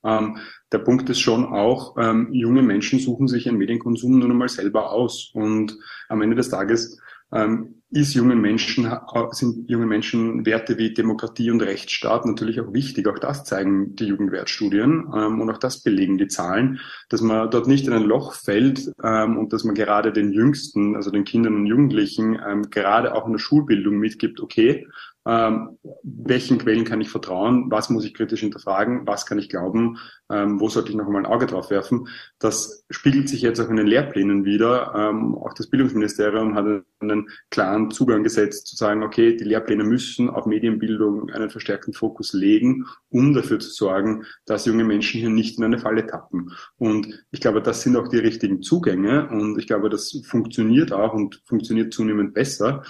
Ähm, 0.06 0.38
der 0.72 0.80
Punkt 0.80 1.10
ist 1.10 1.20
schon 1.20 1.46
auch, 1.46 1.96
ähm, 1.98 2.30
junge 2.32 2.62
Menschen 2.62 3.00
suchen 3.00 3.28
sich 3.28 3.46
ihren 3.46 3.58
Medienkonsum 3.58 4.20
nun 4.20 4.32
einmal 4.32 4.50
selber 4.50 4.92
aus 4.92 5.32
und 5.34 5.78
am 6.10 6.22
Ende 6.22 6.36
des 6.36 6.50
Tages 6.50 7.00
ähm, 7.32 7.82
ist 7.92 8.14
jungen 8.14 8.42
Menschen, 8.42 8.92
sind 9.32 9.70
jungen 9.70 9.88
Menschen 9.88 10.46
Werte 10.46 10.78
wie 10.78 10.94
Demokratie 10.94 11.50
und 11.50 11.62
Rechtsstaat 11.62 12.26
natürlich 12.26 12.60
auch 12.60 12.74
wichtig. 12.74 13.08
Auch 13.08 13.20
das 13.20 13.46
zeigen 13.46 13.96
die 13.96 14.06
Jugendwertstudien 14.06 15.08
ähm, 15.16 15.40
und 15.40 15.50
auch 15.50 15.58
das 15.58 15.82
belegen 15.82 16.18
die 16.18 16.28
Zahlen, 16.28 16.80
dass 17.10 17.22
man 17.22 17.50
dort 17.50 17.68
nicht 17.68 17.88
in 17.88 17.94
ein 17.94 18.04
Loch 18.04 18.34
fällt 18.34 18.92
ähm, 19.04 19.38
und 19.38 19.54
dass 19.54 19.64
man 19.64 19.76
gerade 19.76 20.12
den 20.12 20.34
Jüngsten, 20.34 20.96
also 20.96 21.10
den 21.10 21.24
Kindern 21.24 21.56
und 21.56 21.68
Jugendlichen, 21.68 22.38
ähm, 22.46 22.70
gerade 22.70 23.16
auch 23.16 23.28
in 23.28 23.34
der 23.34 23.40
Schulbildung 23.40 23.98
mitgibt, 23.98 24.42
okay, 24.42 24.88
ähm, 25.28 25.78
welchen 26.04 26.60
Quellen 26.60 26.86
kann 26.86 27.02
ich 27.02 27.10
vertrauen, 27.10 27.66
was 27.72 27.90
muss 27.90 28.06
ich 28.06 28.14
kritisch 28.14 28.42
hinterfragen, 28.42 29.08
was 29.08 29.26
kann 29.26 29.40
ich 29.40 29.50
glauben, 29.50 29.98
ähm, 30.32 30.60
wo 30.60 30.70
sollte 30.70 30.90
ich 30.90 30.96
noch 30.96 31.08
einmal 31.08 31.24
ein 31.24 31.32
Auge 31.32 31.48
drauf 31.48 31.72
werfen. 31.72 32.08
Das 32.38 32.86
spiegelt 32.90 33.28
sich 33.28 33.42
jetzt 33.42 33.60
auch 33.60 33.70
in 33.70 33.76
den 33.76 33.88
Lehrplänen 33.88 34.46
wieder. 34.46 34.94
Ähm, 34.96 35.36
auch 35.36 35.54
das 35.54 35.68
Bildungsministerium 35.68 36.56
hat 36.56 36.66
einen 37.00 37.30
klaren 37.50 37.90
Zugang 37.92 38.24
gesetzt, 38.24 38.68
zu 38.68 38.76
sagen, 38.76 39.04
okay, 39.04 39.36
die 39.36 39.44
Lehrpläne 39.44 39.84
müssen 39.84 40.30
auf 40.30 40.46
Medienbildung 40.46 41.30
einen 41.32 41.50
verstärkten 41.50 41.94
Fokus 41.94 42.34
legen, 42.34 42.86
um 43.10 43.34
dafür 43.34 43.60
zu 43.60 43.70
sorgen, 43.70 44.26
dass 44.46 44.66
junge 44.66 44.84
Menschen 44.84 45.20
hier 45.20 45.30
nicht 45.30 45.58
in 45.58 45.64
eine 45.64 45.80
Falle 45.80 46.06
tappen. 46.06 46.52
Und 46.78 47.26
ich 47.32 47.42
glaube, 47.42 47.62
das 47.62 47.82
sind 47.82 47.98
auch 47.98 48.08
die 48.08 48.18
richtigen 48.18 48.62
Zugänge 48.62 49.28
und 49.30 49.58
ich 49.58 49.68
glaube, 49.68 49.90
das 49.90 50.22
funktioniert 50.26 50.94
auch 50.94 51.14
und 51.14 51.42
funktioniert 51.46 51.94
zunehmend 51.94 52.34
besser. 52.34 52.84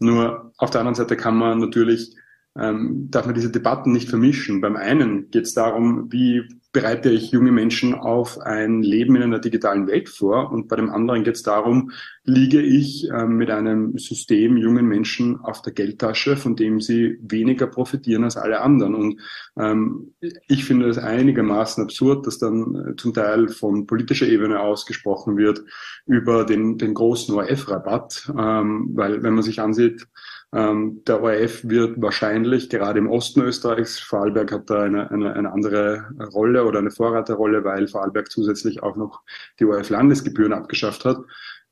Nur 0.00 0.52
auf 0.56 0.70
der 0.70 0.80
anderen 0.80 0.96
Seite 0.96 1.16
kann 1.16 1.36
man 1.36 1.58
natürlich, 1.58 2.16
ähm, 2.60 3.08
darf 3.10 3.26
man 3.26 3.34
diese 3.34 3.50
Debatten 3.50 3.92
nicht 3.92 4.08
vermischen. 4.08 4.60
Beim 4.60 4.76
einen 4.76 5.30
geht 5.30 5.46
es 5.46 5.54
darum, 5.54 6.12
wie 6.12 6.42
bereite 6.72 7.10
ich 7.10 7.32
junge 7.32 7.50
Menschen 7.50 7.94
auf 7.94 8.38
ein 8.38 8.82
Leben 8.82 9.16
in 9.16 9.22
einer 9.22 9.40
digitalen 9.40 9.88
Welt 9.88 10.08
vor 10.08 10.52
und 10.52 10.68
bei 10.68 10.76
dem 10.76 10.90
anderen 10.90 11.24
geht 11.24 11.34
es 11.34 11.42
darum, 11.42 11.90
liege 12.22 12.60
ich 12.60 13.10
äh, 13.10 13.26
mit 13.26 13.50
einem 13.50 13.98
System 13.98 14.56
jungen 14.56 14.86
Menschen 14.86 15.40
auf 15.40 15.62
der 15.62 15.72
Geldtasche, 15.72 16.36
von 16.36 16.54
dem 16.54 16.80
sie 16.80 17.18
weniger 17.22 17.66
profitieren 17.66 18.22
als 18.22 18.36
alle 18.36 18.60
anderen. 18.60 18.94
Und 18.94 19.20
ähm, 19.58 20.14
ich 20.46 20.64
finde 20.64 20.88
es 20.88 20.98
einigermaßen 20.98 21.82
absurd, 21.82 22.26
dass 22.26 22.38
dann 22.38 22.74
äh, 22.74 22.96
zum 22.96 23.14
Teil 23.14 23.48
von 23.48 23.86
politischer 23.86 24.28
Ebene 24.28 24.60
ausgesprochen 24.60 25.36
wird 25.36 25.64
über 26.06 26.44
den, 26.44 26.78
den 26.78 26.94
großen 26.94 27.34
ORF-Rabatt, 27.34 28.32
ähm, 28.38 28.90
weil 28.94 29.24
wenn 29.24 29.34
man 29.34 29.42
sich 29.42 29.60
ansieht, 29.60 30.06
ähm, 30.52 31.02
der 31.06 31.22
ORF 31.22 31.62
wird 31.68 32.02
wahrscheinlich 32.02 32.70
gerade 32.70 32.98
im 32.98 33.08
Osten 33.08 33.40
Österreichs, 33.42 34.00
Vorarlberg 34.00 34.50
hat 34.50 34.68
da 34.68 34.82
eine, 34.82 35.10
eine, 35.10 35.32
eine 35.34 35.52
andere 35.52 36.08
Rolle 36.32 36.64
oder 36.64 36.80
eine 36.80 36.90
Vorreiterrolle, 36.90 37.62
weil 37.62 37.86
Vorarlberg 37.86 38.30
zusätzlich 38.30 38.82
auch 38.82 38.96
noch 38.96 39.22
die 39.60 39.64
ORF-Landesgebühren 39.64 40.52
abgeschafft 40.52 41.04
hat. 41.04 41.18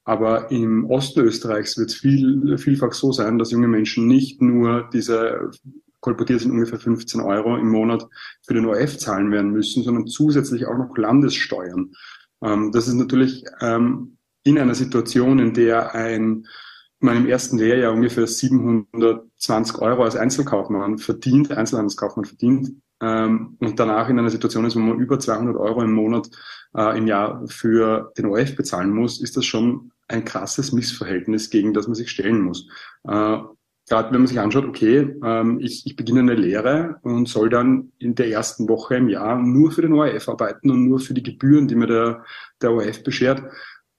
Aber 0.05 0.51
im 0.51 0.89
Osten 0.89 1.21
Österreichs 1.21 1.77
wird 1.77 1.91
es 1.91 1.97
viel, 1.97 2.57
vielfach 2.57 2.93
so 2.93 3.13
sein, 3.13 3.39
dass 3.39 3.51
junge 3.51 3.69
Menschen 3.69 4.07
nicht 4.07 4.41
nur 4.41 4.89
diese 4.93 5.51
kolportiert 6.01 6.41
sind 6.41 6.53
ungefähr 6.53 6.79
15 6.79 7.21
Euro 7.21 7.57
im 7.57 7.69
Monat 7.71 8.07
für 8.47 8.55
den 8.55 8.67
ORF 8.67 8.97
zahlen 8.99 9.33
werden 9.33 9.51
müssen, 9.51 9.83
sondern 9.83 10.07
zusätzlich 10.07 10.67
auch 10.67 10.79
noch 10.79 10.97
Landessteuern. 10.97 11.93
Ähm, 12.43 12.71
das 12.73 12.87
ist 12.87 12.95
natürlich 12.95 13.45
ähm, 13.61 14.19
in 14.45 14.59
einer 14.59 14.77
Situation, 14.77 15.41
in 15.41 15.53
der 15.53 15.95
ein 15.95 16.47
meinem 17.01 17.27
ersten 17.27 17.59
Lehrjahr 17.59 17.93
ungefähr 17.93 18.27
720 18.27 19.79
Euro 19.79 20.03
als 20.03 20.17
Einzelkaufmann 20.17 20.99
verdient, 20.99 21.53
Einzelhandelskaufmann 21.53 22.25
verdient, 22.25 22.73
ähm, 23.01 23.57
und 23.61 23.79
danach 23.79 24.09
in 24.09 24.19
einer 24.19 24.31
Situation 24.31 24.65
ist, 24.65 24.75
wo 24.75 24.81
man 24.81 24.99
über 24.99 25.21
200 25.21 25.57
Euro 25.57 25.83
im 25.83 25.93
Monat 25.93 26.29
äh, 26.77 26.99
im 26.99 27.07
Jahr 27.07 27.47
für 27.47 28.13
den 28.19 28.27
OF 28.27 28.57
bezahlen 28.57 28.91
muss, 28.91 29.21
ist 29.21 29.37
das 29.37 29.47
schon 29.47 29.93
ein 30.09 30.25
krasses 30.25 30.73
Missverhältnis, 30.73 31.51
gegen 31.51 31.75
das 31.75 31.87
man 31.87 31.95
sich 31.95 32.11
stellen 32.11 32.41
muss. 32.41 32.69
Äh, 33.05 33.39
Gerade 33.89 34.13
wenn 34.13 34.21
man 34.21 34.27
sich 34.27 34.39
anschaut, 34.39 34.67
okay, 34.67 35.17
ähm, 35.25 35.61
ich, 35.61 35.87
ich 35.87 35.97
beginne 35.97 36.21
eine 36.21 36.35
Lehre 36.35 36.97
und 37.03 37.27
soll 37.27 37.49
dann 37.49 37.93
in 37.99 38.15
der 38.15 38.29
ersten 38.29 38.69
Woche 38.69 38.97
im 38.97 39.09
Jahr 39.09 39.41
nur 39.41 39.71
für 39.71 39.81
den 39.81 39.95
ORF 39.95 40.29
arbeiten 40.29 40.71
und 40.71 40.87
nur 40.87 40.99
für 40.99 41.15
die 41.15 41.23
Gebühren, 41.23 41.69
die 41.69 41.75
mir 41.75 41.87
der, 41.87 42.25
der 42.61 42.73
ORF 42.73 43.03
beschert, 43.03 43.43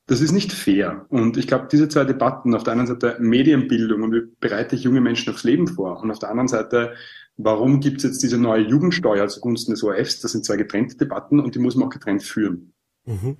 das 0.10 0.22
ist 0.22 0.32
nicht 0.32 0.52
fair. 0.52 1.06
Und 1.10 1.38
ich 1.38 1.45
glaube, 1.45 1.67
diese 1.72 1.88
zwei 1.88 2.04
Debatten, 2.04 2.56
auf 2.56 2.63
der 2.63 2.74
einen 2.74 2.88
Seite 2.88 3.17
Medienbildung 3.19 4.02
und 4.02 4.12
wie 4.12 4.22
bereite 4.39 4.76
ich 4.76 4.82
junge 4.82 5.02
Menschen 5.02 5.32
aufs 5.32 5.43
Leben 5.43 5.67
vor 5.67 6.02
und 6.02 6.10
auf 6.10 6.17
der 6.17 6.32
anderen 6.32 6.48
Seite, 6.48 6.93
warum 7.38 7.80
gibt 7.80 7.98
es 7.98 8.04
jetzt 8.06 8.24
diese 8.24 8.39
neue 8.39 8.63
Jugendsteuer 8.63 9.28
zugunsten 9.28 9.72
des 9.72 9.84
ORFs, 9.84 10.19
das 10.19 10.32
sind 10.32 10.45
zwei 10.45 10.58
getrennte 10.58 10.98
Debatten 10.98 11.39
und 11.39 11.54
die 11.54 11.60
muss 11.60 11.76
man 11.76 11.88
auch 11.88 11.91
getrennt 11.93 12.24
führen. 12.24 12.74
Mhm. 13.06 13.38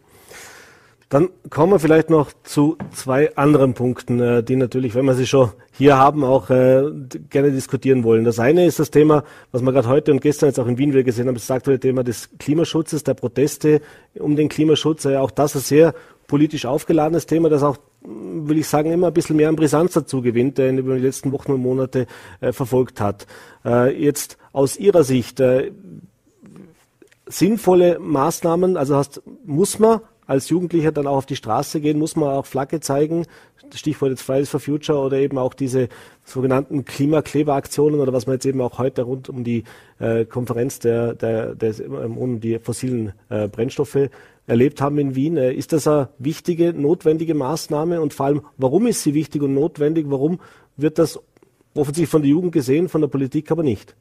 Dann 1.10 1.30
kommen 1.50 1.74
wir 1.74 1.80
vielleicht 1.80 2.12
noch 2.12 2.32
zu 2.44 2.78
zwei 2.92 3.36
anderen 3.36 3.74
Punkten, 3.74 4.20
äh, 4.20 4.44
die 4.44 4.56
natürlich, 4.56 4.94
wenn 4.94 5.06
wir 5.06 5.16
sie 5.16 5.26
schon 5.26 5.50
hier 5.72 5.98
haben, 5.98 6.24
auch 6.24 6.52
äh, 6.52 6.84
gerne 7.32 7.52
diskutieren 7.52 8.04
wollen. 8.04 8.26
Das 8.26 8.38
eine 8.38 8.68
ist 8.68 8.78
das 8.78 8.92
Thema, 8.92 9.24
was 9.52 9.64
wir 9.64 9.72
gerade 9.72 9.88
heute 9.88 10.12
und 10.12 10.22
gestern 10.22 10.50
jetzt 10.50 10.60
auch 10.60 10.68
in 10.68 10.78
Wien 10.78 10.92
wieder 10.92 11.02
gesehen 11.02 11.28
haben, 11.28 11.34
das 11.34 11.50
aktuelle 11.50 11.80
Thema 11.80 12.04
des 12.04 12.30
Klimaschutzes, 12.38 13.04
der 13.04 13.16
Proteste 13.16 13.82
um 14.20 14.36
den 14.36 14.50
Klimaschutz. 14.50 15.08
Auch 15.08 15.32
das 15.32 15.56
ist 15.56 15.70
sehr 15.70 15.96
politisch 16.30 16.66
aufgeladenes 16.66 17.26
Thema, 17.26 17.50
das 17.50 17.64
auch 17.64 17.78
will 18.02 18.58
ich 18.58 18.68
sagen, 18.68 18.92
immer 18.94 19.08
ein 19.08 19.14
bisschen 19.14 19.36
mehr 19.36 19.50
an 19.50 19.58
Brisanz 19.58 19.94
dazu 19.94 20.22
gewinnt, 20.22 20.58
der 20.58 20.70
ihn 20.70 20.78
über 20.78 20.96
die 20.96 21.02
letzten 21.02 21.34
Wochen 21.34 21.52
und 21.52 21.62
Monate 21.62 22.08
äh, 22.40 22.54
verfolgt 22.54 23.02
hat. 23.02 23.28
Äh, 23.66 24.02
jetzt 24.02 24.38
aus 24.54 24.78
Ihrer 24.78 25.04
Sicht, 25.04 25.42
äh, 25.42 25.72
sinnvolle 27.28 28.00
Maßnahmen, 28.00 28.78
also 28.78 28.96
hast, 28.96 29.22
muss 29.44 29.80
man 29.80 30.00
als 30.26 30.50
Jugendlicher 30.50 30.92
dann 30.92 31.08
auch 31.08 31.18
auf 31.18 31.26
die 31.26 31.36
Straße 31.36 31.82
gehen, 31.82 32.00
muss 32.00 32.16
man 32.16 32.30
auch 32.30 32.46
Flagge 32.46 32.80
zeigen, 32.80 33.26
Stichwort 33.74 34.12
jetzt 34.12 34.22
Fridays 34.22 34.50
for 34.50 34.60
Future 34.60 35.00
oder 35.00 35.18
eben 35.18 35.38
auch 35.38 35.54
diese 35.54 35.90
sogenannten 36.24 36.86
Klimakleberaktionen 36.86 38.00
oder 38.00 38.14
was 38.14 38.28
man 38.28 38.36
jetzt 38.36 38.46
eben 38.46 38.62
auch 38.62 38.78
heute 38.78 39.04
rund 39.04 39.30
um 39.30 39.44
die 39.44 39.64
äh, 40.00 40.26
Konferenz 40.26 40.80
der, 40.80 41.14
der, 41.14 41.56
der, 41.56 41.74
um 41.90 42.40
die 42.40 42.60
fossilen 42.60 43.14
äh, 43.30 43.48
Brennstoffe 43.48 44.10
erlebt 44.50 44.82
haben 44.82 44.98
in 44.98 45.16
Wien. 45.16 45.38
Äh, 45.38 45.54
ist 45.54 45.72
das 45.72 45.88
eine 45.88 46.10
wichtige, 46.18 46.74
notwendige 46.74 47.36
Maßnahme 47.36 48.02
und 48.02 48.14
vor 48.14 48.26
allem, 48.26 48.42
warum 48.58 48.88
ist 48.88 49.04
sie 49.04 49.14
wichtig 49.14 49.42
und 49.42 49.54
notwendig? 49.54 50.06
Warum 50.10 50.40
wird 50.76 51.00
das 51.00 51.20
offensichtlich 51.76 52.10
von 52.10 52.22
der 52.22 52.32
Jugend 52.32 52.52
gesehen, 52.52 52.90
von 52.90 53.02
der 53.02 53.08
Politik 53.08 53.52
aber 53.52 53.64
nicht? 53.64 53.96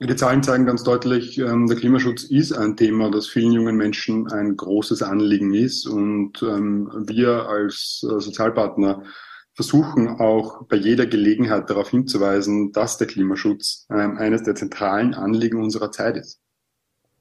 Die 0.00 0.14
Zahlen 0.14 0.44
zeigen 0.44 0.64
ganz 0.64 0.84
deutlich, 0.84 1.38
ähm, 1.38 1.66
der 1.66 1.76
Klimaschutz 1.76 2.22
ist 2.22 2.52
ein 2.52 2.76
Thema, 2.76 3.10
das 3.10 3.26
vielen 3.26 3.52
jungen 3.52 3.76
Menschen 3.76 4.30
ein 4.30 4.56
großes 4.56 5.02
Anliegen 5.02 5.52
ist. 5.54 5.86
Und 5.86 6.40
ähm, 6.42 6.88
wir 7.06 7.48
als 7.48 8.04
äh, 8.04 8.20
Sozialpartner 8.20 9.02
versuchen 9.54 10.08
auch 10.20 10.66
bei 10.68 10.76
jeder 10.76 11.06
Gelegenheit 11.06 11.68
darauf 11.68 11.90
hinzuweisen, 11.90 12.70
dass 12.70 12.96
der 12.98 13.08
Klimaschutz 13.08 13.86
ähm, 13.90 14.16
eines 14.16 14.44
der 14.44 14.54
zentralen 14.54 15.14
Anliegen 15.14 15.60
unserer 15.60 15.90
Zeit 15.90 16.16
ist. 16.16 16.40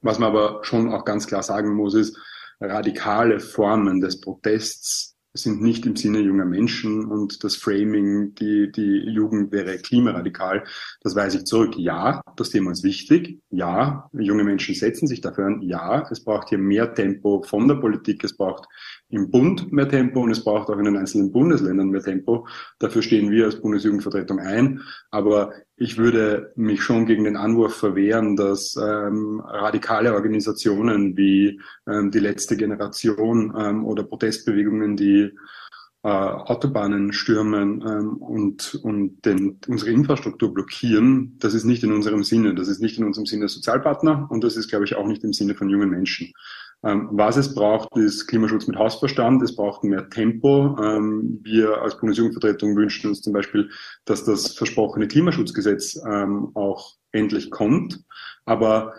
Was 0.01 0.19
man 0.19 0.29
aber 0.29 0.59
schon 0.63 0.91
auch 0.91 1.05
ganz 1.05 1.27
klar 1.27 1.43
sagen 1.43 1.73
muss, 1.73 1.93
ist, 1.93 2.17
radikale 2.59 3.39
Formen 3.39 4.01
des 4.01 4.21
Protests 4.21 5.17
sind 5.37 5.61
nicht 5.61 5.85
im 5.85 5.95
Sinne 5.95 6.19
junger 6.19 6.45
Menschen 6.45 7.05
und 7.05 7.43
das 7.43 7.55
Framing, 7.55 8.33
die, 8.35 8.71
die 8.71 9.03
Jugend 9.09 9.51
wäre 9.51 9.77
klimaradikal, 9.77 10.63
das 11.01 11.15
weise 11.15 11.37
ich 11.37 11.45
zurück. 11.45 11.75
Ja, 11.77 12.21
das 12.35 12.49
Thema 12.49 12.71
ist 12.71 12.83
wichtig. 12.83 13.39
Ja, 13.49 14.09
junge 14.13 14.43
Menschen 14.43 14.75
setzen 14.75 15.07
sich 15.07 15.21
dafür 15.21 15.45
an. 15.45 15.61
Ja, 15.61 16.07
es 16.09 16.23
braucht 16.23 16.49
hier 16.49 16.57
mehr 16.57 16.93
Tempo 16.93 17.43
von 17.43 17.67
der 17.67 17.75
Politik. 17.75 18.23
Es 18.23 18.35
braucht 18.35 18.65
im 19.09 19.31
Bund 19.31 19.71
mehr 19.71 19.87
Tempo 19.87 20.21
und 20.21 20.31
es 20.31 20.43
braucht 20.43 20.69
auch 20.69 20.77
in 20.77 20.85
den 20.85 20.97
einzelnen 20.97 21.31
Bundesländern 21.31 21.89
mehr 21.89 22.01
Tempo. 22.01 22.47
Dafür 22.79 23.01
stehen 23.01 23.31
wir 23.31 23.45
als 23.45 23.61
Bundesjugendvertretung 23.61 24.39
ein. 24.39 24.81
Aber 25.11 25.53
ich 25.77 25.97
würde 25.97 26.51
mich 26.55 26.81
schon 26.81 27.05
gegen 27.05 27.23
den 27.23 27.37
Anwurf 27.37 27.75
verwehren, 27.75 28.35
dass 28.35 28.75
ähm, 28.75 29.41
radikale 29.45 30.13
Organisationen 30.13 31.15
wie 31.15 31.61
ähm, 31.87 32.11
die 32.11 32.19
letzte 32.19 32.57
Generation 32.57 33.53
ähm, 33.57 33.85
oder 33.85 34.03
Protestbewegungen, 34.03 34.97
die 34.97 35.31
äh, 36.03 36.09
Autobahnen 36.09 37.13
stürmen 37.13 37.81
ähm, 37.87 38.17
und, 38.17 38.75
und 38.75 39.25
den, 39.25 39.59
unsere 39.67 39.91
Infrastruktur 39.91 40.53
blockieren, 40.53 41.37
das 41.39 41.53
ist 41.53 41.63
nicht 41.63 41.83
in 41.83 41.91
unserem 41.91 42.23
Sinne. 42.23 42.55
Das 42.55 42.67
ist 42.67 42.81
nicht 42.81 42.97
in 42.97 43.05
unserem 43.05 43.25
Sinne 43.25 43.47
Sozialpartner 43.47 44.27
und 44.29 44.43
das 44.43 44.57
ist, 44.57 44.69
glaube 44.69 44.85
ich, 44.85 44.95
auch 44.95 45.07
nicht 45.07 45.23
im 45.23 45.33
Sinne 45.33 45.55
von 45.55 45.69
jungen 45.69 45.89
Menschen. 45.89 46.33
Ähm, 46.83 47.09
was 47.11 47.37
es 47.37 47.55
braucht, 47.55 47.95
ist 47.97 48.27
Klimaschutz 48.27 48.67
mit 48.67 48.77
Hausverstand. 48.77 49.41
Es 49.41 49.55
braucht 49.55 49.83
mehr 49.83 50.09
Tempo. 50.09 50.77
Ähm, 50.81 51.39
wir 51.43 51.81
als 51.81 51.99
Bundesjugendvertretung 51.99 52.75
wünschen 52.75 53.09
uns 53.09 53.21
zum 53.21 53.33
Beispiel, 53.33 53.69
dass 54.05 54.23
das 54.23 54.53
versprochene 54.53 55.07
Klimaschutzgesetz 55.07 55.99
ähm, 56.05 56.51
auch 56.53 56.93
endlich 57.11 57.49
kommt. 57.49 58.03
Aber 58.45 58.93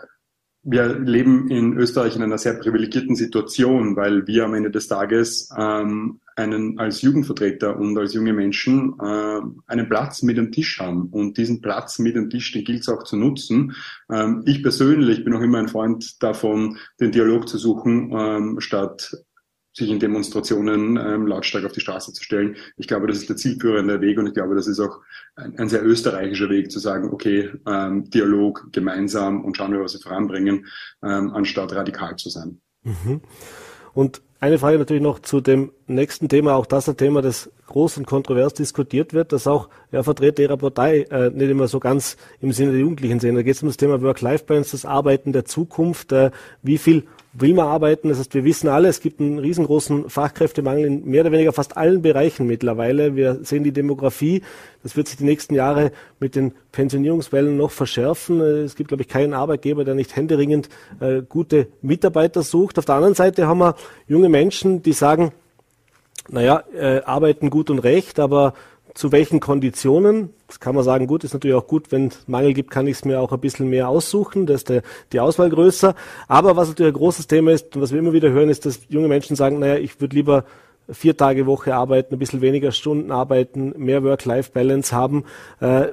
wir 0.63 0.99
leben 0.99 1.49
in 1.49 1.77
Österreich 1.77 2.15
in 2.15 2.23
einer 2.23 2.37
sehr 2.37 2.53
privilegierten 2.53 3.15
Situation, 3.15 3.95
weil 3.95 4.27
wir 4.27 4.45
am 4.45 4.53
Ende 4.53 4.71
des 4.71 4.87
Tages 4.87 5.49
ähm, 5.57 6.19
einen 6.35 6.79
als 6.79 7.01
Jugendvertreter 7.01 7.77
und 7.77 7.97
als 7.97 8.13
junge 8.13 8.33
Menschen 8.33 8.93
äh, 8.99 9.39
einen 9.67 9.89
Platz 9.89 10.21
mit 10.21 10.37
am 10.37 10.51
Tisch 10.51 10.79
haben. 10.79 11.07
Und 11.11 11.37
diesen 11.37 11.61
Platz 11.61 11.99
mit 11.99 12.17
am 12.17 12.29
Tisch, 12.29 12.51
den 12.51 12.63
gilt 12.63 12.81
es 12.81 12.89
auch 12.89 13.03
zu 13.03 13.15
nutzen. 13.15 13.73
Ähm, 14.11 14.43
ich 14.45 14.61
persönlich 14.61 15.23
bin 15.23 15.33
auch 15.33 15.41
immer 15.41 15.59
ein 15.59 15.69
Freund 15.69 16.21
davon, 16.21 16.77
den 16.99 17.11
Dialog 17.11 17.47
zu 17.47 17.57
suchen, 17.57 18.11
ähm, 18.13 18.59
statt 18.59 19.15
sich 19.79 19.89
in 19.89 19.99
Demonstrationen 19.99 20.97
ähm, 20.97 21.27
lautstark 21.27 21.65
auf 21.65 21.71
die 21.71 21.79
Straße 21.79 22.13
zu 22.13 22.23
stellen. 22.23 22.55
Ich 22.77 22.87
glaube, 22.87 23.07
das 23.07 23.17
ist 23.17 23.29
der 23.29 23.35
zielführende 23.35 24.01
Weg 24.01 24.19
und 24.19 24.27
ich 24.27 24.33
glaube, 24.33 24.55
das 24.55 24.67
ist 24.67 24.79
auch 24.79 24.99
ein, 25.35 25.57
ein 25.57 25.69
sehr 25.69 25.83
österreichischer 25.83 26.49
Weg 26.49 26.71
zu 26.71 26.79
sagen, 26.79 27.09
okay, 27.11 27.49
ähm, 27.65 28.09
Dialog 28.09 28.67
gemeinsam 28.71 29.43
und 29.43 29.57
schauen 29.57 29.73
wir, 29.73 29.81
was 29.81 29.93
wir 29.93 30.01
voranbringen, 30.01 30.65
ähm, 31.03 31.31
anstatt 31.31 31.73
radikal 31.73 32.15
zu 32.17 32.29
sein. 32.29 32.61
Mhm. 32.83 33.21
Und 33.93 34.21
eine 34.41 34.57
Frage 34.57 34.77
natürlich 34.77 35.03
noch 35.03 35.19
zu 35.19 35.41
dem 35.41 35.73
nächsten 35.87 36.29
Thema, 36.29 36.55
auch 36.55 36.65
das 36.65 36.87
ein 36.87 36.95
Thema, 36.95 37.21
das 37.21 37.51
groß 37.67 37.97
und 37.97 38.07
kontrovers 38.07 38.53
diskutiert 38.53 39.13
wird, 39.13 39.33
das 39.33 39.47
auch 39.47 39.67
ja, 39.91 40.01
Vertreter 40.01 40.41
ihrer 40.41 40.55
Partei 40.55 41.01
äh, 41.11 41.29
nicht 41.29 41.49
immer 41.49 41.67
so 41.67 41.81
ganz 41.81 42.15
im 42.39 42.53
Sinne 42.53 42.71
der 42.71 42.79
Jugendlichen 42.79 43.19
sehen. 43.19 43.35
Da 43.35 43.41
geht 43.41 43.55
es 43.55 43.63
um 43.63 43.67
das 43.67 43.75
Thema 43.75 44.01
Work-Life-Balance, 44.01 44.71
das 44.71 44.85
Arbeiten 44.85 45.33
der 45.33 45.43
Zukunft. 45.43 46.13
Äh, 46.13 46.31
wie 46.61 46.77
viel 46.77 47.05
will 47.33 47.53
man 47.53 47.67
arbeiten. 47.67 48.09
Das 48.09 48.19
heißt, 48.19 48.33
wir 48.33 48.43
wissen 48.43 48.67
alle, 48.69 48.87
es 48.87 49.01
gibt 49.01 49.19
einen 49.19 49.39
riesengroßen 49.39 50.09
Fachkräftemangel 50.09 50.85
in 50.85 51.05
mehr 51.05 51.21
oder 51.21 51.31
weniger 51.31 51.53
fast 51.53 51.77
allen 51.77 52.01
Bereichen 52.01 52.47
mittlerweile. 52.47 53.15
Wir 53.15 53.39
sehen 53.43 53.63
die 53.63 53.71
Demografie. 53.71 54.41
Das 54.81 54.95
wird 54.95 55.07
sich 55.07 55.17
die 55.17 55.25
nächsten 55.25 55.53
Jahre 55.53 55.91
mit 56.19 56.35
den 56.35 56.53
Pensionierungswellen 56.71 57.55
noch 57.55 57.71
verschärfen. 57.71 58.41
Es 58.41 58.75
gibt, 58.75 58.87
glaube 58.89 59.03
ich, 59.03 59.09
keinen 59.09 59.33
Arbeitgeber, 59.33 59.83
der 59.83 59.95
nicht 59.95 60.15
händeringend 60.15 60.69
äh, 60.99 61.21
gute 61.21 61.67
Mitarbeiter 61.81 62.41
sucht. 62.41 62.79
Auf 62.79 62.85
der 62.85 62.95
anderen 62.95 63.15
Seite 63.15 63.47
haben 63.47 63.59
wir 63.59 63.75
junge 64.07 64.29
Menschen, 64.29 64.81
die 64.81 64.93
sagen, 64.93 65.31
naja, 66.31 66.63
äh, 66.75 67.01
arbeiten 67.01 67.49
gut 67.49 67.69
und 67.69 67.79
recht, 67.79 68.19
aber 68.19 68.53
zu 68.93 69.11
welchen 69.11 69.39
Konditionen. 69.39 70.29
Das 70.47 70.59
kann 70.59 70.75
man 70.75 70.83
sagen, 70.83 71.07
gut, 71.07 71.23
ist 71.23 71.33
natürlich 71.33 71.55
auch 71.55 71.67
gut, 71.67 71.91
wenn 71.91 72.07
es 72.07 72.27
Mangel 72.27 72.53
gibt, 72.53 72.71
kann 72.71 72.87
ich 72.87 72.97
es 72.97 73.05
mir 73.05 73.19
auch 73.19 73.31
ein 73.31 73.39
bisschen 73.39 73.69
mehr 73.69 73.89
aussuchen, 73.89 74.45
da 74.45 74.55
ist 74.55 74.71
die 75.11 75.19
Auswahl 75.19 75.49
größer. 75.49 75.95
Aber 76.27 76.55
was 76.55 76.69
natürlich 76.69 76.93
ein 76.93 76.97
großes 76.97 77.27
Thema 77.27 77.51
ist 77.51 77.75
und 77.75 77.81
was 77.81 77.91
wir 77.91 77.99
immer 77.99 78.13
wieder 78.13 78.29
hören, 78.31 78.49
ist, 78.49 78.65
dass 78.65 78.81
junge 78.89 79.07
Menschen 79.07 79.35
sagen, 79.35 79.59
naja, 79.59 79.75
ich 79.75 79.99
würde 80.01 80.15
lieber 80.15 80.45
vier 80.91 81.15
Tage 81.15 81.45
Woche 81.45 81.75
arbeiten, 81.75 82.15
ein 82.15 82.19
bisschen 82.19 82.41
weniger 82.41 82.71
Stunden 82.71 83.11
arbeiten, 83.11 83.73
mehr 83.77 84.03
Work-Life-Balance 84.03 84.95
haben. 84.95 85.23
Äh, 85.59 85.89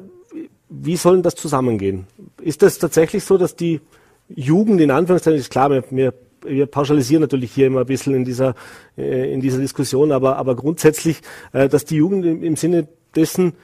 wie 0.68 0.96
sollen 0.96 1.22
das 1.22 1.34
zusammengehen? 1.34 2.06
Ist 2.40 2.62
das 2.62 2.78
tatsächlich 2.78 3.24
so, 3.24 3.38
dass 3.38 3.56
die 3.56 3.80
Jugend 4.28 4.80
in 4.80 4.90
Anführungszeichen, 4.90 5.38
ist 5.38 5.50
klar, 5.50 5.70
wir, 5.70 5.84
wir 5.90 6.14
wir 6.46 6.66
pauschalisieren 6.66 7.22
natürlich 7.22 7.52
hier 7.52 7.66
immer 7.66 7.80
ein 7.80 7.86
bisschen 7.86 8.14
in 8.14 8.24
dieser, 8.24 8.54
äh, 8.96 9.32
in 9.32 9.40
dieser 9.40 9.58
Diskussion, 9.58 10.12
aber, 10.12 10.36
aber 10.36 10.56
grundsätzlich, 10.56 11.20
äh, 11.52 11.68
dass 11.68 11.84
die 11.84 11.96
Jugend 11.96 12.24
im, 12.24 12.42
im 12.42 12.56
Sinne 12.56 12.88
dessen 13.14 13.54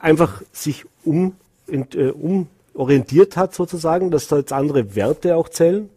einfach 0.00 0.42
sich 0.52 0.84
um, 1.04 1.34
in, 1.66 1.86
äh, 1.94 2.10
umorientiert 2.10 3.36
hat 3.36 3.54
sozusagen, 3.54 4.10
dass 4.10 4.28
da 4.28 4.38
jetzt 4.38 4.52
andere 4.52 4.94
Werte 4.94 5.36
auch 5.36 5.48
zählen? 5.48 5.88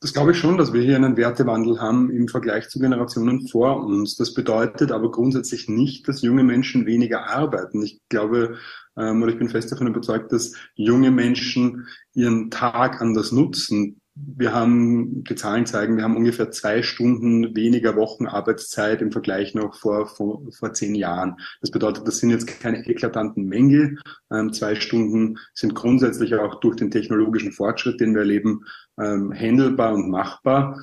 Das 0.00 0.12
glaube 0.12 0.30
ich 0.30 0.38
schon, 0.38 0.56
dass 0.56 0.72
wir 0.72 0.80
hier 0.80 0.94
einen 0.94 1.16
Wertewandel 1.16 1.80
haben 1.80 2.10
im 2.10 2.28
Vergleich 2.28 2.68
zu 2.68 2.78
Generationen 2.78 3.48
vor 3.48 3.84
uns. 3.84 4.14
Das 4.14 4.32
bedeutet 4.32 4.92
aber 4.92 5.10
grundsätzlich 5.10 5.68
nicht, 5.68 6.06
dass 6.06 6.22
junge 6.22 6.44
Menschen 6.44 6.86
weniger 6.86 7.26
arbeiten. 7.26 7.82
Ich 7.82 8.00
glaube, 8.08 8.58
ähm, 8.96 9.22
oder 9.22 9.32
ich 9.32 9.38
bin 9.38 9.48
fest 9.48 9.72
davon 9.72 9.88
überzeugt, 9.88 10.30
dass 10.32 10.52
junge 10.76 11.10
Menschen 11.10 11.88
ihren 12.14 12.48
Tag 12.50 13.00
anders 13.00 13.32
nutzen 13.32 14.00
wir 14.36 14.52
haben, 14.52 15.24
die 15.24 15.34
Zahlen 15.34 15.66
zeigen, 15.66 15.96
wir 15.96 16.04
haben 16.04 16.16
ungefähr 16.16 16.50
zwei 16.50 16.82
Stunden 16.82 17.54
weniger 17.54 17.96
Wochenarbeitszeit 17.96 19.02
im 19.02 19.12
Vergleich 19.12 19.54
noch 19.54 19.74
vor, 19.74 20.06
vor, 20.06 20.42
vor 20.50 20.72
zehn 20.72 20.94
Jahren. 20.94 21.36
Das 21.60 21.70
bedeutet, 21.70 22.06
das 22.06 22.18
sind 22.18 22.30
jetzt 22.30 22.46
keine 22.60 22.86
eklatanten 22.86 23.44
Mängel. 23.44 23.98
Ähm, 24.30 24.52
zwei 24.52 24.74
Stunden 24.74 25.38
sind 25.54 25.74
grundsätzlich 25.74 26.34
auch 26.34 26.60
durch 26.60 26.76
den 26.76 26.90
technologischen 26.90 27.52
Fortschritt, 27.52 28.00
den 28.00 28.14
wir 28.14 28.20
erleben, 28.20 28.64
ähm, 29.00 29.32
handelbar 29.32 29.94
und 29.94 30.10
machbar. 30.10 30.80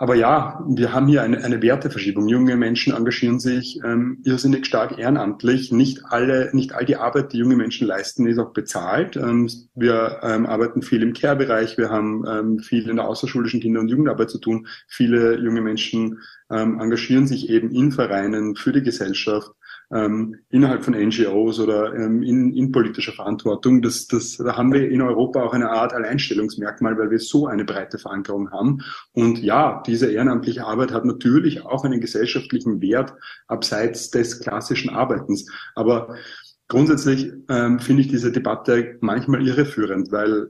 Aber 0.00 0.14
ja, 0.14 0.64
wir 0.66 0.94
haben 0.94 1.08
hier 1.08 1.22
eine, 1.22 1.44
eine 1.44 1.60
Werteverschiebung. 1.60 2.26
Junge 2.26 2.56
Menschen 2.56 2.94
engagieren 2.94 3.38
sich 3.38 3.78
ähm, 3.84 4.22
irrsinnig 4.24 4.64
stark 4.64 4.98
ehrenamtlich. 4.98 5.72
Nicht 5.72 6.06
alle, 6.06 6.48
nicht 6.54 6.72
all 6.72 6.86
die 6.86 6.96
Arbeit, 6.96 7.34
die 7.34 7.36
junge 7.36 7.54
Menschen 7.54 7.86
leisten, 7.86 8.26
ist 8.26 8.38
auch 8.38 8.54
bezahlt. 8.54 9.16
Ähm, 9.16 9.50
wir 9.74 10.20
ähm, 10.22 10.46
arbeiten 10.46 10.80
viel 10.80 11.02
im 11.02 11.12
Care-Bereich. 11.12 11.76
Wir 11.76 11.90
haben 11.90 12.24
ähm, 12.26 12.58
viel 12.60 12.88
in 12.88 12.96
der 12.96 13.06
außerschulischen 13.06 13.60
Kinder- 13.60 13.80
und 13.80 13.88
Jugendarbeit 13.88 14.30
zu 14.30 14.38
tun. 14.38 14.66
Viele 14.88 15.38
junge 15.38 15.60
Menschen 15.60 16.20
ähm, 16.50 16.80
engagieren 16.80 17.26
sich 17.26 17.50
eben 17.50 17.70
in 17.70 17.92
Vereinen 17.92 18.56
für 18.56 18.72
die 18.72 18.82
Gesellschaft 18.82 19.50
ähm, 19.92 20.36
innerhalb 20.50 20.84
von 20.84 20.94
NGOs 20.94 21.58
oder 21.58 21.94
ähm, 21.94 22.22
in, 22.22 22.52
in 22.54 22.70
politischer 22.70 23.12
Verantwortung. 23.12 23.82
Das, 23.82 24.06
das, 24.06 24.36
da 24.36 24.56
haben 24.56 24.72
wir 24.72 24.88
in 24.88 25.02
Europa 25.02 25.42
auch 25.42 25.52
eine 25.52 25.70
Art 25.70 25.92
Alleinstellungsmerkmal, 25.92 26.96
weil 26.98 27.10
wir 27.10 27.18
so 27.18 27.46
eine 27.46 27.64
breite 27.64 27.98
Verankerung 27.98 28.50
haben. 28.52 28.82
Und 29.12 29.42
ja, 29.42 29.82
diese 29.86 30.10
ehrenamtliche 30.10 30.64
Arbeit 30.64 30.92
hat 30.92 31.04
natürlich 31.04 31.64
auch 31.64 31.84
einen 31.84 32.00
gesellschaftlichen 32.00 32.80
Wert 32.80 33.14
abseits 33.48 34.10
des 34.10 34.40
klassischen 34.40 34.90
Arbeitens. 34.90 35.50
Aber 35.74 36.14
grundsätzlich 36.68 37.32
ähm, 37.48 37.80
finde 37.80 38.02
ich 38.02 38.08
diese 38.08 38.30
Debatte 38.30 38.96
manchmal 39.00 39.46
irreführend, 39.46 40.12
weil 40.12 40.48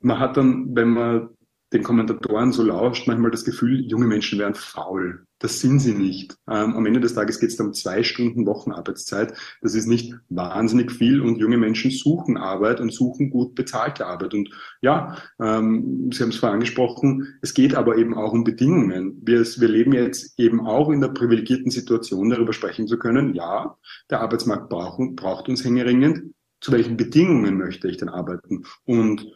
man 0.00 0.18
hat 0.18 0.36
dann, 0.36 0.74
wenn 0.74 0.88
man 0.88 1.28
den 1.72 1.82
Kommentatoren 1.82 2.52
so 2.52 2.62
lauscht, 2.62 3.06
manchmal 3.06 3.30
das 3.30 3.44
Gefühl, 3.44 3.80
junge 3.80 4.06
Menschen 4.06 4.38
wären 4.38 4.54
faul. 4.54 5.24
Das 5.38 5.60
sind 5.60 5.78
sie 5.78 5.94
nicht. 5.94 6.36
Ähm, 6.48 6.74
am 6.74 6.84
Ende 6.84 7.00
des 7.00 7.14
Tages 7.14 7.40
geht 7.40 7.50
es 7.50 7.60
um 7.60 7.72
zwei 7.72 8.02
Stunden 8.02 8.44
Wochenarbeitszeit. 8.44 9.32
Das 9.62 9.74
ist 9.74 9.86
nicht 9.86 10.14
wahnsinnig 10.28 10.90
viel 10.90 11.20
und 11.20 11.38
junge 11.38 11.56
Menschen 11.56 11.90
suchen 11.90 12.36
Arbeit 12.36 12.80
und 12.80 12.92
suchen 12.92 13.30
gut 13.30 13.54
bezahlte 13.54 14.06
Arbeit. 14.06 14.34
Und 14.34 14.50
ja, 14.82 15.16
ähm, 15.40 16.10
Sie 16.12 16.22
haben 16.22 16.30
es 16.30 16.36
vorher 16.36 16.54
angesprochen, 16.54 17.38
es 17.40 17.54
geht 17.54 17.74
aber 17.74 17.96
eben 17.96 18.14
auch 18.14 18.32
um 18.32 18.44
Bedingungen. 18.44 19.18
Wir, 19.22 19.40
wir 19.40 19.68
leben 19.68 19.92
jetzt 19.92 20.38
eben 20.38 20.66
auch 20.66 20.90
in 20.90 21.00
der 21.00 21.08
privilegierten 21.08 21.70
Situation, 21.70 22.30
darüber 22.30 22.52
sprechen 22.52 22.86
zu 22.86 22.98
können. 22.98 23.34
Ja, 23.34 23.76
der 24.10 24.20
Arbeitsmarkt 24.20 24.68
braucht, 24.68 25.16
braucht 25.16 25.48
uns 25.48 25.64
hängeringend. 25.64 26.34
Zu 26.60 26.72
welchen 26.72 26.98
Bedingungen 26.98 27.56
möchte 27.56 27.88
ich 27.88 27.96
denn 27.96 28.10
arbeiten? 28.10 28.64
Und 28.84 29.26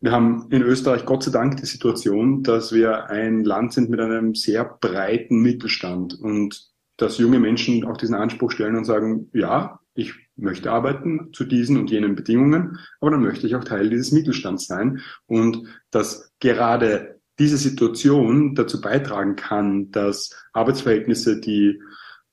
wir 0.00 0.12
haben 0.12 0.48
in 0.50 0.62
Österreich 0.62 1.04
Gott 1.04 1.22
sei 1.22 1.30
Dank 1.30 1.56
die 1.56 1.66
Situation, 1.66 2.42
dass 2.42 2.72
wir 2.72 3.06
ein 3.06 3.44
Land 3.44 3.72
sind 3.72 3.90
mit 3.90 4.00
einem 4.00 4.34
sehr 4.34 4.64
breiten 4.64 5.40
Mittelstand. 5.40 6.18
Und 6.20 6.70
dass 6.96 7.18
junge 7.18 7.38
Menschen 7.38 7.84
auch 7.84 7.96
diesen 7.96 8.14
Anspruch 8.14 8.50
stellen 8.50 8.76
und 8.76 8.84
sagen, 8.84 9.30
ja, 9.32 9.80
ich 9.94 10.14
möchte 10.36 10.70
arbeiten 10.70 11.30
zu 11.32 11.44
diesen 11.44 11.78
und 11.78 11.90
jenen 11.90 12.14
Bedingungen, 12.14 12.78
aber 13.00 13.12
dann 13.12 13.22
möchte 13.22 13.46
ich 13.46 13.56
auch 13.56 13.64
Teil 13.64 13.88
dieses 13.88 14.12
Mittelstands 14.12 14.66
sein. 14.66 15.00
Und 15.26 15.64
dass 15.90 16.32
gerade 16.40 17.20
diese 17.38 17.56
Situation 17.56 18.54
dazu 18.54 18.80
beitragen 18.80 19.36
kann, 19.36 19.90
dass 19.90 20.30
Arbeitsverhältnisse, 20.52 21.40
die 21.40 21.80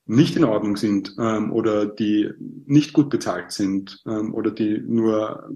nicht 0.06 0.36
in 0.36 0.44
Ordnung 0.44 0.76
sind 0.76 1.16
ähm, 1.18 1.52
oder 1.52 1.86
die 1.86 2.30
nicht 2.66 2.92
gut 2.92 3.10
bezahlt 3.10 3.52
sind 3.52 4.02
ähm, 4.06 4.34
oder 4.34 4.52
die 4.52 4.80
nur 4.86 5.50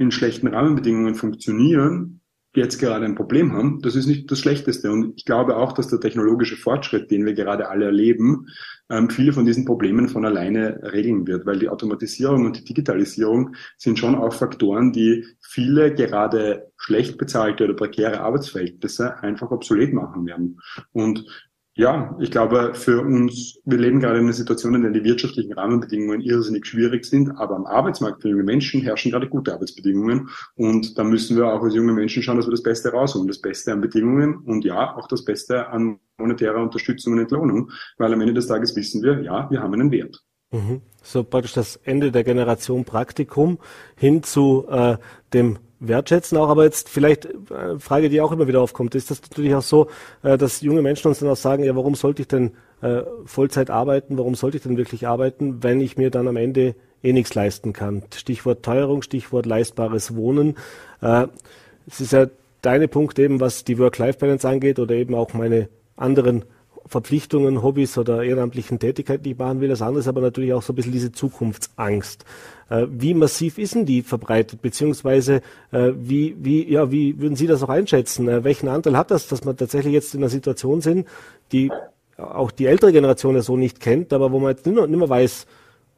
in 0.00 0.10
schlechten 0.10 0.46
Rahmenbedingungen 0.48 1.14
funktionieren, 1.14 2.22
jetzt 2.56 2.78
gerade 2.78 3.04
ein 3.04 3.14
Problem 3.14 3.52
haben, 3.52 3.80
das 3.82 3.94
ist 3.94 4.06
nicht 4.06 4.30
das 4.30 4.40
Schlechteste. 4.40 4.90
Und 4.90 5.12
ich 5.16 5.26
glaube 5.26 5.56
auch, 5.56 5.72
dass 5.72 5.88
der 5.88 6.00
technologische 6.00 6.56
Fortschritt, 6.56 7.10
den 7.10 7.24
wir 7.26 7.34
gerade 7.34 7.68
alle 7.68 7.84
erleben, 7.84 8.46
ähm, 8.88 9.10
viele 9.10 9.34
von 9.34 9.44
diesen 9.44 9.66
Problemen 9.66 10.08
von 10.08 10.24
alleine 10.24 10.80
regeln 10.82 11.26
wird, 11.26 11.44
weil 11.44 11.58
die 11.58 11.68
Automatisierung 11.68 12.46
und 12.46 12.58
die 12.58 12.64
Digitalisierung 12.64 13.54
sind 13.76 13.98
schon 13.98 14.14
auch 14.14 14.32
Faktoren, 14.32 14.90
die 14.90 15.26
viele 15.40 15.94
gerade 15.94 16.72
schlecht 16.78 17.18
bezahlte 17.18 17.64
oder 17.64 17.74
prekäre 17.74 18.20
Arbeitsverhältnisse 18.20 19.22
einfach 19.22 19.50
obsolet 19.50 19.92
machen 19.92 20.24
werden. 20.26 20.60
Und 20.92 21.26
ja, 21.74 22.16
ich 22.20 22.30
glaube, 22.30 22.74
für 22.74 23.00
uns, 23.00 23.58
wir 23.64 23.78
leben 23.78 24.00
gerade 24.00 24.18
in 24.18 24.24
einer 24.24 24.32
Situation, 24.32 24.74
in 24.74 24.82
der 24.82 24.90
die 24.90 25.04
wirtschaftlichen 25.04 25.52
Rahmenbedingungen 25.52 26.20
irrsinnig 26.20 26.66
schwierig 26.66 27.04
sind, 27.04 27.30
aber 27.38 27.54
am 27.54 27.64
Arbeitsmarkt 27.64 28.22
für 28.22 28.28
junge 28.28 28.42
Menschen 28.42 28.82
herrschen 28.82 29.12
gerade 29.12 29.28
gute 29.28 29.52
Arbeitsbedingungen 29.54 30.28
und 30.56 30.98
da 30.98 31.04
müssen 31.04 31.36
wir 31.36 31.46
auch 31.46 31.62
als 31.62 31.74
junge 31.74 31.92
Menschen 31.92 32.22
schauen, 32.22 32.36
dass 32.36 32.46
wir 32.46 32.52
das 32.52 32.62
Beste 32.62 32.90
rausholen, 32.90 33.28
das 33.28 33.40
Beste 33.40 33.72
an 33.72 33.80
Bedingungen 33.80 34.38
und 34.38 34.64
ja, 34.64 34.96
auch 34.96 35.06
das 35.06 35.24
Beste 35.24 35.68
an 35.68 36.00
monetärer 36.18 36.60
Unterstützung 36.60 37.14
und 37.14 37.20
Entlohnung, 37.20 37.70
weil 37.98 38.12
am 38.12 38.20
Ende 38.20 38.34
des 38.34 38.48
Tages 38.48 38.74
wissen 38.74 39.02
wir, 39.02 39.22
ja, 39.22 39.48
wir 39.50 39.60
haben 39.60 39.72
einen 39.72 39.92
Wert. 39.92 40.22
Mhm. 40.50 40.82
So 41.02 41.22
praktisch 41.22 41.52
das 41.52 41.76
Ende 41.76 42.10
der 42.10 42.24
Generation 42.24 42.84
Praktikum 42.84 43.58
hin 43.96 44.22
zu 44.22 44.66
äh, 44.68 44.96
dem 45.32 45.58
wertschätzen 45.80 46.38
auch, 46.38 46.48
aber 46.48 46.64
jetzt 46.64 46.88
vielleicht 46.88 47.26
eine 47.50 47.72
äh, 47.72 47.78
Frage, 47.78 48.08
die 48.08 48.20
auch 48.20 48.32
immer 48.32 48.46
wieder 48.46 48.60
aufkommt, 48.60 48.94
ist 48.94 49.10
das 49.10 49.20
natürlich 49.22 49.54
auch 49.54 49.62
so, 49.62 49.88
äh, 50.22 50.38
dass 50.38 50.60
junge 50.60 50.82
Menschen 50.82 51.08
uns 51.08 51.18
dann 51.18 51.28
auch 51.30 51.36
sagen, 51.36 51.64
ja, 51.64 51.74
warum 51.74 51.94
sollte 51.94 52.22
ich 52.22 52.28
denn 52.28 52.52
äh, 52.82 53.02
Vollzeit 53.24 53.70
arbeiten, 53.70 54.18
warum 54.18 54.34
sollte 54.34 54.58
ich 54.58 54.62
denn 54.62 54.76
wirklich 54.76 55.08
arbeiten, 55.08 55.62
wenn 55.62 55.80
ich 55.80 55.96
mir 55.96 56.10
dann 56.10 56.28
am 56.28 56.36
Ende 56.36 56.74
eh 57.02 57.12
nichts 57.12 57.34
leisten 57.34 57.72
kann? 57.72 58.02
Stichwort 58.14 58.62
Teuerung, 58.62 59.02
Stichwort 59.02 59.46
leistbares 59.46 60.14
Wohnen. 60.14 60.56
Es 61.00 62.00
ist 62.00 62.12
ja 62.12 62.26
deine 62.60 62.88
Punkt 62.88 63.18
eben, 63.18 63.40
was 63.40 63.64
die 63.64 63.78
Work-Life-Balance 63.78 64.46
angeht 64.46 64.78
oder 64.78 64.94
eben 64.94 65.14
auch 65.14 65.32
meine 65.32 65.70
anderen 65.96 66.44
Verpflichtungen, 66.90 67.62
Hobbys 67.62 67.96
oder 67.98 68.24
ehrenamtlichen 68.24 68.80
Tätigkeiten, 68.80 69.22
die 69.22 69.30
ich 69.30 69.38
machen 69.38 69.60
will. 69.60 69.68
Das 69.68 69.80
andere 69.80 70.00
ist 70.00 70.08
aber 70.08 70.20
natürlich 70.20 70.52
auch 70.52 70.62
so 70.62 70.72
ein 70.72 70.76
bisschen 70.76 70.90
diese 70.92 71.12
Zukunftsangst. 71.12 72.24
Äh, 72.68 72.86
wie 72.90 73.14
massiv 73.14 73.58
ist 73.58 73.76
denn 73.76 73.86
die 73.86 74.02
verbreitet? 74.02 74.60
Beziehungsweise 74.60 75.40
äh, 75.70 75.92
wie, 75.94 76.34
wie, 76.40 76.68
ja, 76.68 76.90
wie 76.90 77.20
würden 77.20 77.36
Sie 77.36 77.46
das 77.46 77.62
auch 77.62 77.68
einschätzen? 77.68 78.28
Äh, 78.28 78.42
welchen 78.42 78.68
Anteil 78.68 78.96
hat 78.96 79.12
das, 79.12 79.28
dass 79.28 79.44
wir 79.44 79.56
tatsächlich 79.56 79.94
jetzt 79.94 80.14
in 80.14 80.20
einer 80.20 80.30
Situation 80.30 80.80
sind, 80.80 81.06
die 81.52 81.70
auch 82.18 82.50
die 82.50 82.66
ältere 82.66 82.90
Generation 82.90 83.36
ja 83.36 83.42
so 83.42 83.56
nicht 83.56 83.78
kennt, 83.78 84.12
aber 84.12 84.32
wo 84.32 84.40
man 84.40 84.50
jetzt 84.50 84.66
nicht 84.66 84.76
mehr, 84.76 85.08
weiß, 85.08 85.46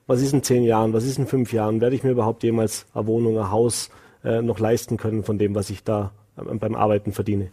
was 0.06 0.20
ist 0.20 0.34
in 0.34 0.42
zehn 0.42 0.62
Jahren, 0.62 0.92
was 0.92 1.04
ist 1.04 1.18
in 1.18 1.26
fünf 1.26 1.54
Jahren, 1.54 1.80
werde 1.80 1.96
ich 1.96 2.04
mir 2.04 2.10
überhaupt 2.10 2.42
jemals 2.42 2.84
eine 2.92 3.06
Wohnung, 3.06 3.38
ein 3.38 3.50
Haus 3.50 3.88
äh, 4.24 4.42
noch 4.42 4.58
leisten 4.58 4.98
können 4.98 5.24
von 5.24 5.38
dem, 5.38 5.54
was 5.54 5.70
ich 5.70 5.84
da 5.84 6.12
äh, 6.36 6.42
beim 6.42 6.74
Arbeiten 6.74 7.12
verdiene? 7.12 7.50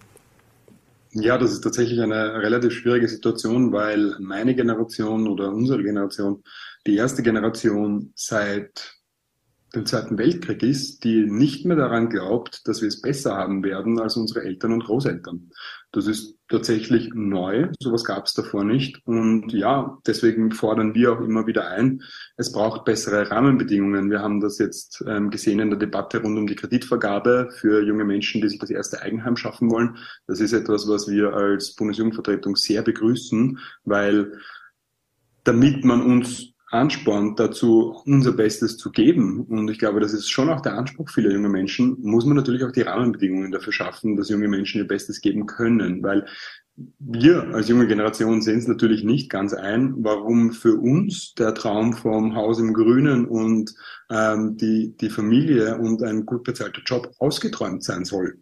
Ja, 1.12 1.38
das 1.40 1.52
ist 1.52 1.62
tatsächlich 1.62 2.00
eine 2.02 2.42
relativ 2.42 2.72
schwierige 2.72 3.08
Situation, 3.08 3.72
weil 3.72 4.16
meine 4.20 4.54
Generation 4.56 5.28
oder 5.28 5.52
unsere 5.52 5.82
Generation 5.82 6.44
die 6.86 6.96
erste 6.96 7.24
Generation 7.24 8.14
seit 8.16 8.96
dem 9.74 9.86
Zweiten 9.86 10.18
Weltkrieg 10.18 10.64
ist, 10.64 11.04
die 11.04 11.26
nicht 11.26 11.66
mehr 11.66 11.78
daran 11.78 12.10
glaubt, 12.10 12.68
dass 12.68 12.82
wir 12.82 12.88
es 12.88 13.02
besser 13.02 13.36
haben 13.36 13.64
werden 13.64 14.00
als 14.00 14.18
unsere 14.18 14.44
Eltern 14.44 14.74
und 14.74 14.84
Großeltern. 14.84 15.52
Das 15.92 16.08
ist 16.08 16.39
tatsächlich 16.50 17.12
neu, 17.14 17.70
sowas 17.80 18.04
gab 18.04 18.26
es 18.26 18.34
davor 18.34 18.64
nicht. 18.64 19.06
Und 19.06 19.54
ja, 19.54 19.98
deswegen 20.06 20.52
fordern 20.52 20.96
wir 20.96 21.14
auch 21.14 21.22
immer 21.22 21.48
wieder 21.48 21.70
ein, 21.70 22.02
es 22.38 22.52
braucht 22.52 22.86
bessere 22.86 23.30
Rahmenbedingungen. 23.30 24.10
Wir 24.10 24.20
haben 24.20 24.42
das 24.42 24.58
jetzt 24.58 25.04
ähm, 25.08 25.30
gesehen 25.30 25.60
in 25.60 25.70
der 25.70 25.80
Debatte 25.80 26.22
rund 26.22 26.38
um 26.38 26.48
die 26.48 26.56
Kreditvergabe 26.56 27.50
für 27.52 27.84
junge 27.84 28.04
Menschen, 28.04 28.42
die 28.42 28.50
sich 28.50 28.60
das 28.60 28.72
erste 28.72 29.02
Eigenheim 29.02 29.38
schaffen 29.38 29.70
wollen. 29.70 29.98
Das 30.28 30.40
ist 30.40 30.54
etwas, 30.54 30.88
was 30.88 31.08
wir 31.08 31.34
als 31.34 31.76
Bundesjugendvertretung 31.76 32.56
sehr 32.56 32.82
begrüßen, 32.82 33.60
weil 33.86 34.34
damit 35.44 35.86
man 35.86 36.02
uns 36.02 36.54
anspornt 36.72 37.40
dazu, 37.40 38.02
unser 38.06 38.32
Bestes 38.32 38.78
zu 38.78 38.92
geben. 38.92 39.42
Und 39.42 39.70
ich 39.70 39.80
glaube, 39.80 40.00
das 40.00 40.14
ist 40.14 40.30
schon 40.30 40.50
auch 40.50 40.62
der 40.62 40.78
Anspruch 40.78 41.10
vieler 41.10 41.32
junger 41.32 41.50
Menschen, 41.50 41.98
muss 42.02 42.26
man 42.26 42.38
natürlich 42.38 42.64
auch 42.64 42.72
die 42.72 42.82
Rahmenbedingungen 42.82 43.52
dafür 43.52 43.74
schaffen, 43.74 44.16
dass 44.16 44.30
junge 44.30 44.48
Menschen 44.48 44.80
ihr 44.80 44.88
Bestes 44.88 45.22
geben 45.22 45.46
können. 45.46 46.04
Weil 46.04 46.26
wir 47.00 47.54
als 47.54 47.68
junge 47.68 47.88
Generation 47.88 48.42
sehen 48.42 48.60
es 48.60 48.68
natürlich 48.68 49.04
nicht 49.04 49.30
ganz 49.30 49.54
ein, 49.54 49.96
warum 49.98 50.52
für 50.52 50.76
uns 50.76 51.34
der 51.34 51.54
Traum 51.54 51.94
vom 51.94 52.36
Haus 52.36 52.60
im 52.60 52.74
Grünen 52.74 53.26
und 53.26 53.74
ähm, 54.10 54.56
die, 54.58 54.96
die 54.98 55.10
Familie 55.10 55.78
und 55.78 56.04
ein 56.04 56.26
gut 56.26 56.44
bezahlter 56.44 56.82
Job 56.86 57.12
ausgeträumt 57.20 57.84
sein 57.84 58.06
soll. 58.06 58.38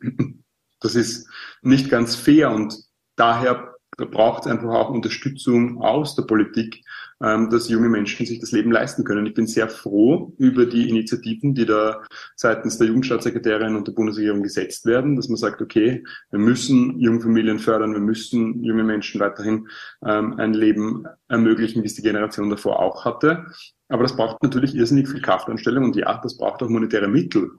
Das 0.79 0.93
ist 0.93 1.27
nicht 1.63 1.89
ganz 1.89 2.15
fair 2.15 2.51
und 2.51 2.77
daher 3.15 3.76
braucht 3.95 4.45
es 4.45 4.51
einfach 4.51 4.69
auch 4.69 4.89
Unterstützung 4.89 5.81
aus 5.81 6.15
der 6.15 6.23
Politik, 6.23 6.83
ähm, 7.23 7.49
dass 7.49 7.69
junge 7.69 7.89
Menschen 7.89 8.25
sich 8.25 8.39
das 8.39 8.51
Leben 8.51 8.71
leisten 8.71 9.03
können. 9.03 9.25
Ich 9.25 9.33
bin 9.33 9.47
sehr 9.47 9.69
froh 9.69 10.33
über 10.37 10.65
die 10.65 10.89
Initiativen, 10.89 11.55
die 11.55 11.65
da 11.65 12.03
seitens 12.35 12.77
der 12.77 12.87
Jugendstaatssekretärin 12.87 13.75
und 13.75 13.87
der 13.87 13.93
Bundesregierung 13.93 14.43
gesetzt 14.43 14.85
werden, 14.85 15.15
dass 15.15 15.29
man 15.29 15.37
sagt, 15.37 15.61
okay, 15.61 16.03
wir 16.29 16.39
müssen 16.39 16.99
junge 16.99 17.21
Familien 17.21 17.59
fördern, 17.59 17.93
wir 17.93 17.99
müssen 17.99 18.63
junge 18.63 18.83
Menschen 18.83 19.19
weiterhin 19.19 19.67
ähm, 20.05 20.35
ein 20.37 20.53
Leben 20.53 21.05
ermöglichen, 21.27 21.81
wie 21.81 21.87
es 21.87 21.95
die 21.95 22.03
Generation 22.03 22.49
davor 22.49 22.79
auch 22.79 23.05
hatte. 23.05 23.45
Aber 23.89 24.03
das 24.03 24.15
braucht 24.15 24.43
natürlich 24.43 24.75
irrsinnig 24.75 25.07
viel 25.07 25.21
Kraftanstellung 25.21 25.85
und 25.85 25.95
ja, 25.95 26.19
das 26.21 26.37
braucht 26.37 26.61
auch 26.61 26.69
monetäre 26.69 27.07
Mittel. 27.07 27.51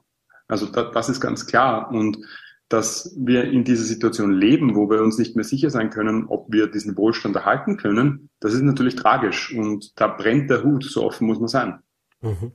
Also 0.47 0.67
da, 0.67 0.83
das 0.83 1.09
ist 1.09 1.19
ganz 1.19 1.45
klar. 1.47 1.91
Und 1.91 2.17
dass 2.69 3.15
wir 3.17 3.45
in 3.45 3.63
dieser 3.63 3.83
Situation 3.83 4.31
leben, 4.31 4.75
wo 4.75 4.89
wir 4.89 5.01
uns 5.01 5.17
nicht 5.17 5.35
mehr 5.35 5.43
sicher 5.43 5.71
sein 5.71 5.89
können, 5.89 6.25
ob 6.27 6.51
wir 6.51 6.67
diesen 6.67 6.95
Wohlstand 6.95 7.35
erhalten 7.35 7.77
können, 7.77 8.29
das 8.39 8.53
ist 8.53 8.61
natürlich 8.61 8.95
tragisch 8.95 9.53
und 9.53 9.99
da 9.99 10.07
brennt 10.07 10.49
der 10.49 10.63
Hut, 10.63 10.83
so 10.83 11.03
offen 11.03 11.27
muss 11.27 11.39
man 11.39 11.47
sein. 11.47 11.79
Mhm. 12.21 12.51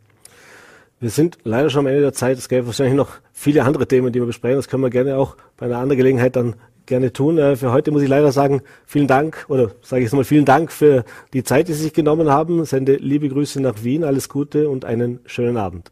Wir 1.00 1.10
sind 1.10 1.38
leider 1.42 1.68
schon 1.68 1.80
am 1.80 1.88
Ende 1.88 2.00
der 2.00 2.12
Zeit. 2.12 2.38
Es 2.38 2.48
gäbe 2.48 2.66
wahrscheinlich 2.66 2.94
noch 2.94 3.18
viele 3.32 3.64
andere 3.64 3.86
Themen, 3.86 4.12
die 4.12 4.20
wir 4.20 4.26
besprechen. 4.26 4.56
Das 4.56 4.68
können 4.68 4.82
wir 4.82 4.90
gerne 4.90 5.18
auch 5.18 5.36
bei 5.56 5.66
einer 5.66 5.78
anderen 5.78 5.98
Gelegenheit 5.98 6.36
dann 6.36 6.54
gerne 6.86 7.12
tun. 7.12 7.36
Äh, 7.36 7.56
für 7.56 7.72
heute 7.72 7.90
muss 7.90 8.02
ich 8.02 8.08
leider 8.08 8.32
sagen, 8.32 8.62
vielen 8.86 9.06
Dank 9.06 9.44
oder 9.48 9.72
sage 9.82 10.02
ich 10.02 10.06
es 10.06 10.12
mal, 10.12 10.24
vielen 10.24 10.44
Dank 10.44 10.72
für 10.72 11.04
die 11.32 11.42
Zeit, 11.42 11.68
die 11.68 11.72
Sie 11.72 11.82
sich 11.82 11.92
genommen 11.92 12.30
haben. 12.30 12.64
Sende 12.64 12.96
liebe 12.96 13.28
Grüße 13.28 13.60
nach 13.60 13.82
Wien, 13.82 14.04
alles 14.04 14.28
Gute 14.28 14.68
und 14.68 14.84
einen 14.84 15.20
schönen 15.26 15.56
Abend. 15.56 15.90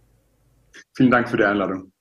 Vielen 0.95 1.11
Dank 1.11 1.29
für 1.29 1.37
die 1.37 1.45
Einladung. 1.45 1.91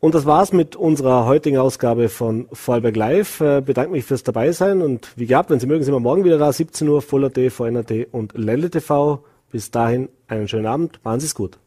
Und 0.00 0.14
das 0.14 0.24
war's 0.24 0.54
mit 0.54 0.76
unserer 0.76 1.26
heutigen 1.26 1.58
Ausgabe 1.58 2.08
von 2.08 2.48
Vorarlberg 2.52 2.96
Live. 2.96 3.40
Äh, 3.42 3.60
bedanke 3.60 3.92
mich 3.92 4.06
fürs 4.06 4.22
Dabeisein 4.22 4.80
und 4.80 5.12
wie 5.16 5.26
gehabt, 5.26 5.50
wenn 5.50 5.60
Sie 5.60 5.66
mögen, 5.66 5.84
sind 5.84 5.92
wir 5.92 6.00
morgen 6.00 6.24
wieder 6.24 6.38
da, 6.38 6.50
17 6.50 6.88
Uhr, 6.88 7.02
Full 7.02 7.26
AT, 7.26 7.38
VNAT 7.52 8.08
und 8.10 8.32
Ländle 8.34 8.70
TV. 8.70 9.22
Bis 9.50 9.70
dahin 9.70 10.08
einen 10.26 10.48
schönen 10.48 10.64
Abend, 10.64 11.04
machen 11.04 11.20
Sie 11.20 11.26
es 11.26 11.34
gut. 11.34 11.58